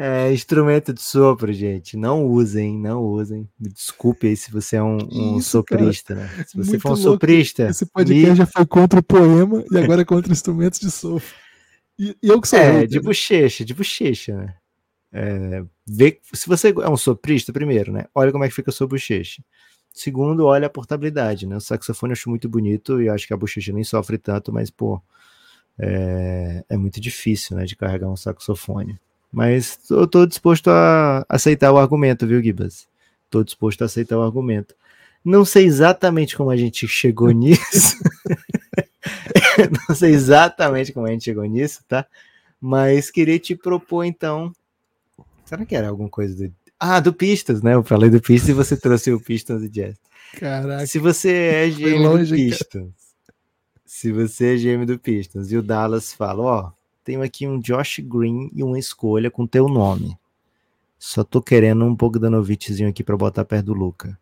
É, 0.00 0.32
instrumento 0.32 0.94
de 0.94 1.02
sopro, 1.02 1.52
gente. 1.52 1.96
Não 1.96 2.24
usem, 2.24 2.78
não 2.78 3.02
usem. 3.02 3.48
Me 3.58 3.68
desculpe 3.68 4.28
aí 4.28 4.36
se 4.36 4.48
você 4.48 4.76
é 4.76 4.82
um, 4.82 4.96
um 5.10 5.38
Isso, 5.38 5.50
soprista, 5.50 6.14
né? 6.14 6.28
Se 6.46 6.56
você 6.56 6.70
Muito 6.70 6.82
for 6.82 6.90
um 6.90 6.92
louco. 6.92 7.10
soprista. 7.14 7.68
Esse 7.68 7.84
podcast 7.84 8.30
me... 8.30 8.36
já 8.36 8.46
foi 8.46 8.64
contra 8.64 9.00
o 9.00 9.02
poema 9.02 9.64
e 9.68 9.76
agora 9.76 10.02
é 10.02 10.04
contra 10.04 10.30
instrumentos 10.30 10.78
de 10.78 10.88
sopro. 10.88 11.26
E, 11.98 12.16
e 12.22 12.28
eu 12.28 12.40
que 12.40 12.46
sou. 12.46 12.60
É, 12.60 12.86
de 12.86 13.00
bochecha, 13.00 13.64
de 13.64 13.74
bochecha, 13.74 14.36
né? 14.36 14.54
É, 15.12 15.64
vê, 15.84 16.20
se 16.32 16.46
você 16.46 16.68
é 16.68 16.88
um 16.88 16.96
soprista, 16.96 17.52
primeiro, 17.52 17.90
né? 17.90 18.04
Olha 18.14 18.30
como 18.30 18.44
é 18.44 18.48
que 18.48 18.54
fica 18.54 18.70
a 18.70 18.72
sua 18.72 18.86
bochecha. 18.86 19.42
Segundo, 19.92 20.46
olha 20.46 20.66
a 20.66 20.70
portabilidade, 20.70 21.46
né? 21.46 21.56
O 21.56 21.60
saxofone 21.60 22.12
eu 22.12 22.14
acho 22.14 22.30
muito 22.30 22.48
bonito 22.48 23.00
e 23.02 23.08
acho 23.08 23.26
que 23.26 23.34
a 23.34 23.36
bochecha 23.36 23.72
nem 23.72 23.84
sofre 23.84 24.16
tanto, 24.16 24.52
mas, 24.52 24.70
pô, 24.70 25.00
é, 25.78 26.64
é 26.68 26.76
muito 26.76 27.00
difícil, 27.00 27.56
né, 27.56 27.64
de 27.64 27.76
carregar 27.76 28.08
um 28.08 28.16
saxofone. 28.16 28.98
Mas 29.32 29.78
eu 29.90 30.06
tô 30.06 30.26
disposto 30.26 30.68
a 30.70 31.24
aceitar 31.28 31.72
o 31.72 31.78
argumento, 31.78 32.26
viu, 32.26 32.42
Gibas? 32.42 32.88
Tô 33.30 33.44
disposto 33.44 33.82
a 33.82 33.84
aceitar 33.84 34.16
o 34.18 34.22
argumento. 34.22 34.74
Não 35.24 35.44
sei 35.44 35.66
exatamente 35.66 36.36
como 36.36 36.50
a 36.50 36.56
gente 36.56 36.86
chegou 36.88 37.30
nisso. 37.32 37.96
Não 39.88 39.94
sei 39.94 40.12
exatamente 40.12 40.92
como 40.92 41.06
a 41.06 41.10
gente 41.10 41.24
chegou 41.24 41.44
nisso, 41.44 41.82
tá? 41.86 42.06
Mas 42.60 43.10
queria 43.10 43.38
te 43.38 43.54
propor, 43.54 44.04
então. 44.04 44.52
Será 45.44 45.64
que 45.64 45.76
era 45.76 45.88
alguma 45.88 46.08
coisa 46.08 46.34
do. 46.34 46.52
Ah, 46.80 47.00
do 47.00 47.12
Pistas, 47.12 47.60
né? 47.62 47.74
Eu 47.74 47.82
falei 47.82 48.08
do 48.08 48.20
Pistas 48.20 48.50
e 48.50 48.52
você 48.52 48.76
trouxe 48.76 49.12
o 49.12 49.20
Pistas 49.20 49.62
de 49.62 49.68
Jazz. 49.68 49.96
Caraca. 50.38 50.86
Se 50.86 50.98
você 50.98 51.32
é 51.32 51.68
GM 51.70 52.24
do 52.24 52.34
Pistons. 52.34 52.94
Se 53.84 54.12
você 54.12 54.54
é 54.54 54.56
GM 54.56 54.84
do 54.84 54.98
Pistons 54.98 55.50
e 55.50 55.56
o 55.56 55.62
Dallas 55.62 56.12
fala, 56.12 56.42
ó, 56.42 56.72
tenho 57.02 57.22
aqui 57.22 57.48
um 57.48 57.58
Josh 57.58 58.00
Green 58.00 58.50
e 58.54 58.62
uma 58.62 58.78
escolha 58.78 59.30
com 59.30 59.46
teu 59.46 59.66
nome. 59.68 60.16
Só 60.98 61.24
tô 61.24 61.40
querendo 61.40 61.84
um 61.84 61.96
pouco 61.96 62.18
da 62.18 62.28
novitezinho 62.28 62.88
aqui 62.88 63.02
para 63.02 63.16
botar 63.16 63.44
perto 63.44 63.66
do 63.66 63.72
Luca. 63.72 64.18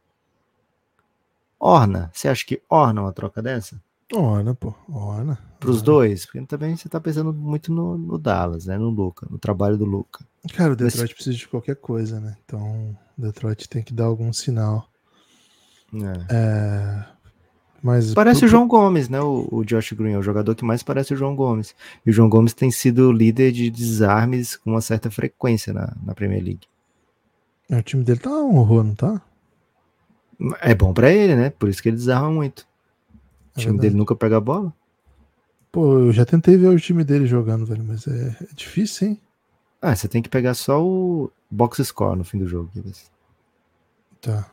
Orna, 1.59 2.11
você 2.15 2.29
acha 2.29 2.45
que 2.45 2.63
orna 2.69 3.03
uma 3.03 3.13
troca 3.13 3.43
dessa? 3.43 3.83
Orna, 4.13 4.55
pô, 4.55 4.73
orna. 4.89 5.39
Pros 5.59 5.83
dois? 5.83 6.27
Porque 6.27 6.41
também 6.47 6.77
você 6.77 6.89
tá 6.89 7.01
pensando 7.01 7.33
muito 7.33 7.73
no, 7.73 7.99
no, 7.99 8.19
Dallas, 8.19 8.67
né? 8.67 8.79
No 8.79 8.89
Luca, 8.89 9.27
no 9.29 9.39
trabalho 9.39 9.77
do 9.77 9.85
Luca. 9.85 10.25
Cara, 10.55 10.75
o 10.75 10.77
Detroit 10.77 11.09
Mas... 11.09 11.13
precisa 11.13 11.37
de 11.37 11.49
qualquer 11.49 11.77
coisa, 11.77 12.21
né? 12.21 12.37
Então, 12.45 12.97
o 13.19 13.23
Detroit 13.23 13.69
tem 13.69 13.83
que 13.83 13.93
dar 13.93 14.05
algum 14.05 14.33
sinal. 14.33 14.89
É. 15.93 16.35
É... 16.35 17.05
Mas 17.83 18.15
Parece 18.15 18.41
pro- 18.41 18.47
o 18.47 18.51
João 18.51 18.69
Gomes, 18.69 19.09
né? 19.09 19.21
O, 19.21 19.49
o 19.51 19.65
Josh 19.65 19.93
Green 19.93 20.13
é 20.13 20.19
o 20.19 20.23
jogador 20.23 20.55
que 20.55 20.65
mais 20.65 20.83
parece 20.83 21.13
o 21.13 21.17
João 21.17 21.35
Gomes. 21.35 21.75
E 22.05 22.11
o 22.11 22.13
João 22.13 22.29
Gomes 22.29 22.55
tem 22.55 22.71
sido 22.71 23.13
líder 23.13 23.53
de 23.53 23.71
desarmes 23.71 24.57
com 24.57 24.71
uma 24.71 24.81
certa 24.81 25.11
frequência 25.11 25.73
na, 25.73 25.95
na 26.05 26.15
Premier 26.15 26.43
League. 26.43 26.67
O 27.71 27.83
time 27.83 28.05
dele 28.05 28.21
tá 28.21 28.31
um 28.31 28.57
horror, 28.57 28.85
não 28.85 28.95
tá? 28.95 29.21
É 30.61 30.75
bom 30.75 30.93
pra 30.93 31.11
ele, 31.11 31.35
né? 31.35 31.51
Por 31.51 31.69
isso 31.69 31.83
que 31.83 31.89
ele 31.89 31.97
desarma 31.97 32.31
muito. 32.31 32.67
O 33.57 33.61
time 33.61 33.79
dele 33.79 33.95
nunca 33.97 34.15
pega 34.15 34.37
a 34.37 34.41
bola. 34.41 34.73
Pô, 35.73 35.99
eu 35.99 36.13
já 36.13 36.25
tentei 36.25 36.57
ver 36.57 36.69
o 36.69 36.79
time 36.79 37.05
dele 37.05 37.27
jogando, 37.27 37.67
velho, 37.67 37.85
mas 37.85 38.07
é, 38.07 38.37
é 38.41 38.55
difícil, 38.55 39.09
hein? 39.09 39.21
Ah, 39.81 39.95
você 39.95 40.09
tem 40.09 40.23
que 40.23 40.29
pegar 40.29 40.55
só 40.55 40.83
o 40.85 41.31
box 41.51 41.83
score 41.85 42.17
no 42.17 42.25
fim 42.25 42.39
do 42.39 42.49
jogo. 42.49 42.71
Tá. 44.21 44.51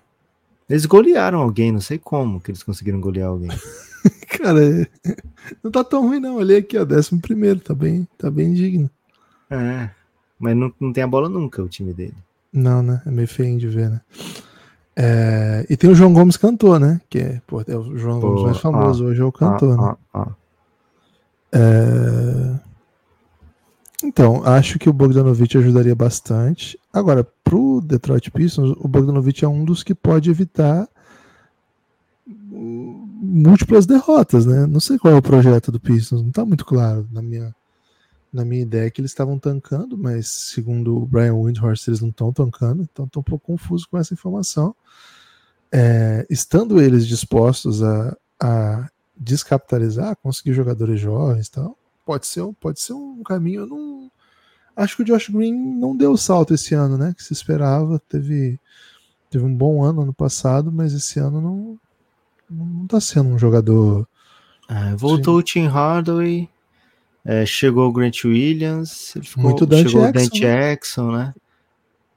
Eles 0.70 0.86
golearam 0.86 1.40
alguém, 1.40 1.72
não 1.72 1.82
sei 1.82 1.98
como 1.98 2.40
que 2.40 2.52
eles 2.52 2.64
conseguiram 2.64 3.00
golear 3.00 3.30
alguém. 3.30 3.50
Cara, 4.38 4.60
é- 4.64 4.88
não 5.64 5.72
tá 5.72 5.84
tão 5.84 6.08
ruim, 6.08 6.20
não. 6.20 6.36
Olhei 6.36 6.58
aqui, 6.58 6.78
ó, 6.78 6.86
décimo 6.86 7.22
primeiro, 7.22 7.60
tá 7.60 7.74
bem, 7.74 8.08
tá 8.18 8.30
bem 8.30 8.54
digno. 8.54 8.90
É, 9.50 9.90
mas 10.40 10.56
não, 10.56 10.74
não 10.80 10.92
tem 10.92 11.04
a 11.04 11.08
bola 11.08 11.30
nunca 11.30 11.62
o 11.62 11.70
time 11.70 11.94
dele. 11.94 12.16
Não, 12.52 12.82
né? 12.84 13.02
É 13.06 13.12
meio 13.12 13.28
feio 13.28 13.58
de 13.58 13.68
ver, 13.68 13.90
né? 13.90 14.02
É, 14.96 15.66
e 15.70 15.76
tem 15.76 15.90
o 15.90 15.96
João 15.96 16.14
Gomes 16.14 16.38
cantor, 16.38 16.80
né? 16.80 17.02
Que 17.10 17.20
é, 17.20 17.42
pô, 17.48 17.62
é 17.68 17.76
o 17.76 17.98
João 17.98 18.20
Gomes 18.20 18.44
mais 18.44 18.58
famoso 18.60 19.06
hoje 19.06 19.22
é 19.22 19.26
o 19.26 19.32
cantor, 19.32 19.78
né? 19.78 19.84
Ah, 19.84 19.98
ah, 20.14 20.28
ah. 20.28 20.36
É, 21.52 22.60
Então, 24.04 24.44
acho 24.46 24.78
que 24.78 24.90
o 24.90 24.94
Bogdanovich 24.94 25.58
ajudaria 25.58 25.96
bastante. 25.96 26.78
Agora, 26.92 27.26
pro 27.44 27.82
Detroit 27.82 28.30
Pistons, 28.32 28.76
o 28.80 28.88
Bogdanovich 28.88 29.44
é 29.44 29.48
um 29.48 29.64
dos 29.66 29.84
que 29.84 29.96
pode 29.96 30.30
evitar 30.30 30.88
múltiplas 32.26 33.86
derrotas, 33.86 34.46
né? 34.46 34.68
Não 34.68 34.80
sei 34.80 34.98
qual 35.00 35.14
é 35.14 35.18
o 35.18 35.22
projeto 35.22 35.72
do 35.72 35.80
Pistons, 35.80 36.22
não 36.22 36.32
tá 36.32 36.46
muito 36.46 36.66
claro 36.66 37.08
na 37.12 37.22
minha, 37.22 37.54
na 38.34 38.44
minha 38.44 38.64
ideia 38.64 38.90
que 38.90 39.00
eles 39.00 39.12
estavam 39.12 39.38
tancando, 39.38 39.96
mas 39.98 40.28
segundo 40.28 40.98
o 40.98 41.06
Brian 41.06 41.36
Windhorst, 41.36 41.88
eles 41.88 42.02
não 42.02 42.10
estão 42.10 42.34
tancando, 42.34 42.82
então 42.82 43.06
estou 43.06 43.22
um 43.22 43.24
pouco 43.24 43.46
confuso 43.46 43.88
com 43.90 43.98
essa 43.98 44.14
informação. 44.14 44.76
É, 45.72 46.26
estando 46.30 46.82
eles 46.82 47.08
dispostos 47.08 47.82
a, 47.84 48.16
a 48.42 48.90
descapitalizar, 49.18 50.16
conseguir 50.18 50.54
jogadores 50.54 51.00
jovens 51.00 51.48
e 51.48 51.52
tal, 51.52 51.78
pode 52.06 52.28
ser, 52.28 52.42
um- 52.42 52.54
pode 52.54 52.80
ser 52.82 52.94
um 52.94 53.24
caminho. 53.24 53.62
Eu 53.62 53.68
não 53.68 54.12
acho 54.76 54.96
que 54.96 55.02
o 55.04 55.06
Josh 55.06 55.30
Green 55.30 55.54
não 55.80 55.96
deu 55.96 56.12
o 56.12 56.18
salto 56.18 56.54
esse 56.54 56.74
ano, 56.76 56.98
né? 56.98 57.14
Que 57.16 57.24
se 57.24 57.34
esperava. 57.34 58.00
Teve, 58.08 58.60
teve 59.30 59.44
um 59.46 59.56
bom 59.56 59.84
ano 59.84 60.02
ano 60.02 60.14
passado, 60.14 60.72
mas 60.72 60.94
esse 60.94 61.20
ano 61.20 61.40
não 61.42 61.80
não 62.50 62.86
tá 62.86 63.00
sendo 63.02 63.30
um 63.30 63.40
jogador. 63.40 64.08
Ah, 64.68 64.96
voltou 64.96 65.38
o 65.38 65.44
Tim 65.44 65.66
Hardaway, 65.66 66.48
é, 67.26 67.46
chegou 67.46 67.88
o 67.88 67.92
Grant 67.92 68.26
Williams, 68.26 69.16
ele 69.16 69.26
ficou, 69.26 69.44
Muito 69.44 69.66
Dante 69.66 69.90
chegou 69.90 70.08
o 70.08 70.12
Dante 70.12 70.40
Jackson, 70.40 71.12
né? 71.12 71.34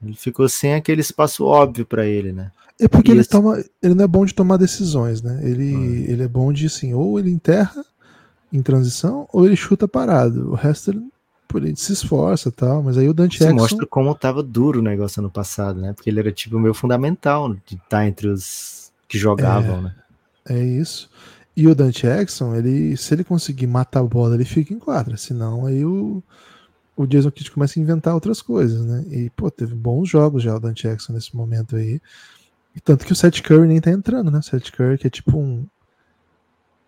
Ele 0.03 0.15
ficou 0.15 0.47
sem 0.47 0.75
aquele 0.75 1.01
espaço 1.01 1.45
óbvio 1.45 1.85
pra 1.85 2.05
ele, 2.05 2.31
né? 2.31 2.51
É 2.79 2.87
porque 2.87 3.11
ele 3.11 3.21
Isso. 3.21 3.31
toma, 3.31 3.63
ele 3.81 3.95
não 3.95 4.03
é 4.03 4.07
bom 4.07 4.25
de 4.25 4.33
tomar 4.33 4.57
decisões, 4.57 5.21
né? 5.21 5.39
Ele, 5.43 6.05
ele 6.07 6.23
é 6.23 6.27
bom 6.27 6.53
de 6.53 6.67
assim, 6.67 6.93
ou 6.93 7.19
ele 7.19 7.31
enterra 7.31 7.83
em 8.53 8.61
transição, 8.61 9.27
ou 9.33 9.45
ele 9.45 9.55
chuta 9.55 9.87
parado. 9.87 10.51
O 10.51 10.55
resto 10.55 10.91
ele, 10.91 11.01
ele 11.55 11.75
se 11.75 11.93
esforça, 11.93 12.51
tal. 12.51 12.83
Mas 12.83 12.97
aí 12.97 13.09
o 13.09 13.13
Dante 13.13 13.35
Isso 13.35 13.45
Jackson 13.45 13.59
mostra 13.59 13.87
como 13.87 14.13
tava 14.13 14.43
duro 14.43 14.79
o 14.79 14.83
negócio 14.83 15.19
ano 15.19 15.31
passado, 15.31 15.81
né? 15.81 15.93
Porque 15.93 16.09
ele 16.09 16.19
era 16.19 16.31
tipo 16.31 16.59
meio 16.59 16.73
fundamental 16.73 17.51
de 17.65 17.75
estar 17.75 18.05
entre 18.05 18.27
os 18.27 18.91
que 19.07 19.17
jogavam, 19.17 19.81
né? 19.81 19.95
É 20.47 20.63
isso. 20.63 21.09
E 21.57 21.67
o 21.67 21.73
Dante 21.73 22.03
Jackson, 22.03 22.53
ele, 22.53 22.95
se 22.95 23.15
ele 23.15 23.23
conseguir 23.23 23.65
matar 23.65 24.01
a 24.01 24.03
bola, 24.03 24.35
ele 24.35 24.45
fica 24.45 24.71
em 24.71 24.77
quadra. 24.77 25.17
Senão, 25.17 25.65
aí 25.65 25.83
o, 25.83 26.21
o 26.95 27.07
Jason 27.07 27.31
Kidd 27.31 27.49
começa 27.49 27.79
a 27.79 27.81
inventar 27.81 28.13
outras 28.13 28.43
coisas, 28.43 28.85
né? 28.85 29.03
E, 29.09 29.31
pô, 29.31 29.49
teve 29.49 29.73
bons 29.73 30.07
jogos 30.07 30.43
já 30.43 30.55
o 30.55 30.59
Dante 30.59 30.83
Jackson 30.87 31.13
nesse 31.13 31.35
momento 31.35 31.75
aí. 31.75 31.99
E 32.75 32.79
tanto 32.79 33.03
que 33.03 33.11
o 33.11 33.15
Seth 33.15 33.41
Curry 33.41 33.67
nem 33.67 33.81
tá 33.81 33.89
entrando, 33.89 34.29
né? 34.29 34.37
O 34.37 34.43
Seth 34.43 34.69
Curry, 34.71 34.99
que 34.99 35.07
é 35.07 35.09
tipo 35.09 35.35
um, 35.35 35.65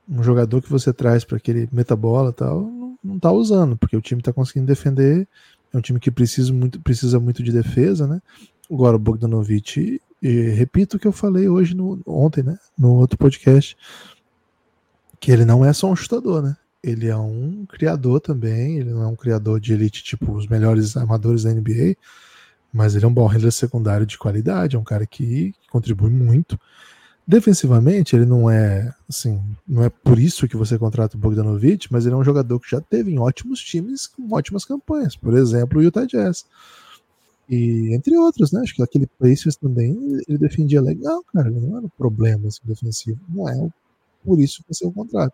um 0.08 0.22
jogador 0.22 0.62
que 0.62 0.70
você 0.70 0.94
traz 0.94 1.24
para 1.24 1.40
que 1.40 1.50
ele 1.50 1.68
meta 1.72 1.96
a 1.96 1.98
bola 1.98 2.30
e 2.30 2.34
tal, 2.34 2.62
não, 2.62 2.96
não 3.04 3.20
tá 3.20 3.32
usando, 3.32 3.76
porque 3.76 3.98
o 3.98 4.02
time 4.02 4.22
tá 4.22 4.32
conseguindo 4.32 4.68
defender. 4.68 5.28
É 5.74 5.78
um 5.80 5.82
time 5.82 6.00
que 6.00 6.12
precisa 6.12 6.54
muito, 6.54 6.80
precisa 6.80 7.20
muito 7.20 7.42
de 7.42 7.52
defesa, 7.52 8.06
né? 8.06 8.22
Agora 8.72 8.98
o 8.98 9.00
Bogdanovich, 9.00 10.00
e 10.22 10.42
repito 10.52 10.98
o 10.98 11.00
que 11.00 11.08
eu 11.08 11.12
falei 11.12 11.50
hoje, 11.50 11.76
no, 11.76 12.00
ontem, 12.06 12.44
né? 12.44 12.60
No 12.78 12.94
outro 12.94 13.18
podcast, 13.18 13.76
que 15.20 15.32
ele 15.32 15.46
não 15.46 15.64
é 15.66 15.74
só 15.74 15.92
um 15.92 15.96
chutador, 15.96 16.42
né? 16.42 16.56
Ele 16.84 17.08
é 17.08 17.18
um 17.18 17.66
criador 17.68 18.22
também, 18.22 18.78
ele 18.78 18.92
não 18.92 19.04
é 19.04 19.08
um 19.08 19.16
criador 19.16 19.60
de 19.60 19.74
elite, 19.74 20.04
tipo 20.04 20.32
os 20.34 20.48
melhores 20.48 20.96
armadores 20.96 21.44
da 21.44 21.52
NBA, 21.52 21.98
mas 22.74 22.96
ele 22.96 23.06
é 23.06 23.08
um 23.08 23.14
bom 23.14 23.28
handler 23.28 23.52
secundário 23.52 24.06
de 24.06 24.18
qualidade, 24.18 24.76
é 24.76 24.80
um 24.80 24.84
cara 24.84 25.06
que 25.06 25.54
contribui 25.72 26.10
muito. 26.10 26.60
Defensivamente, 27.28 28.16
ele 28.16 28.26
não 28.26 28.50
é 28.50 28.94
assim, 29.08 29.40
não 29.68 29.84
é 29.84 29.90
por 29.90 30.18
isso 30.20 30.48
que 30.48 30.58
você 30.58 30.80
contrata 30.80 31.16
o 31.16 31.20
Bogdanovich, 31.20 31.92
mas 31.92 32.06
ele 32.06 32.16
é 32.16 32.18
um 32.18 32.24
jogador 32.24 32.60
que 32.60 32.72
já 32.72 32.82
teve 32.82 33.12
em 33.12 33.20
ótimos 33.20 33.60
times 33.62 34.08
com 34.08 34.34
ótimas 34.34 34.66
campanhas, 34.66 35.16
por 35.16 35.36
exemplo, 35.38 35.80
o 35.80 35.84
Utah 35.84 36.06
Jazz. 36.06 36.46
E 37.50 37.94
entre 37.96 38.16
outros, 38.18 38.52
né? 38.52 38.62
Acho 38.62 38.76
que 38.76 38.84
aquele 38.84 39.08
Pacers 39.08 39.56
também 39.56 39.98
ele 40.28 40.38
defendia 40.38 40.82
legal, 40.82 41.24
cara. 41.34 41.50
Ele 41.50 41.60
não 41.60 41.78
era 41.78 41.86
um 41.86 41.90
problema 41.90 42.48
assim, 42.48 42.60
defensivo. 42.64 43.20
Não 43.28 43.50
é 43.50 43.56
o- 43.58 43.72
por 44.30 44.40
isso 44.40 44.64
que 44.64 44.86
o 44.86 44.92
contrato. 44.92 45.34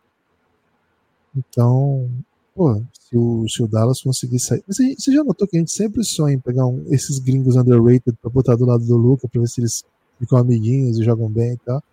Então, 1.36 2.10
pô, 2.56 2.82
se 2.94 3.18
o, 3.18 3.46
se 3.50 3.62
o 3.62 3.68
Dallas 3.68 4.02
conseguir 4.02 4.40
sair. 4.40 4.64
Gente- 4.70 5.02
você 5.02 5.12
já 5.12 5.24
notou 5.24 5.46
que 5.48 5.58
a 5.58 5.60
gente 5.60 5.72
sempre 5.72 6.02
sonha 6.04 6.36
em 6.36 6.40
pegar 6.40 6.66
um- 6.66 6.86
esses 6.88 7.20
gringos 7.20 7.56
underrated 7.58 8.18
pra 8.22 8.30
botar 8.30 8.56
do 8.56 8.66
lado 8.66 8.86
do 8.86 8.96
Luca 8.96 9.28
pra 9.28 9.42
ver 9.42 9.48
se 9.48 9.60
eles 9.60 9.84
ficam 10.18 10.38
amiguinhos 10.38 10.98
e 10.98 11.04
jogam 11.04 11.30
bem 11.30 11.54
e 11.54 11.58
tal. 11.58 11.84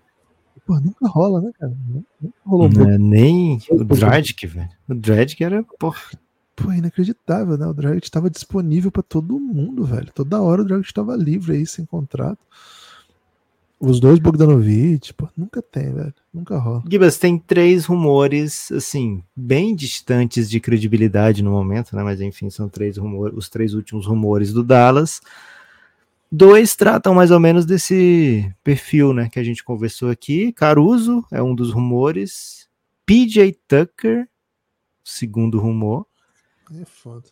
E, 0.57 0.61
pô, 0.61 0.79
nunca 0.79 1.09
rola, 1.09 1.41
né, 1.41 1.51
cara? 1.59 1.73
Nunca 2.21 2.37
rolou 2.47 2.69
Não 2.69 2.89
é 2.89 2.99
nem 2.99 3.59
o 3.71 3.83
Dragic, 3.85 4.47
velho. 4.47 4.69
O 4.89 4.95
Dragic 4.95 5.43
era, 5.43 5.65
porra, 5.79 5.99
Pô, 6.55 6.71
inacreditável, 6.71 7.57
né? 7.57 7.67
O 7.67 7.73
Dragic 7.73 8.05
estava 8.07 8.29
disponível 8.31 8.93
para 8.93 9.03
todo 9.03 9.41
mundo, 9.41 9.85
velho. 9.85 10.13
Toda 10.15 10.41
hora 10.41 10.61
o 10.63 10.65
Dragic 10.65 10.87
estava 10.87 11.17
livre 11.17 11.57
aí, 11.57 11.67
sem 11.67 11.85
contrato. 11.85 12.39
Os 13.85 13.99
dois 13.99 14.21
Bogdanovich, 14.21 15.13
pô, 15.13 15.29
nunca 15.37 15.61
tem, 15.61 15.93
velho. 15.93 16.15
Nunca 16.33 16.57
rola. 16.57 16.85
Gibas, 16.89 17.19
tem 17.19 17.37
três 17.37 17.85
rumores, 17.85 18.71
assim, 18.71 19.25
bem 19.35 19.75
distantes 19.75 20.49
de 20.49 20.61
credibilidade 20.61 21.43
no 21.43 21.51
momento, 21.51 21.97
né? 21.97 22.05
Mas 22.05 22.21
enfim, 22.21 22.49
são 22.49 22.69
três 22.69 22.97
rumores, 22.97 23.37
os 23.37 23.49
três 23.49 23.75
últimos 23.75 24.07
rumores 24.07 24.53
do 24.53 24.63
Dallas. 24.63 25.21
Dois 26.31 26.77
tratam 26.77 27.13
mais 27.13 27.33
ou 27.33 27.41
menos 27.41 27.67
desse 27.67 28.55
perfil, 28.63 29.13
né? 29.13 29.29
Que 29.29 29.41
a 29.41 29.43
gente 29.43 29.65
conversou 29.65 30.11
aqui. 30.11 30.53
Caruso 30.53 31.27
é 31.33 31.43
um 31.43 31.53
dos 31.53 31.73
rumores. 31.73 32.69
PJ 33.05 33.59
Tucker, 33.67 34.29
segundo 35.03 35.59
rumor. 35.59 36.07
Aí 36.71 36.83
é 36.83 36.85
foda. 36.85 37.29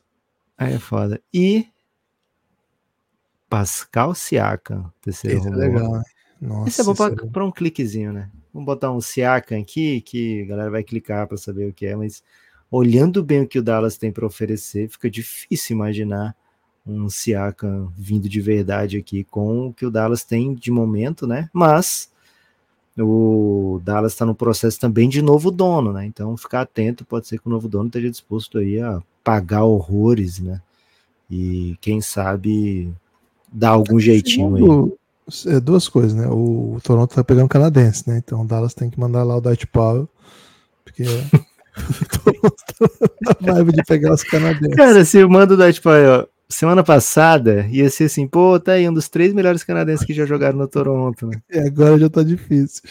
Aí 0.58 0.74
é 0.74 0.78
foda. 0.80 1.22
E 1.32 1.68
Pascal 3.48 4.16
Siakam, 4.16 4.92
terceiro 5.00 5.38
Esse 5.38 5.46
é 5.46 5.50
rumor. 5.50 5.64
legal, 5.64 5.92
né? 5.92 6.02
Nossa, 6.40 6.68
Esse 6.68 6.80
é 6.80 6.84
bom 6.84 6.94
para 7.30 7.44
um 7.44 7.50
cliquezinho, 7.50 8.12
né? 8.12 8.30
Vamos 8.52 8.66
botar 8.66 8.90
um 8.90 9.00
Siakam 9.00 9.60
aqui, 9.60 10.00
que 10.00 10.42
a 10.42 10.46
galera 10.46 10.70
vai 10.70 10.82
clicar 10.82 11.26
para 11.26 11.36
saber 11.36 11.68
o 11.68 11.72
que 11.72 11.86
é, 11.86 11.94
mas 11.94 12.22
olhando 12.70 13.22
bem 13.22 13.42
o 13.42 13.46
que 13.46 13.58
o 13.58 13.62
Dallas 13.62 13.96
tem 13.96 14.10
para 14.10 14.26
oferecer, 14.26 14.88
fica 14.88 15.10
difícil 15.10 15.76
imaginar 15.76 16.34
um 16.86 17.08
Siakam 17.10 17.92
vindo 17.96 18.28
de 18.28 18.40
verdade 18.40 18.96
aqui 18.96 19.22
com 19.24 19.68
o 19.68 19.72
que 19.72 19.84
o 19.84 19.90
Dallas 19.90 20.24
tem 20.24 20.54
de 20.54 20.70
momento, 20.70 21.26
né? 21.26 21.50
Mas 21.52 22.10
o 22.98 23.80
Dallas 23.84 24.12
está 24.12 24.24
no 24.24 24.34
processo 24.34 24.80
também 24.80 25.08
de 25.08 25.22
novo 25.22 25.50
dono, 25.50 25.92
né? 25.92 26.06
Então 26.06 26.36
ficar 26.36 26.62
atento, 26.62 27.04
pode 27.04 27.28
ser 27.28 27.38
que 27.38 27.46
o 27.46 27.50
novo 27.50 27.68
dono 27.68 27.86
esteja 27.86 28.10
disposto 28.10 28.58
aí 28.58 28.80
a 28.80 29.02
pagar 29.22 29.64
horrores, 29.64 30.40
né? 30.40 30.60
E 31.30 31.76
quem 31.80 32.00
sabe 32.00 32.92
dar 33.52 33.70
algum 33.70 34.00
jeitinho 34.00 34.56
aí. 34.56 34.99
É 35.46 35.60
duas 35.60 35.88
coisas, 35.88 36.14
né? 36.14 36.26
O 36.28 36.78
Toronto 36.82 37.14
tá 37.14 37.24
pegando 37.24 37.48
canadense, 37.48 38.08
né? 38.08 38.18
Então 38.18 38.42
o 38.42 38.46
Dallas 38.46 38.74
tem 38.74 38.90
que 38.90 38.98
mandar 39.00 39.22
lá 39.22 39.36
o 39.36 39.40
Dwight 39.40 39.66
Powell, 39.68 40.08
porque 40.84 41.02
o 41.04 42.22
Toronto 42.24 42.54
tá 43.24 43.36
na 43.40 43.52
vibe 43.54 43.72
de 43.72 43.84
pegar 43.84 44.12
os 44.12 44.22
canadenses. 44.22 44.76
Cara, 44.76 45.04
se 45.04 45.18
eu 45.18 45.28
mando 45.28 45.56
dar, 45.56 45.72
tipo, 45.72 45.88
aí, 45.88 46.06
ó, 46.06 46.26
semana 46.48 46.82
passada, 46.82 47.66
ia 47.70 47.88
ser 47.90 48.04
assim, 48.04 48.26
pô, 48.26 48.58
tá 48.58 48.72
aí 48.72 48.88
um 48.88 48.92
dos 48.94 49.08
três 49.08 49.32
melhores 49.32 49.62
canadenses 49.64 50.04
que 50.04 50.12
já 50.14 50.24
jogaram 50.26 50.58
no 50.58 50.68
Toronto, 50.68 51.26
né? 51.26 51.40
E 51.50 51.58
agora 51.58 51.98
já 51.98 52.08
tá 52.10 52.22
difícil. 52.22 52.82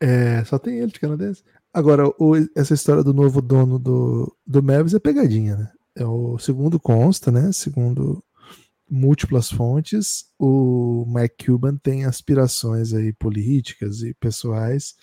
É, 0.00 0.42
só 0.44 0.58
tem 0.58 0.78
ele 0.78 0.92
de 0.92 0.98
canadense. 1.00 1.42
Agora, 1.72 2.08
o- 2.18 2.34
essa 2.56 2.74
história 2.74 3.04
do 3.04 3.14
novo 3.14 3.40
dono 3.40 3.78
do, 3.78 4.34
do 4.46 4.62
Mavis 4.62 4.94
é 4.94 4.98
pegadinha, 4.98 5.56
né? 5.56 5.68
É 5.96 6.04
o 6.06 6.38
segundo 6.38 6.80
consta, 6.80 7.30
né? 7.30 7.50
Segundo 7.52 8.22
múltiplas 8.90 9.50
fontes, 9.50 10.24
o 10.38 11.04
Mike 11.06 11.46
Cuban 11.46 11.76
tem 11.76 12.04
aspirações 12.04 12.92
aí 12.92 13.12
políticas 13.12 14.02
e 14.02 14.14
pessoais 14.14 14.94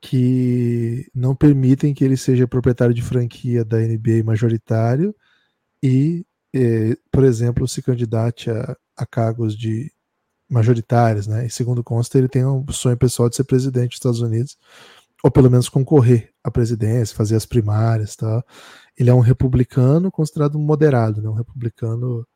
que 0.00 1.08
não 1.14 1.34
permitem 1.34 1.94
que 1.94 2.04
ele 2.04 2.16
seja 2.16 2.48
proprietário 2.48 2.94
de 2.94 3.02
franquia 3.02 3.64
da 3.64 3.78
NBA 3.78 4.24
majoritário 4.24 5.14
e, 5.82 6.26
eh, 6.54 6.96
por 7.12 7.24
exemplo, 7.24 7.68
se 7.68 7.82
candidate 7.82 8.50
a, 8.50 8.76
a 8.96 9.06
cargos 9.06 9.56
de 9.56 9.92
majoritários, 10.50 11.26
né? 11.26 11.46
E 11.46 11.50
segundo 11.50 11.84
consta, 11.84 12.18
ele 12.18 12.28
tem 12.28 12.44
um 12.46 12.64
sonho 12.70 12.96
pessoal 12.96 13.28
de 13.28 13.36
ser 13.36 13.44
presidente 13.44 13.90
dos 13.90 13.96
Estados 13.96 14.20
Unidos, 14.20 14.56
ou 15.24 15.30
pelo 15.30 15.50
menos 15.50 15.68
concorrer 15.68 16.32
à 16.44 16.50
presidência, 16.50 17.16
fazer 17.16 17.36
as 17.36 17.46
primárias, 17.46 18.16
tá? 18.16 18.44
Ele 18.98 19.10
é 19.10 19.14
um 19.14 19.20
republicano 19.20 20.10
considerado 20.10 20.58
moderado, 20.58 21.22
né? 21.22 21.28
Um 21.28 21.34
republicano 21.34 22.26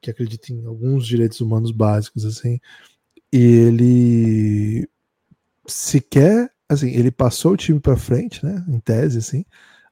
que 0.00 0.10
acredita 0.10 0.52
em 0.52 0.64
alguns 0.66 1.06
direitos 1.06 1.40
humanos 1.40 1.70
básicos, 1.70 2.24
assim. 2.24 2.60
E 3.32 3.38
ele 3.38 4.88
sequer, 5.66 6.50
assim, 6.68 6.90
ele 6.90 7.10
passou 7.10 7.52
o 7.52 7.56
time 7.56 7.80
para 7.80 7.96
frente, 7.96 8.44
né? 8.44 8.64
Em 8.68 8.78
tese, 8.78 9.18
assim, 9.18 9.44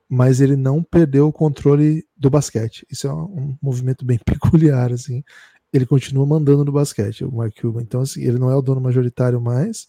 mas 0.09 0.41
ele 0.41 0.57
não 0.57 0.83
perdeu 0.83 1.29
o 1.29 1.33
controle 1.33 2.07
do 2.17 2.31
basquete. 2.31 2.87
Isso 2.91 3.07
é 3.07 3.13
um, 3.13 3.57
movimento 3.61 4.05
bem 4.05 4.19
peculiar, 4.25 4.93
assim. 4.93 5.25
Ele 5.73 5.87
continua 5.87 6.27
mandando 6.27 6.65
no 6.65 6.73
basquete, 6.73 7.25
o 7.25 7.33
Mark 7.33 7.61
Cuban. 7.61 7.83
Então, 7.83 8.01
assim, 8.03 8.23
ele 8.23 8.39
não 8.39 8.51
é 8.51 8.57
o 8.57 8.63
dono 8.63 8.81
majoritário 8.81 9.41
mais, 9.41 9.89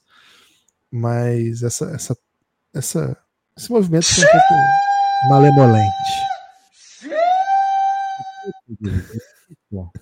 mas 0.91 1.61
essa, 1.61 1.85
essa, 1.91 2.17
essa, 2.73 3.17
esse 3.55 3.71
movimento 3.71 4.07
é 4.07 4.23
um 4.23 4.31
pouco 4.31 5.29
malemolente. 5.29 5.91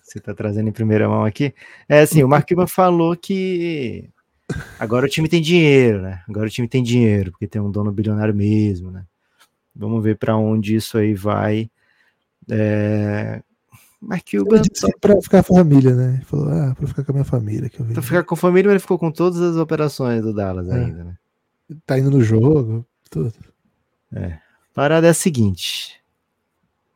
Você 0.02 0.20
está 0.20 0.34
trazendo 0.34 0.70
em 0.70 0.74
primeira 0.74 1.08
mão 1.08 1.26
aqui. 1.26 1.54
É 1.88 2.02
assim, 2.02 2.24
o 2.24 2.28
Mark 2.28 2.48
Cuban 2.48 2.68
falou 2.68 3.16
que 3.16 4.10
agora 4.80 5.06
o 5.06 5.10
time 5.10 5.28
tem 5.28 5.42
dinheiro, 5.42 6.02
né? 6.02 6.22
Agora 6.28 6.48
o 6.48 6.50
time 6.50 6.68
tem 6.68 6.84
dinheiro, 6.84 7.32
porque 7.32 7.48
tem 7.48 7.62
um 7.62 7.72
dono 7.72 7.92
bilionário 7.92 8.34
mesmo, 8.34 8.92
né? 8.92 9.06
Vamos 9.76 10.04
ver 10.04 10.18
para 10.18 10.38
onde 10.38 10.76
isso 10.76 10.98
aí 10.98 11.14
vai. 11.14 11.70
É... 12.50 13.42
Mark 14.00 14.24
Cuban. 14.30 14.62
Para 15.00 15.22
ficar 15.22 15.44
com 15.44 15.54
a 15.54 15.58
família, 15.58 15.96
né? 15.96 16.16
Ele 16.16 16.26
falou, 16.26 16.50
ah, 16.50 16.76
para 16.76 16.88
ficar 16.88 17.04
com 17.04 17.12
a 17.12 17.16
minha 17.16 17.26
família. 17.26 17.72
Para 17.94 18.02
ficar 18.02 18.24
com 18.24 18.36
a 18.36 18.38
família, 18.38 18.68
mas 18.68 18.74
ele 18.74 18.80
ficou 18.82 19.00
com 19.00 19.12
todas 19.12 19.40
as 19.40 19.56
operações 19.56 20.22
do 20.22 20.34
Dallas 20.34 20.68
é. 20.70 20.74
ainda, 20.74 21.04
né? 21.06 21.18
Tá 21.86 21.98
indo 21.98 22.12
no 22.12 22.22
jogo, 22.22 22.86
tudo. 23.10 23.34
É. 24.14 24.38
Parada 24.74 25.08
é 25.08 25.10
a 25.10 25.14
seguinte: 25.14 26.00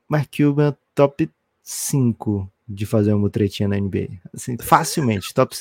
Mark 0.07 0.29
Cuban, 0.35 0.75
top 0.93 1.29
5 1.69 2.49
de 2.65 2.85
fazer 2.85 3.11
uma 3.11 3.19
mutretinha 3.19 3.67
na 3.67 3.77
NBA. 3.77 4.07
Assim, 4.33 4.55
facilmente. 4.57 5.33
Top 5.33 5.53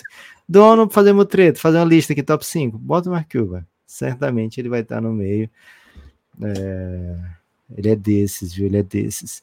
Dono 0.49 0.89
fazer 0.89 1.13
mutreta, 1.13 1.59
fazer 1.59 1.79
uma 1.79 1.85
lista 1.85 2.13
aqui, 2.13 2.23
top 2.23 2.47
5. 2.47 2.79
Bota 2.79 3.09
o 3.09 3.13
Mark 3.13 3.29
Cuban. 3.29 3.67
Certamente 3.85 4.61
ele 4.61 4.69
vai 4.69 4.83
estar 4.83 5.01
no 5.01 5.13
meio. 5.13 5.51
É... 6.41 7.17
Ele 7.77 7.89
é 7.89 7.97
desses, 7.97 8.55
viu? 8.55 8.67
Ele 8.67 8.77
é 8.77 8.83
desses. 8.85 9.43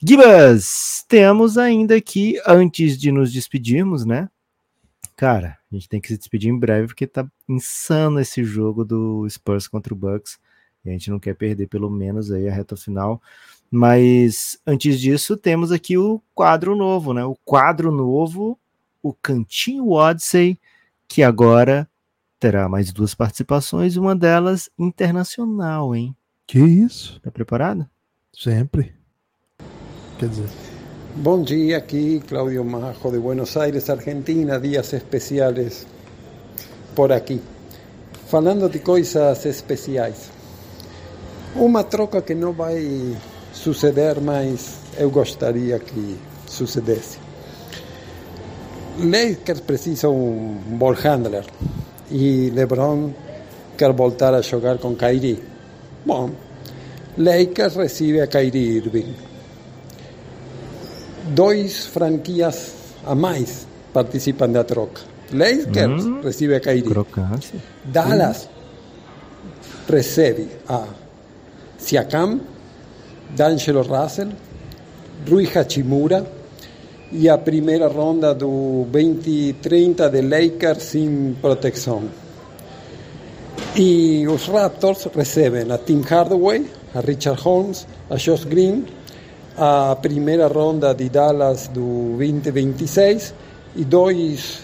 Gibas, 0.00 1.04
temos 1.08 1.58
ainda 1.58 1.96
aqui, 1.96 2.40
antes 2.46 2.96
de 2.96 3.10
nos 3.10 3.32
despedirmos, 3.32 4.04
né? 4.04 4.30
Cara, 5.16 5.58
a 5.72 5.74
gente 5.74 5.88
tem 5.88 6.00
que 6.00 6.08
se 6.08 6.18
despedir 6.18 6.48
em 6.48 6.58
breve, 6.58 6.86
porque 6.86 7.08
tá 7.08 7.28
insano 7.48 8.20
esse 8.20 8.44
jogo 8.44 8.84
do 8.84 9.28
Spurs 9.28 9.66
contra 9.66 9.92
o 9.92 9.96
Bucks. 9.96 10.38
E 10.84 10.90
a 10.90 10.92
gente 10.92 11.10
não 11.10 11.18
quer 11.18 11.34
perder 11.34 11.66
pelo 11.66 11.90
menos 11.90 12.30
aí 12.30 12.48
a 12.48 12.52
reta 12.52 12.76
final. 12.76 13.20
Mas 13.76 14.56
antes 14.64 15.00
disso, 15.00 15.36
temos 15.36 15.72
aqui 15.72 15.98
o 15.98 16.22
quadro 16.32 16.76
novo, 16.76 17.12
né? 17.12 17.24
O 17.24 17.34
quadro 17.44 17.90
novo, 17.90 18.56
o 19.02 19.12
Cantinho 19.12 19.90
Odyssey, 19.90 20.60
que 21.08 21.24
agora 21.24 21.88
terá 22.38 22.68
mais 22.68 22.92
duas 22.92 23.16
participações, 23.16 23.96
uma 23.96 24.14
delas 24.14 24.70
internacional, 24.78 25.92
hein? 25.92 26.14
Que 26.46 26.60
isso? 26.60 27.20
Tá 27.20 27.32
preparado? 27.32 27.84
Sempre. 28.32 28.94
Quer 30.20 30.28
dizer. 30.28 30.48
Bom 31.16 31.42
dia, 31.42 31.78
aqui 31.78 32.22
Claudio 32.28 32.64
Majo 32.64 33.10
de 33.10 33.18
Buenos 33.18 33.56
Aires, 33.56 33.90
Argentina, 33.90 34.60
dias 34.60 34.92
especiais 34.92 35.84
por 36.94 37.10
aqui. 37.10 37.42
Falando 38.28 38.68
de 38.68 38.78
coisas 38.78 39.44
especiais. 39.44 40.30
Uma 41.56 41.82
troca 41.82 42.22
que 42.22 42.36
não 42.36 42.52
vai 42.52 43.16
suceder, 43.64 44.20
mas 44.20 44.76
eu 44.98 45.10
gostaria 45.10 45.78
que 45.78 46.18
sucedesse. 46.46 47.18
Lakers 48.98 49.60
precisa 49.60 50.08
um 50.10 50.54
ball 50.78 50.92
handler 50.92 51.46
e 52.10 52.50
LeBron 52.50 53.10
quer 53.76 53.92
voltar 53.92 54.34
a 54.34 54.42
jogar 54.42 54.76
com 54.78 54.94
Kyrie. 54.94 55.42
Bom, 56.04 56.30
Lakers 57.16 57.76
recebe 57.76 58.20
a 58.20 58.26
Kyrie 58.26 58.76
Irving. 58.76 59.14
Dois 61.34 61.86
franquias 61.86 62.74
a 63.06 63.14
mais 63.14 63.66
participam 63.94 64.52
da 64.52 64.62
troca. 64.62 65.00
Lakers 65.32 66.04
hum, 66.04 66.20
recebe 66.22 66.54
a 66.54 66.60
Kyrie. 66.60 66.82
Crocância. 66.82 67.58
Dallas 67.82 68.44
hum. 68.44 68.50
recebe 69.88 70.48
a 70.68 70.84
Siakam 71.78 72.53
D'Angelo 73.36 73.82
Russell, 73.82 74.28
Rui 75.28 75.48
Hachimura 75.54 76.24
e 77.10 77.28
a 77.28 77.38
primeira 77.38 77.88
ronda 77.88 78.34
do 78.34 78.86
2030 78.90 80.08
de 80.10 80.22
Lakers 80.22 80.82
sem 80.82 81.36
proteção. 81.40 82.02
E 83.76 84.26
os 84.28 84.46
Raptors 84.46 85.08
recebem 85.14 85.70
a 85.70 85.78
Tim 85.78 86.00
Hardaway, 86.02 86.64
a 86.94 87.00
Richard 87.00 87.40
Holmes, 87.42 87.86
a 88.08 88.16
Josh 88.16 88.44
Green, 88.44 88.84
a 89.56 89.96
primeira 90.00 90.46
ronda 90.46 90.94
de 90.94 91.08
Dallas 91.08 91.68
do 91.68 92.16
2026 92.16 93.34
e 93.76 93.84
dois 93.84 94.60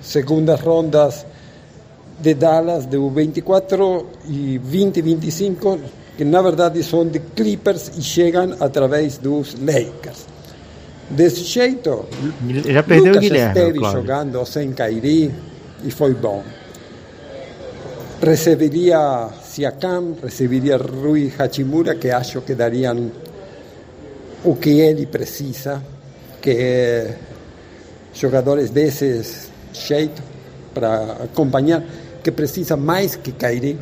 segundas 0.00 0.60
rondas 0.60 1.26
de 2.20 2.34
Dallas 2.34 2.86
do 2.86 3.10
24 3.10 4.06
e 4.28 4.58
2025 4.58 6.01
que 6.16 6.24
na 6.24 6.42
verdade 6.42 6.82
são 6.82 7.06
de 7.06 7.18
Clippers 7.18 7.92
e 7.96 8.02
chegam 8.02 8.56
através 8.60 9.18
dos 9.18 9.54
Lakers. 9.54 10.26
Desse 11.08 11.44
jeito, 11.44 12.06
já 12.66 12.82
perdeu 12.82 13.12
Lucas 13.12 13.16
o 13.16 13.20
Guilherme, 13.20 13.60
esteve 13.60 13.78
jogando 13.92 14.46
sem 14.46 14.72
Kairi 14.72 15.34
e 15.84 15.90
foi 15.90 16.14
bom. 16.14 16.42
Receberia 18.22 19.28
Siakam, 19.42 20.16
receberia 20.22 20.76
Rui 20.76 21.32
Hachimura, 21.36 21.94
que 21.96 22.08
acho 22.08 22.40
que 22.40 22.54
dariam 22.54 23.10
o 24.44 24.54
que 24.54 24.80
ele 24.80 25.06
precisa, 25.06 25.82
que 26.40 26.50
é 26.50 27.16
jogadores 28.14 28.70
desses 28.70 29.50
jeito 29.72 30.22
para 30.72 31.18
acompanhar, 31.24 31.82
que 32.22 32.30
precisa 32.30 32.76
mais 32.76 33.16
que 33.16 33.32
Kairi 33.32 33.78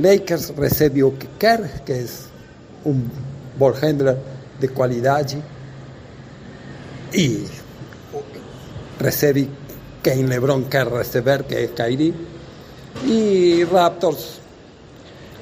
Lakers 0.00 0.54
recebe 0.56 1.02
o 1.02 1.12
que 1.12 1.26
quer, 1.38 1.82
que 1.84 1.92
é 1.92 2.06
um 2.86 3.04
ball 3.56 3.74
de 4.58 4.68
qualidade 4.68 5.42
e 7.12 7.46
recebe 8.98 9.50
quem 10.02 10.24
LeBron 10.24 10.64
quer 10.64 10.88
receber, 10.88 11.44
que 11.44 11.54
é 11.54 11.66
Kyrie. 11.68 12.14
E 13.04 13.66
Raptors 13.70 14.40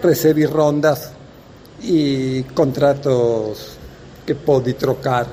recebe 0.02 0.44
rondas 0.44 1.12
e 1.80 2.44
contratos 2.54 3.78
que 4.26 4.34
pode 4.34 4.74
trocar 4.74 5.26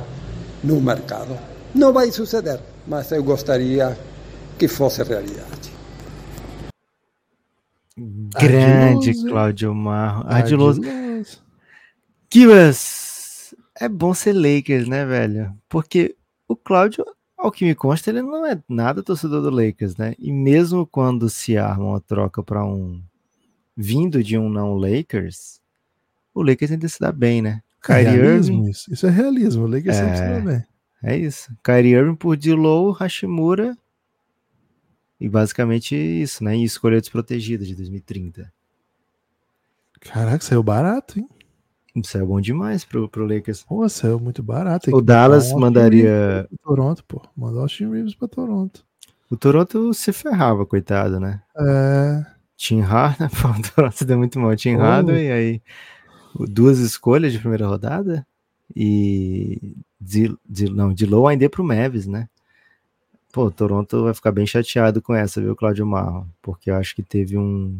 no 0.63 0.79
mercado. 0.79 1.35
Não 1.73 1.91
vai 1.91 2.11
suceder, 2.11 2.59
mas 2.87 3.11
eu 3.11 3.23
gostaria 3.23 3.97
que 4.57 4.67
fosse 4.67 5.01
realidade. 5.01 5.64
Grande. 7.97 9.13
Cláudio 9.13 9.73
Marro. 9.73 10.25
Ardiloso. 10.27 10.81
Kivas, 12.29 13.55
é 13.79 13.87
bom 13.87 14.13
ser 14.13 14.33
Lakers, 14.33 14.87
né, 14.87 15.05
velho? 15.05 15.53
Porque 15.69 16.15
o 16.47 16.55
Cláudio, 16.55 17.05
ao 17.37 17.51
que 17.51 17.63
me 17.63 17.73
consta, 17.73 18.09
ele 18.09 18.21
não 18.21 18.45
é 18.45 18.61
nada 18.67 19.01
torcedor 19.01 19.41
do 19.41 19.49
Lakers, 19.49 19.95
né? 19.95 20.13
E 20.19 20.33
mesmo 20.33 20.85
quando 20.85 21.29
se 21.29 21.57
arma 21.57 21.85
uma 21.85 22.01
troca 22.01 22.43
para 22.43 22.65
um 22.65 23.01
vindo 23.75 24.21
de 24.21 24.37
um 24.37 24.49
não 24.49 24.75
Lakers, 24.75 25.61
o 26.33 26.41
Lakers 26.41 26.71
ainda 26.71 26.87
se 26.89 26.99
dá 26.99 27.11
bem, 27.11 27.41
né? 27.41 27.61
É 27.87 28.03
Kyrie 28.03 28.19
Irving, 28.19 28.69
isso. 28.69 28.91
isso 28.91 29.07
é 29.07 29.09
realismo, 29.09 29.63
o 29.63 29.67
Lakers 29.67 29.95
é, 29.95 29.99
sempre 29.99 30.17
se 30.17 30.23
dá 30.23 30.39
bem. 30.39 30.63
É 31.03 31.17
isso. 31.17 31.55
Kyrie 31.63 31.93
Irving 31.93 32.15
por 32.15 32.35
Dilow, 32.35 32.91
Hashimura 32.91 33.77
e 35.19 35.29
basicamente 35.29 35.95
isso, 35.95 36.43
né? 36.43 36.57
E 36.57 36.63
escolha 36.63 36.99
desprotegida 36.99 37.65
de 37.65 37.75
2030. 37.75 38.51
Caraca, 40.01 40.43
saiu 40.43 40.61
barato, 40.61 41.19
hein? 41.19 41.27
Saiu 42.03 42.27
bom 42.27 42.41
demais 42.41 42.83
pro, 42.83 43.07
pro 43.07 43.25
Lakers. 43.25 43.63
Pô, 43.63 43.87
saiu 43.87 44.19
muito 44.19 44.43
barato. 44.43 44.93
O 44.93 45.01
Dallas 45.01 45.53
mandaria. 45.53 46.47
Toronto, 46.61 47.03
pô. 47.05 47.21
Mandou 47.35 47.59
o 47.59 47.61
Austin 47.61 47.89
Reeves 47.89 48.13
pra 48.13 48.27
Toronto. 48.27 48.85
O 49.29 49.37
Toronto 49.37 49.93
se 49.93 50.11
ferrava, 50.11 50.65
coitado, 50.65 51.19
né? 51.19 51.41
É. 51.57 52.25
Tim 52.57 52.81
Hardaway, 52.81 53.31
o 53.59 53.73
Toronto 53.73 54.05
deu 54.05 54.17
muito 54.17 54.39
mal. 54.39 54.55
Tim 54.55 54.75
Oh. 54.75 54.79
Hardaway, 54.79 55.31
aí 55.31 55.61
duas 56.39 56.79
escolhas 56.79 57.31
de 57.31 57.39
primeira 57.39 57.65
rodada 57.65 58.27
e 58.75 59.75
de, 59.99 60.35
de, 60.47 60.69
não, 60.69 60.93
de 60.93 61.05
low 61.05 61.27
ainda 61.27 61.49
pro 61.49 61.63
Mavis, 61.63 62.05
né? 62.05 62.27
Pô, 63.35 63.51
Toronto 63.51 64.01
vai 64.05 64.13
ficar 64.13 64.31
bem 64.31 64.47
chateado 64.47 65.01
com 65.01 65.13
essa, 65.13 65.41
viu, 65.41 65.53
Claudio 65.57 65.85
Marro? 65.85 66.25
Porque 66.41 66.71
eu 66.71 66.75
acho 66.75 66.95
que 66.95 67.03
teve 67.03 67.37
um 67.37 67.77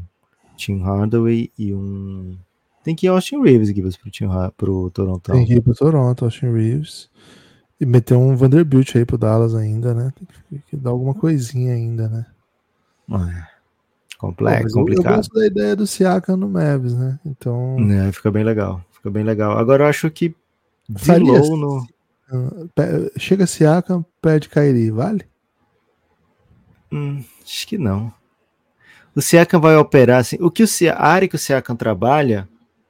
Tim 0.58 0.82
Hardaway 0.82 1.50
e 1.58 1.74
um. 1.74 2.38
Tem 2.84 2.94
que 2.94 3.06
ir 3.06 3.10
Austin 3.10 3.42
Reeves, 3.42 3.70
Gibbs, 3.70 3.96
pro, 3.96 4.12
Tim, 4.12 4.28
pro 4.58 4.90
Toronto. 4.92 5.32
Tem 5.32 5.46
que 5.46 5.54
ir 5.54 5.62
pro 5.62 5.74
Toronto, 5.74 6.26
Austin 6.26 6.52
Reeves. 6.52 7.10
E 7.80 7.86
meter 7.86 8.16
um 8.16 8.36
Vanderbilt 8.36 8.98
aí 8.98 9.06
pro 9.06 9.18
Dallas 9.18 9.56
ainda, 9.56 9.94
né? 9.94 10.12
Tem 10.50 10.62
que, 10.68 10.76
dar 10.76 10.90
alguma 10.90 11.14
coisinha 11.14 11.74
ainda, 11.74 12.10
né? 12.10 12.26
É. 13.12 13.16
Pô, 14.20 14.28
Complexo, 14.28 14.64
mas 14.64 14.74
eu- 14.74 14.80
Eu, 14.82 14.86
complicado. 14.86 15.16
gosto 15.16 15.34
da 15.36 15.48
ideia 15.48 15.74
do 15.74 15.88
Siakam 15.88 16.36
no 16.36 16.50
Mavs, 16.50 16.94
né? 16.94 17.18
Então, 17.26 17.78
É, 17.92 18.12
fica 18.12 18.30
bem 18.30 18.44
legal. 18.44 18.84
Fica 18.92 19.10
bem 19.10 19.24
legal. 19.24 19.58
Agora 19.58 19.86
eu 19.86 19.88
acho 19.88 20.12
que 20.12 20.36
low 21.22 21.56
no. 21.56 21.88
pe- 22.76 23.18
chega 23.18 23.48
Siakam, 23.48 24.04
perde 24.22 24.50
Kairi, 24.50 24.92
vale? 24.92 25.26
Hum, 26.96 27.24
acho 27.44 27.68
que 27.68 27.78
não. 27.78 28.12
O 29.16 29.22
Siakam 29.22 29.60
vai 29.60 29.76
operar 29.78 30.20
assim. 30.20 30.38
O 30.40 30.52
que 30.52 30.64
o 30.64 30.68
Sia- 30.68 30.94
a 30.94 31.08
área 31.08 31.28
que 31.28 31.36
o 31.36 31.40
Siakam 31.40 31.76
trabalha, 31.76 32.48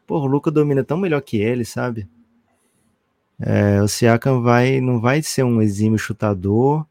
pô, 0.07 0.19
o 0.19 0.25
Luca 0.25 0.51
domina 0.51 0.83
tão 0.83 0.97
melhor 0.97 1.21
que 1.21 1.37
ele, 1.37 1.63
sabe? 1.65 2.07
É, 3.39 3.81
o 3.81 3.87
Siakam 3.87 4.41
vai, 4.41 4.79
não 4.79 4.99
vai 4.99 5.21
ser 5.21 5.43
um 5.43 5.61
exímio 5.61 5.99
chutador. 5.99 6.85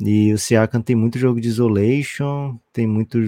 E 0.00 0.32
o 0.32 0.38
Siakam 0.38 0.82
tem 0.82 0.96
muito 0.96 1.18
jogo 1.18 1.40
de 1.40 1.48
isolation, 1.48 2.56
tem 2.72 2.86
muito 2.86 3.18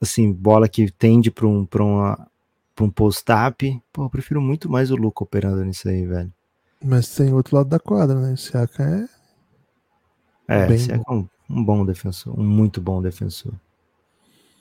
assim, 0.00 0.32
bola 0.32 0.68
que 0.68 0.90
tende 0.90 1.30
para 1.30 1.46
um 1.46 1.66
para 1.66 1.84
uma 1.84 2.28
pra 2.74 2.84
um 2.84 2.90
post-up. 2.90 3.82
Pô, 3.92 4.04
eu 4.04 4.10
prefiro 4.10 4.40
muito 4.42 4.70
mais 4.70 4.90
o 4.90 4.96
Luca 4.96 5.24
operando 5.24 5.64
nisso 5.64 5.88
aí, 5.88 6.06
velho. 6.06 6.32
Mas 6.84 7.14
tem 7.14 7.32
outro 7.32 7.56
lado 7.56 7.68
da 7.68 7.78
quadra, 7.80 8.20
né? 8.20 8.32
O 8.34 8.36
Siakam 8.36 8.84
é 8.86 9.08
É, 10.48 10.66
Bem 10.68 10.76
o 10.76 10.80
Siakam 10.80 11.28
um, 11.48 11.62
bom 11.64 11.84
defensor, 11.84 12.38
um 12.38 12.44
muito 12.44 12.80
bom 12.80 13.00
defensor. 13.02 13.52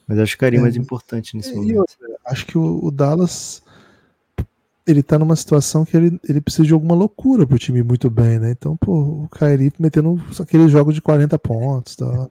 Mas 0.08 0.20
acho 0.20 0.34
que 0.34 0.38
o 0.38 0.40
Karim 0.42 0.58
é 0.58 0.60
É, 0.60 0.62
mais 0.62 0.76
importante 0.76 1.36
nesse 1.36 1.52
E 1.52 1.56
momento. 1.56 1.80
outra, 1.80 1.98
acho 2.28 2.46
que 2.46 2.58
o, 2.58 2.84
o 2.84 2.92
Dallas 2.92 3.64
ele 4.88 5.02
tá 5.02 5.18
numa 5.18 5.36
situação 5.36 5.84
que 5.84 5.98
ele, 5.98 6.20
ele 6.30 6.40
precisa 6.40 6.64
de 6.64 6.74
alguma 6.74 6.94
loucura 6.94 7.46
pro 7.48 7.58
time 7.58 7.80
ir 7.80 7.84
muito 7.84 8.10
bem, 8.10 8.38
né? 8.38 8.52
Então, 8.52 8.78
pô, 8.78 8.94
o 9.24 9.30
Kyrie 9.30 9.74
metendo 9.80 10.22
aquele 10.40 10.68
jogo 10.70 10.94
de 10.94 11.02
40 11.02 11.40
pontos, 11.40 11.96
tá? 11.96 12.30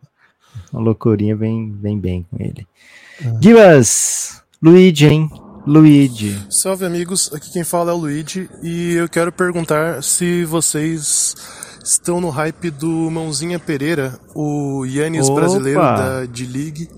Uma 0.73 0.81
loucurinha 0.83 1.35
vem, 1.35 1.73
vem 1.73 1.99
bem 1.99 2.25
com 2.31 2.37
ele. 2.41 2.65
É. 3.21 3.43
Gibas, 3.43 4.41
Luigi, 4.63 5.07
hein? 5.07 5.29
Luigi. 5.67 6.39
Salve 6.49 6.85
amigos, 6.85 7.33
aqui 7.33 7.51
quem 7.51 7.65
fala 7.65 7.91
é 7.91 7.95
o 7.95 7.99
Luigi 7.99 8.49
e 8.63 8.93
eu 8.93 9.09
quero 9.09 9.33
perguntar 9.33 10.03
se 10.03 10.45
vocês 10.45 11.35
estão 11.85 12.19
no 12.19 12.31
hype 12.31 12.71
do 12.71 13.11
Mãozinha 13.11 13.59
Pereira, 13.59 14.19
o 14.35 14.87
Yannis 14.87 15.29
Opa! 15.29 15.41
brasileiro 15.41 15.81
da 15.81 16.25
D-League, 16.25 16.89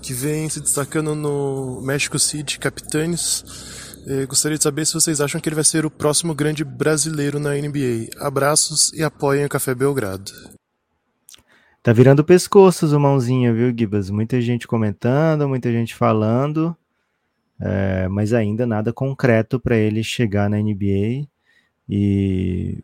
que 0.00 0.14
vem 0.14 0.48
se 0.48 0.60
destacando 0.60 1.16
no 1.16 1.82
México 1.82 2.16
City 2.16 2.58
Capitanes. 2.58 3.44
Eh, 4.06 4.24
gostaria 4.24 4.56
de 4.56 4.62
saber 4.62 4.86
se 4.86 4.94
vocês 4.94 5.20
acham 5.20 5.40
que 5.40 5.48
ele 5.48 5.56
vai 5.56 5.64
ser 5.64 5.84
o 5.84 5.90
próximo 5.90 6.32
grande 6.32 6.64
brasileiro 6.64 7.40
na 7.40 7.54
NBA. 7.54 8.10
Abraços 8.20 8.92
e 8.92 9.02
apoiem 9.02 9.44
o 9.44 9.48
Café 9.48 9.74
Belgrado. 9.74 10.30
Tá 11.82 11.92
virando 11.92 12.24
pescoços 12.24 12.92
o 12.92 13.00
mãozinha, 13.00 13.52
viu, 13.52 13.74
Gibas? 13.76 14.10
Muita 14.10 14.40
gente 14.40 14.66
comentando, 14.66 15.48
muita 15.48 15.72
gente 15.72 15.94
falando, 15.94 16.76
é, 17.60 18.06
mas 18.08 18.32
ainda 18.32 18.64
nada 18.64 18.92
concreto 18.92 19.58
para 19.58 19.76
ele 19.76 20.04
chegar 20.04 20.48
na 20.48 20.58
NBA 20.58 21.26
e 21.88 22.82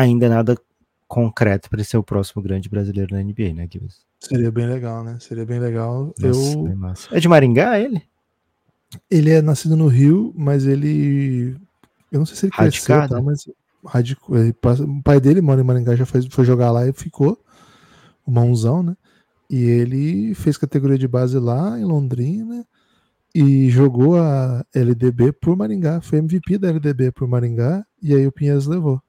ainda 0.00 0.28
nada 0.28 0.58
concreto 1.06 1.70
para 1.70 1.84
ser 1.84 1.96
o 1.96 2.02
próximo 2.02 2.42
grande 2.42 2.68
brasileiro 2.68 3.14
na 3.14 3.22
NBA, 3.22 3.52
né, 3.54 3.68
Gibas? 3.70 4.00
Seria 4.18 4.50
bem 4.50 4.66
legal, 4.66 5.04
né? 5.04 5.16
Seria 5.20 5.44
bem 5.44 5.60
legal. 5.60 6.12
Nossa, 6.18 6.58
eu, 6.58 6.62
bem. 6.64 6.92
É 7.12 7.20
de 7.20 7.28
Maringá 7.28 7.78
ele? 7.78 8.02
ele 9.10 9.30
é 9.30 9.42
nascido 9.42 9.76
no 9.76 9.86
Rio, 9.86 10.32
mas 10.36 10.66
ele. 10.66 11.56
Eu 12.10 12.18
não 12.18 12.26
sei 12.26 12.36
se 12.36 12.46
ele 12.46 12.52
cresceu, 12.52 12.96
Radicado? 12.96 13.14
tá? 13.14 13.22
Mas 13.22 13.44
passa- 14.60 14.84
o 14.84 15.02
pai 15.02 15.20
dele 15.20 15.40
mora 15.40 15.60
em 15.60 15.64
Maringá, 15.64 15.94
já 15.96 16.06
fez, 16.06 16.26
foi 16.26 16.44
jogar 16.44 16.70
lá 16.70 16.86
e 16.86 16.92
ficou. 16.92 17.38
O 18.26 18.30
mãozão, 18.30 18.82
né? 18.82 18.96
E 19.50 19.62
ele 19.62 20.34
fez 20.34 20.56
categoria 20.56 20.96
de 20.96 21.06
base 21.06 21.38
lá 21.38 21.78
em 21.78 21.84
Londrina 21.84 22.66
e 23.34 23.68
jogou 23.68 24.18
a 24.18 24.64
LDB 24.74 25.32
por 25.32 25.54
Maringá. 25.56 26.00
Foi 26.00 26.18
MVP 26.18 26.56
da 26.56 26.68
LDB 26.68 27.12
por 27.12 27.28
Maringá 27.28 27.84
e 28.00 28.14
aí 28.14 28.26
o 28.26 28.32
Pinhas 28.32 28.66
levou. 28.66 29.02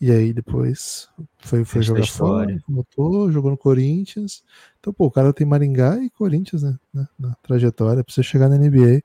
E 0.00 0.10
aí 0.10 0.32
depois 0.32 1.08
foi, 1.38 1.64
foi 1.64 1.82
jogar 1.82 2.06
fora, 2.06 2.58
voltou, 2.68 3.30
jogou 3.30 3.50
no 3.50 3.56
Corinthians. 3.56 4.42
Então, 4.78 4.92
pô, 4.92 5.06
o 5.06 5.10
cara 5.10 5.32
tem 5.32 5.46
Maringá 5.46 5.98
e 6.02 6.10
Corinthians, 6.10 6.62
né? 6.62 6.76
Na, 6.92 7.08
na 7.18 7.34
trajetória, 7.36 8.02
pra 8.02 8.12
você 8.12 8.22
chegar 8.22 8.48
na 8.48 8.58
NBA. 8.58 9.02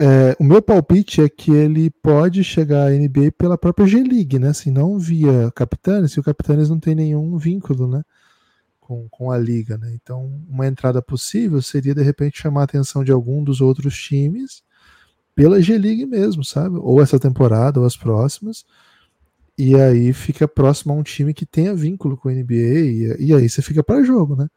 É, 0.00 0.36
o 0.38 0.44
meu 0.44 0.62
palpite 0.62 1.20
é 1.20 1.28
que 1.28 1.50
ele 1.50 1.90
pode 1.90 2.44
chegar 2.44 2.86
à 2.86 2.90
NBA 2.90 3.32
pela 3.36 3.58
própria 3.58 3.86
G-League, 3.86 4.38
né? 4.38 4.48
Assim, 4.48 4.70
não 4.70 4.98
via 4.98 5.50
Capitanes, 5.54 6.12
e 6.12 6.20
o 6.20 6.22
Capitanes 6.22 6.70
não 6.70 6.78
tem 6.78 6.94
nenhum 6.94 7.36
vínculo, 7.36 7.88
né? 7.88 8.02
Com, 8.80 9.08
com 9.10 9.30
a 9.30 9.36
liga, 9.36 9.76
né? 9.76 9.92
Então, 9.94 10.40
uma 10.48 10.66
entrada 10.66 11.02
possível 11.02 11.60
seria, 11.60 11.94
de 11.94 12.02
repente, 12.02 12.40
chamar 12.40 12.62
a 12.62 12.64
atenção 12.64 13.04
de 13.04 13.12
algum 13.12 13.42
dos 13.42 13.60
outros 13.60 13.96
times 14.00 14.62
pela 15.34 15.60
G-League 15.60 16.06
mesmo, 16.06 16.44
sabe? 16.44 16.76
Ou 16.76 17.02
essa 17.02 17.18
temporada, 17.18 17.80
ou 17.80 17.86
as 17.86 17.96
próximas. 17.96 18.64
E 19.58 19.74
aí 19.74 20.12
fica 20.12 20.46
próximo 20.46 20.92
a 20.92 20.96
um 20.96 21.02
time 21.02 21.34
que 21.34 21.44
tenha 21.44 21.74
vínculo 21.74 22.16
com 22.16 22.28
a 22.28 22.32
NBA, 22.32 22.54
e, 22.54 23.16
e 23.18 23.34
aí 23.34 23.48
você 23.48 23.60
fica 23.60 23.82
para 23.82 24.04
jogo, 24.04 24.36
né? 24.36 24.48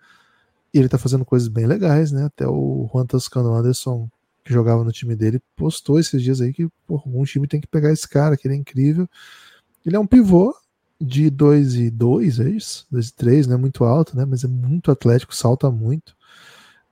E 0.71 0.77
ele 0.77 0.87
tá 0.87 0.99
fazendo 0.99 1.25
coisas 1.25 1.47
bem 1.47 1.65
legais, 1.65 2.11
né? 2.11 2.25
Até 2.25 2.47
o 2.47 2.87
Juan 2.93 3.07
Toscano 3.07 3.51
Anderson, 3.55 4.07
que 4.45 4.53
jogava 4.53 4.83
no 4.83 4.91
time 4.91 5.15
dele, 5.15 5.41
postou 5.55 5.99
esses 5.99 6.21
dias 6.21 6.39
aí 6.39 6.53
que 6.53 6.67
pô, 6.85 6.97
algum 6.97 7.23
time 7.23 7.47
tem 7.47 7.59
que 7.59 7.67
pegar 7.67 7.91
esse 7.91 8.07
cara, 8.07 8.37
que 8.37 8.47
ele 8.47 8.53
é 8.53 8.57
incrível. 8.57 9.09
Ele 9.83 9.95
é 9.95 9.99
um 9.99 10.05
pivô 10.05 10.55
de 10.99 11.31
2 11.31 11.75
e 11.75 11.89
2, 11.89 12.39
é 12.39 12.49
isso? 12.51 12.85
2 12.91 13.07
e 13.09 13.15
3, 13.15 13.47
não 13.47 13.55
é 13.55 13.57
muito 13.57 13.83
alto, 13.83 14.15
né? 14.15 14.23
Mas 14.23 14.43
é 14.43 14.47
muito 14.47 14.91
atlético, 14.91 15.35
salta 15.35 15.71
muito, 15.71 16.15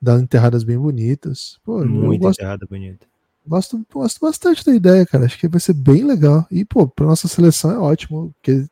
dá 0.02 0.20
enterradas 0.20 0.64
bem 0.64 0.80
bonitas. 0.80 1.60
Pô, 1.64 1.86
Muito 1.86 2.22
gosto, 2.24 2.40
enterrada, 2.40 2.66
bonita. 2.66 3.06
Gosto, 3.50 3.86
gosto 3.92 4.20
bastante 4.22 4.64
da 4.64 4.74
ideia, 4.74 5.06
cara. 5.06 5.26
Acho 5.26 5.38
que 5.38 5.48
vai 5.48 5.60
ser 5.60 5.74
bem 5.74 6.04
legal. 6.04 6.46
E, 6.52 6.64
pô, 6.64 6.88
pra 6.88 7.06
nossa 7.06 7.28
seleção 7.28 7.72
é 7.72 7.78
ótimo, 7.78 8.34
porque 8.36 8.66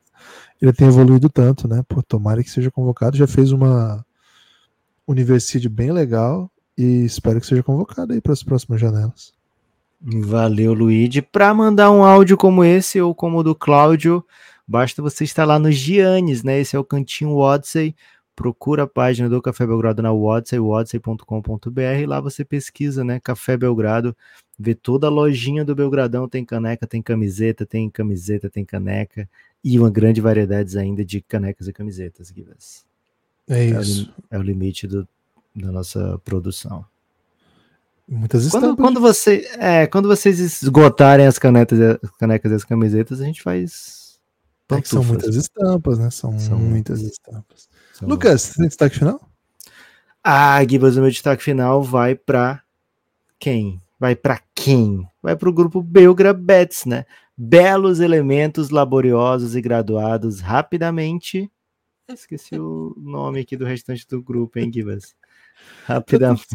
ele 0.61 0.73
tem 0.73 0.87
evoluído 0.87 1.29
tanto, 1.29 1.67
né? 1.67 1.83
Pô, 1.87 2.01
tomara 2.03 2.43
que 2.43 2.49
seja 2.49 2.71
convocado. 2.71 3.17
Já 3.17 3.27
fez 3.27 3.51
uma 3.51 4.05
universidade 5.07 5.69
bem 5.69 5.91
legal 5.91 6.51
e 6.77 7.05
espero 7.05 7.39
que 7.41 7.47
seja 7.47 7.63
convocado 7.63 8.13
aí 8.13 8.21
para 8.21 8.33
as 8.33 8.43
próximas 8.43 8.79
janelas. 8.79 9.33
Valeu, 9.99 10.73
Luigi. 10.73 11.21
Para 11.21 11.53
mandar 11.53 11.91
um 11.91 12.03
áudio 12.03 12.37
como 12.37 12.63
esse 12.63 13.01
ou 13.01 13.15
como 13.15 13.39
o 13.39 13.43
do 13.43 13.55
Cláudio, 13.55 14.23
basta 14.67 15.01
você 15.01 15.23
estar 15.23 15.45
lá 15.45 15.57
no 15.57 15.71
Giannis, 15.71 16.43
né? 16.43 16.59
Esse 16.59 16.75
é 16.75 16.79
o 16.79 16.83
Cantinho 16.83 17.35
Odyssey. 17.35 17.95
Procura 18.35 18.83
a 18.83 18.87
página 18.87 19.27
do 19.27 19.41
Café 19.41 19.65
Belgrado 19.65 20.03
na 20.03 20.13
Odyssey, 20.13 20.59
odyssey.com.br. 20.59 22.07
Lá 22.07 22.21
você 22.21 22.45
pesquisa, 22.45 23.03
né? 23.03 23.19
Café 23.19 23.57
Belgrado, 23.57 24.15
vê 24.57 24.73
toda 24.75 25.07
a 25.07 25.09
lojinha 25.09 25.63
do 25.63 25.75
Belgradão. 25.75 26.27
Tem 26.27 26.43
caneca, 26.45 26.85
tem 26.87 27.01
camiseta, 27.01 27.65
tem 27.65 27.89
camiseta, 27.89 28.49
tem 28.49 28.65
caneca. 28.65 29.29
E 29.63 29.79
uma 29.79 29.89
grande 29.89 30.21
variedade 30.21 30.77
ainda 30.77 31.03
de 31.03 31.21
canecas 31.21 31.67
e 31.67 31.73
camisetas, 31.73 32.31
Guivas. 32.31 32.85
É 33.47 33.69
É 33.69 33.77
o, 33.77 33.81
isso. 33.81 34.13
é 34.31 34.37
o 34.37 34.41
limite 34.41 34.87
do- 34.87 35.07
da 35.55 35.71
nossa 35.71 36.19
produção. 36.23 36.85
Muitas 38.07 38.47
Quando, 38.49 38.63
estampas. 38.63 38.85
quando, 38.85 39.01
você, 39.01 39.49
é, 39.59 39.85
quando 39.87 40.07
vocês 40.07 40.39
esgotarem 40.39 41.25
as 41.27 41.37
canetas, 41.37 41.79
as 42.01 42.11
canecas 42.17 42.51
e 42.51 42.55
as 42.55 42.63
camisetas, 42.63 43.19
a 43.19 43.25
gente 43.25 43.41
faz. 43.41 44.17
É 44.69 44.81
são 44.83 45.03
muitas 45.03 45.35
estampas, 45.35 45.97
né? 45.99 46.09
São, 46.09 46.37
São 46.39 46.57
muitas 46.57 47.01
estampas. 47.01 47.69
São- 47.93 48.07
Lucas, 48.07 48.41
você 48.43 48.53
tem 48.55 48.67
destaque 48.67 48.97
final? 48.99 49.21
Ah, 50.23 50.61
Gibas, 50.65 50.97
o 50.97 51.01
meu 51.01 51.09
destaque 51.09 51.41
final 51.43 51.81
vai 51.83 52.15
para 52.15 52.61
quem? 53.39 53.81
Vai 53.99 54.15
para 54.15 54.41
quem? 54.53 55.07
Vai 55.21 55.35
para 55.35 55.49
o 55.49 55.53
grupo 55.53 55.81
Belgra 55.81 56.33
Bets, 56.33 56.85
né? 56.85 57.05
Belos 57.35 57.99
elementos 57.99 58.69
laboriosos 58.69 59.55
e 59.55 59.61
graduados 59.61 60.39
rapidamente. 60.39 61.51
Esqueci 62.07 62.57
o 62.57 62.93
nome 62.97 63.41
aqui 63.41 63.57
do 63.57 63.65
restante 63.65 64.07
do 64.07 64.21
grupo, 64.21 64.59
hein, 64.59 64.71
Gibas? 64.71 65.15
Rapidamente. 65.85 66.45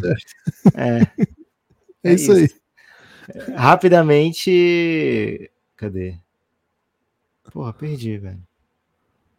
É, 0.75 1.01
É, 1.01 1.01
É 2.05 2.15
isso, 2.15 2.33
isso. 2.33 2.55
aí. 3.37 3.55
rapidamente. 3.55 5.51
Cadê? 5.77 6.17
Porra, 7.53 7.73
perdi, 7.73 8.17
velho. 8.19 8.41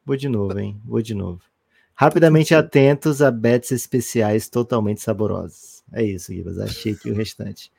Vou 0.06 0.16
de 0.18 0.28
novo, 0.28 0.60
hein? 0.60 0.80
Vou 0.86 1.02
de 1.02 1.14
novo. 1.16 1.42
Rapidamente 1.96 2.54
atentos 2.54 3.22
a 3.22 3.32
bets 3.32 3.72
especiais 3.72 4.50
totalmente 4.50 5.02
saborosas. 5.02 5.84
É 5.92 6.04
isso, 6.04 6.34
Gibas. 6.34 6.58
Achei 6.60 6.94
aqui 6.94 7.10
o 7.10 7.16
restante. 7.16 7.72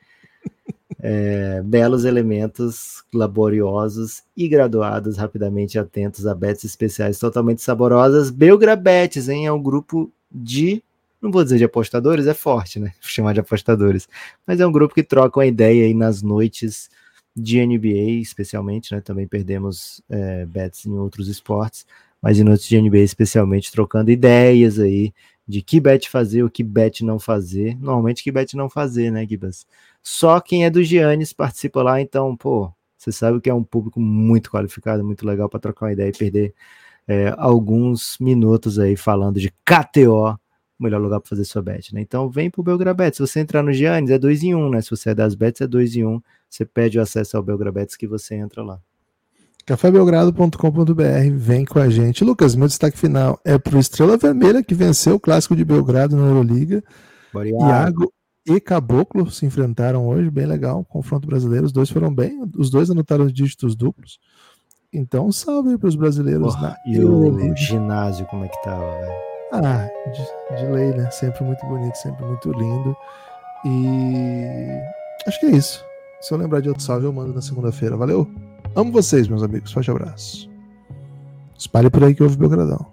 É, 1.07 1.61
belos 1.61 2.03
elementos 2.03 3.03
laboriosos 3.13 4.23
e 4.35 4.47
graduados, 4.47 5.17
rapidamente 5.17 5.77
atentos 5.77 6.25
a 6.25 6.33
bets 6.33 6.63
especiais 6.63 7.19
totalmente 7.19 7.61
saborosas. 7.61 8.31
Belgrabetes, 8.31 9.29
hein? 9.29 9.45
É 9.45 9.51
um 9.51 9.61
grupo 9.61 10.11
de. 10.31 10.81
Não 11.21 11.29
vou 11.29 11.43
dizer 11.43 11.59
de 11.59 11.63
apostadores, 11.63 12.25
é 12.25 12.33
forte, 12.33 12.79
né? 12.79 12.87
Vou 12.99 13.09
chamar 13.09 13.33
de 13.33 13.39
apostadores. 13.39 14.09
Mas 14.47 14.59
é 14.59 14.65
um 14.65 14.71
grupo 14.71 14.95
que 14.95 15.03
troca 15.03 15.39
uma 15.39 15.45
ideia 15.45 15.85
aí 15.85 15.93
nas 15.93 16.23
noites 16.23 16.89
de 17.35 17.63
NBA, 17.63 18.19
especialmente, 18.19 18.91
né? 18.91 18.99
Também 18.99 19.27
perdemos 19.27 20.01
é, 20.09 20.43
bets 20.47 20.87
em 20.87 20.97
outros 20.97 21.27
esportes, 21.27 21.85
mas 22.19 22.39
em 22.39 22.43
noites 22.43 22.67
de 22.67 22.81
NBA, 22.81 23.01
especialmente, 23.01 23.71
trocando 23.71 24.09
ideias 24.09 24.79
aí 24.79 25.13
de 25.47 25.61
que 25.61 25.79
bet 25.79 26.09
fazer, 26.09 26.43
o 26.43 26.49
que 26.49 26.63
bet 26.63 27.03
não 27.03 27.19
fazer. 27.19 27.77
Normalmente, 27.79 28.23
que 28.23 28.31
bet 28.31 28.55
não 28.55 28.69
fazer, 28.69 29.11
né, 29.11 29.25
Gibas? 29.27 29.65
Só 30.01 30.39
quem 30.39 30.65
é 30.65 30.69
do 30.69 30.83
Giannis 30.83 31.33
participa 31.33 31.83
lá, 31.83 32.01
então, 32.01 32.35
pô, 32.35 32.71
você 32.97 33.11
sabe 33.11 33.39
que 33.41 33.49
é 33.49 33.53
um 33.53 33.63
público 33.63 33.99
muito 33.99 34.49
qualificado, 34.49 35.03
muito 35.03 35.25
legal 35.25 35.49
para 35.49 35.59
trocar 35.59 35.85
uma 35.87 35.93
ideia 35.93 36.09
e 36.09 36.17
perder 36.17 36.53
é, 37.07 37.33
alguns 37.37 38.17
minutos 38.19 38.79
aí 38.79 38.95
falando 38.95 39.39
de 39.39 39.51
KTO, 39.63 40.31
o 40.79 40.83
melhor 40.83 40.99
lugar 41.01 41.21
para 41.21 41.29
fazer 41.29 41.45
sua 41.45 41.61
bet, 41.61 41.93
né? 41.93 42.01
Então 42.01 42.29
vem 42.29 42.49
pro 42.49 42.63
Belgrabet. 42.63 43.15
Se 43.15 43.21
você 43.21 43.39
entrar 43.39 43.63
no 43.63 43.71
Giannis, 43.71 44.11
é 44.11 44.17
2 44.17 44.43
em 44.43 44.55
1, 44.55 44.59
um, 44.59 44.69
né? 44.69 44.81
Se 44.81 44.89
você 44.89 45.11
é 45.11 45.15
das 45.15 45.35
bets, 45.35 45.61
é 45.61 45.67
2 45.67 45.95
em 45.95 46.05
1. 46.05 46.09
Um. 46.09 46.21
Você 46.49 46.65
pede 46.65 46.99
o 46.99 47.01
acesso 47.01 47.37
ao 47.37 47.43
Belgrabets 47.43 47.95
que 47.95 48.07
você 48.07 48.35
entra 48.35 48.63
lá 48.63 48.81
cafébelgrado.com.br, 49.65 51.31
vem 51.33 51.65
com 51.65 51.79
a 51.79 51.89
gente. 51.89 52.23
Lucas, 52.23 52.55
meu 52.55 52.67
destaque 52.67 52.97
final 52.97 53.39
é 53.43 53.57
para 53.57 53.75
o 53.75 53.79
Estrela 53.79 54.15
Vermelha, 54.17 54.63
que 54.63 54.75
venceu 54.75 55.15
o 55.15 55.19
Clássico 55.19 55.55
de 55.55 55.65
Belgrado 55.65 56.15
na 56.15 56.27
Euroliga. 56.27 56.83
Iago 57.35 58.13
e 58.47 58.59
Caboclo 58.59 59.29
se 59.31 59.45
enfrentaram 59.45 60.07
hoje, 60.07 60.29
bem 60.29 60.45
legal, 60.45 60.85
confronto 60.85 61.27
brasileiro, 61.27 61.65
os 61.65 61.71
dois 61.71 61.89
foram 61.89 62.13
bem, 62.13 62.39
os 62.55 62.69
dois 62.69 62.91
anotaram 62.91 63.25
dígitos 63.27 63.75
duplos. 63.75 64.19
Então, 64.93 65.31
salve 65.31 65.77
para 65.77 65.89
os 65.89 65.95
brasileiros 65.95 66.53
Porra, 66.55 66.69
na 66.69 66.91
E 66.93 66.97
Euroliga. 66.97 67.53
o 67.53 67.57
ginásio, 67.57 68.25
como 68.27 68.45
é 68.45 68.47
que 68.47 68.63
tava, 68.63 68.85
velho? 68.99 69.13
Ah, 69.51 69.87
de, 70.11 70.57
de 70.57 70.71
lei, 70.71 70.91
né? 70.91 71.09
Sempre 71.11 71.43
muito 71.43 71.65
bonito, 71.65 71.95
sempre 71.95 72.23
muito 72.23 72.51
lindo. 72.51 72.95
E 73.65 74.79
acho 75.27 75.39
que 75.39 75.47
é 75.47 75.51
isso. 75.51 75.83
Se 76.21 76.33
eu 76.33 76.37
lembrar 76.37 76.61
de 76.61 76.69
outro 76.69 76.83
salve, 76.83 77.05
eu 77.05 77.11
mando 77.13 77.33
na 77.33 77.41
segunda-feira. 77.41 77.97
Valeu! 77.97 78.29
Amo 78.75 78.91
vocês, 78.91 79.27
meus 79.27 79.41
amigos. 79.41 79.71
Forte 79.71 79.89
abraço. 79.89 80.49
Espalhe 81.57 81.89
por 81.89 82.03
aí 82.03 82.13
que 82.13 82.21
houve 82.21 82.35
Belgradão. 82.35 82.85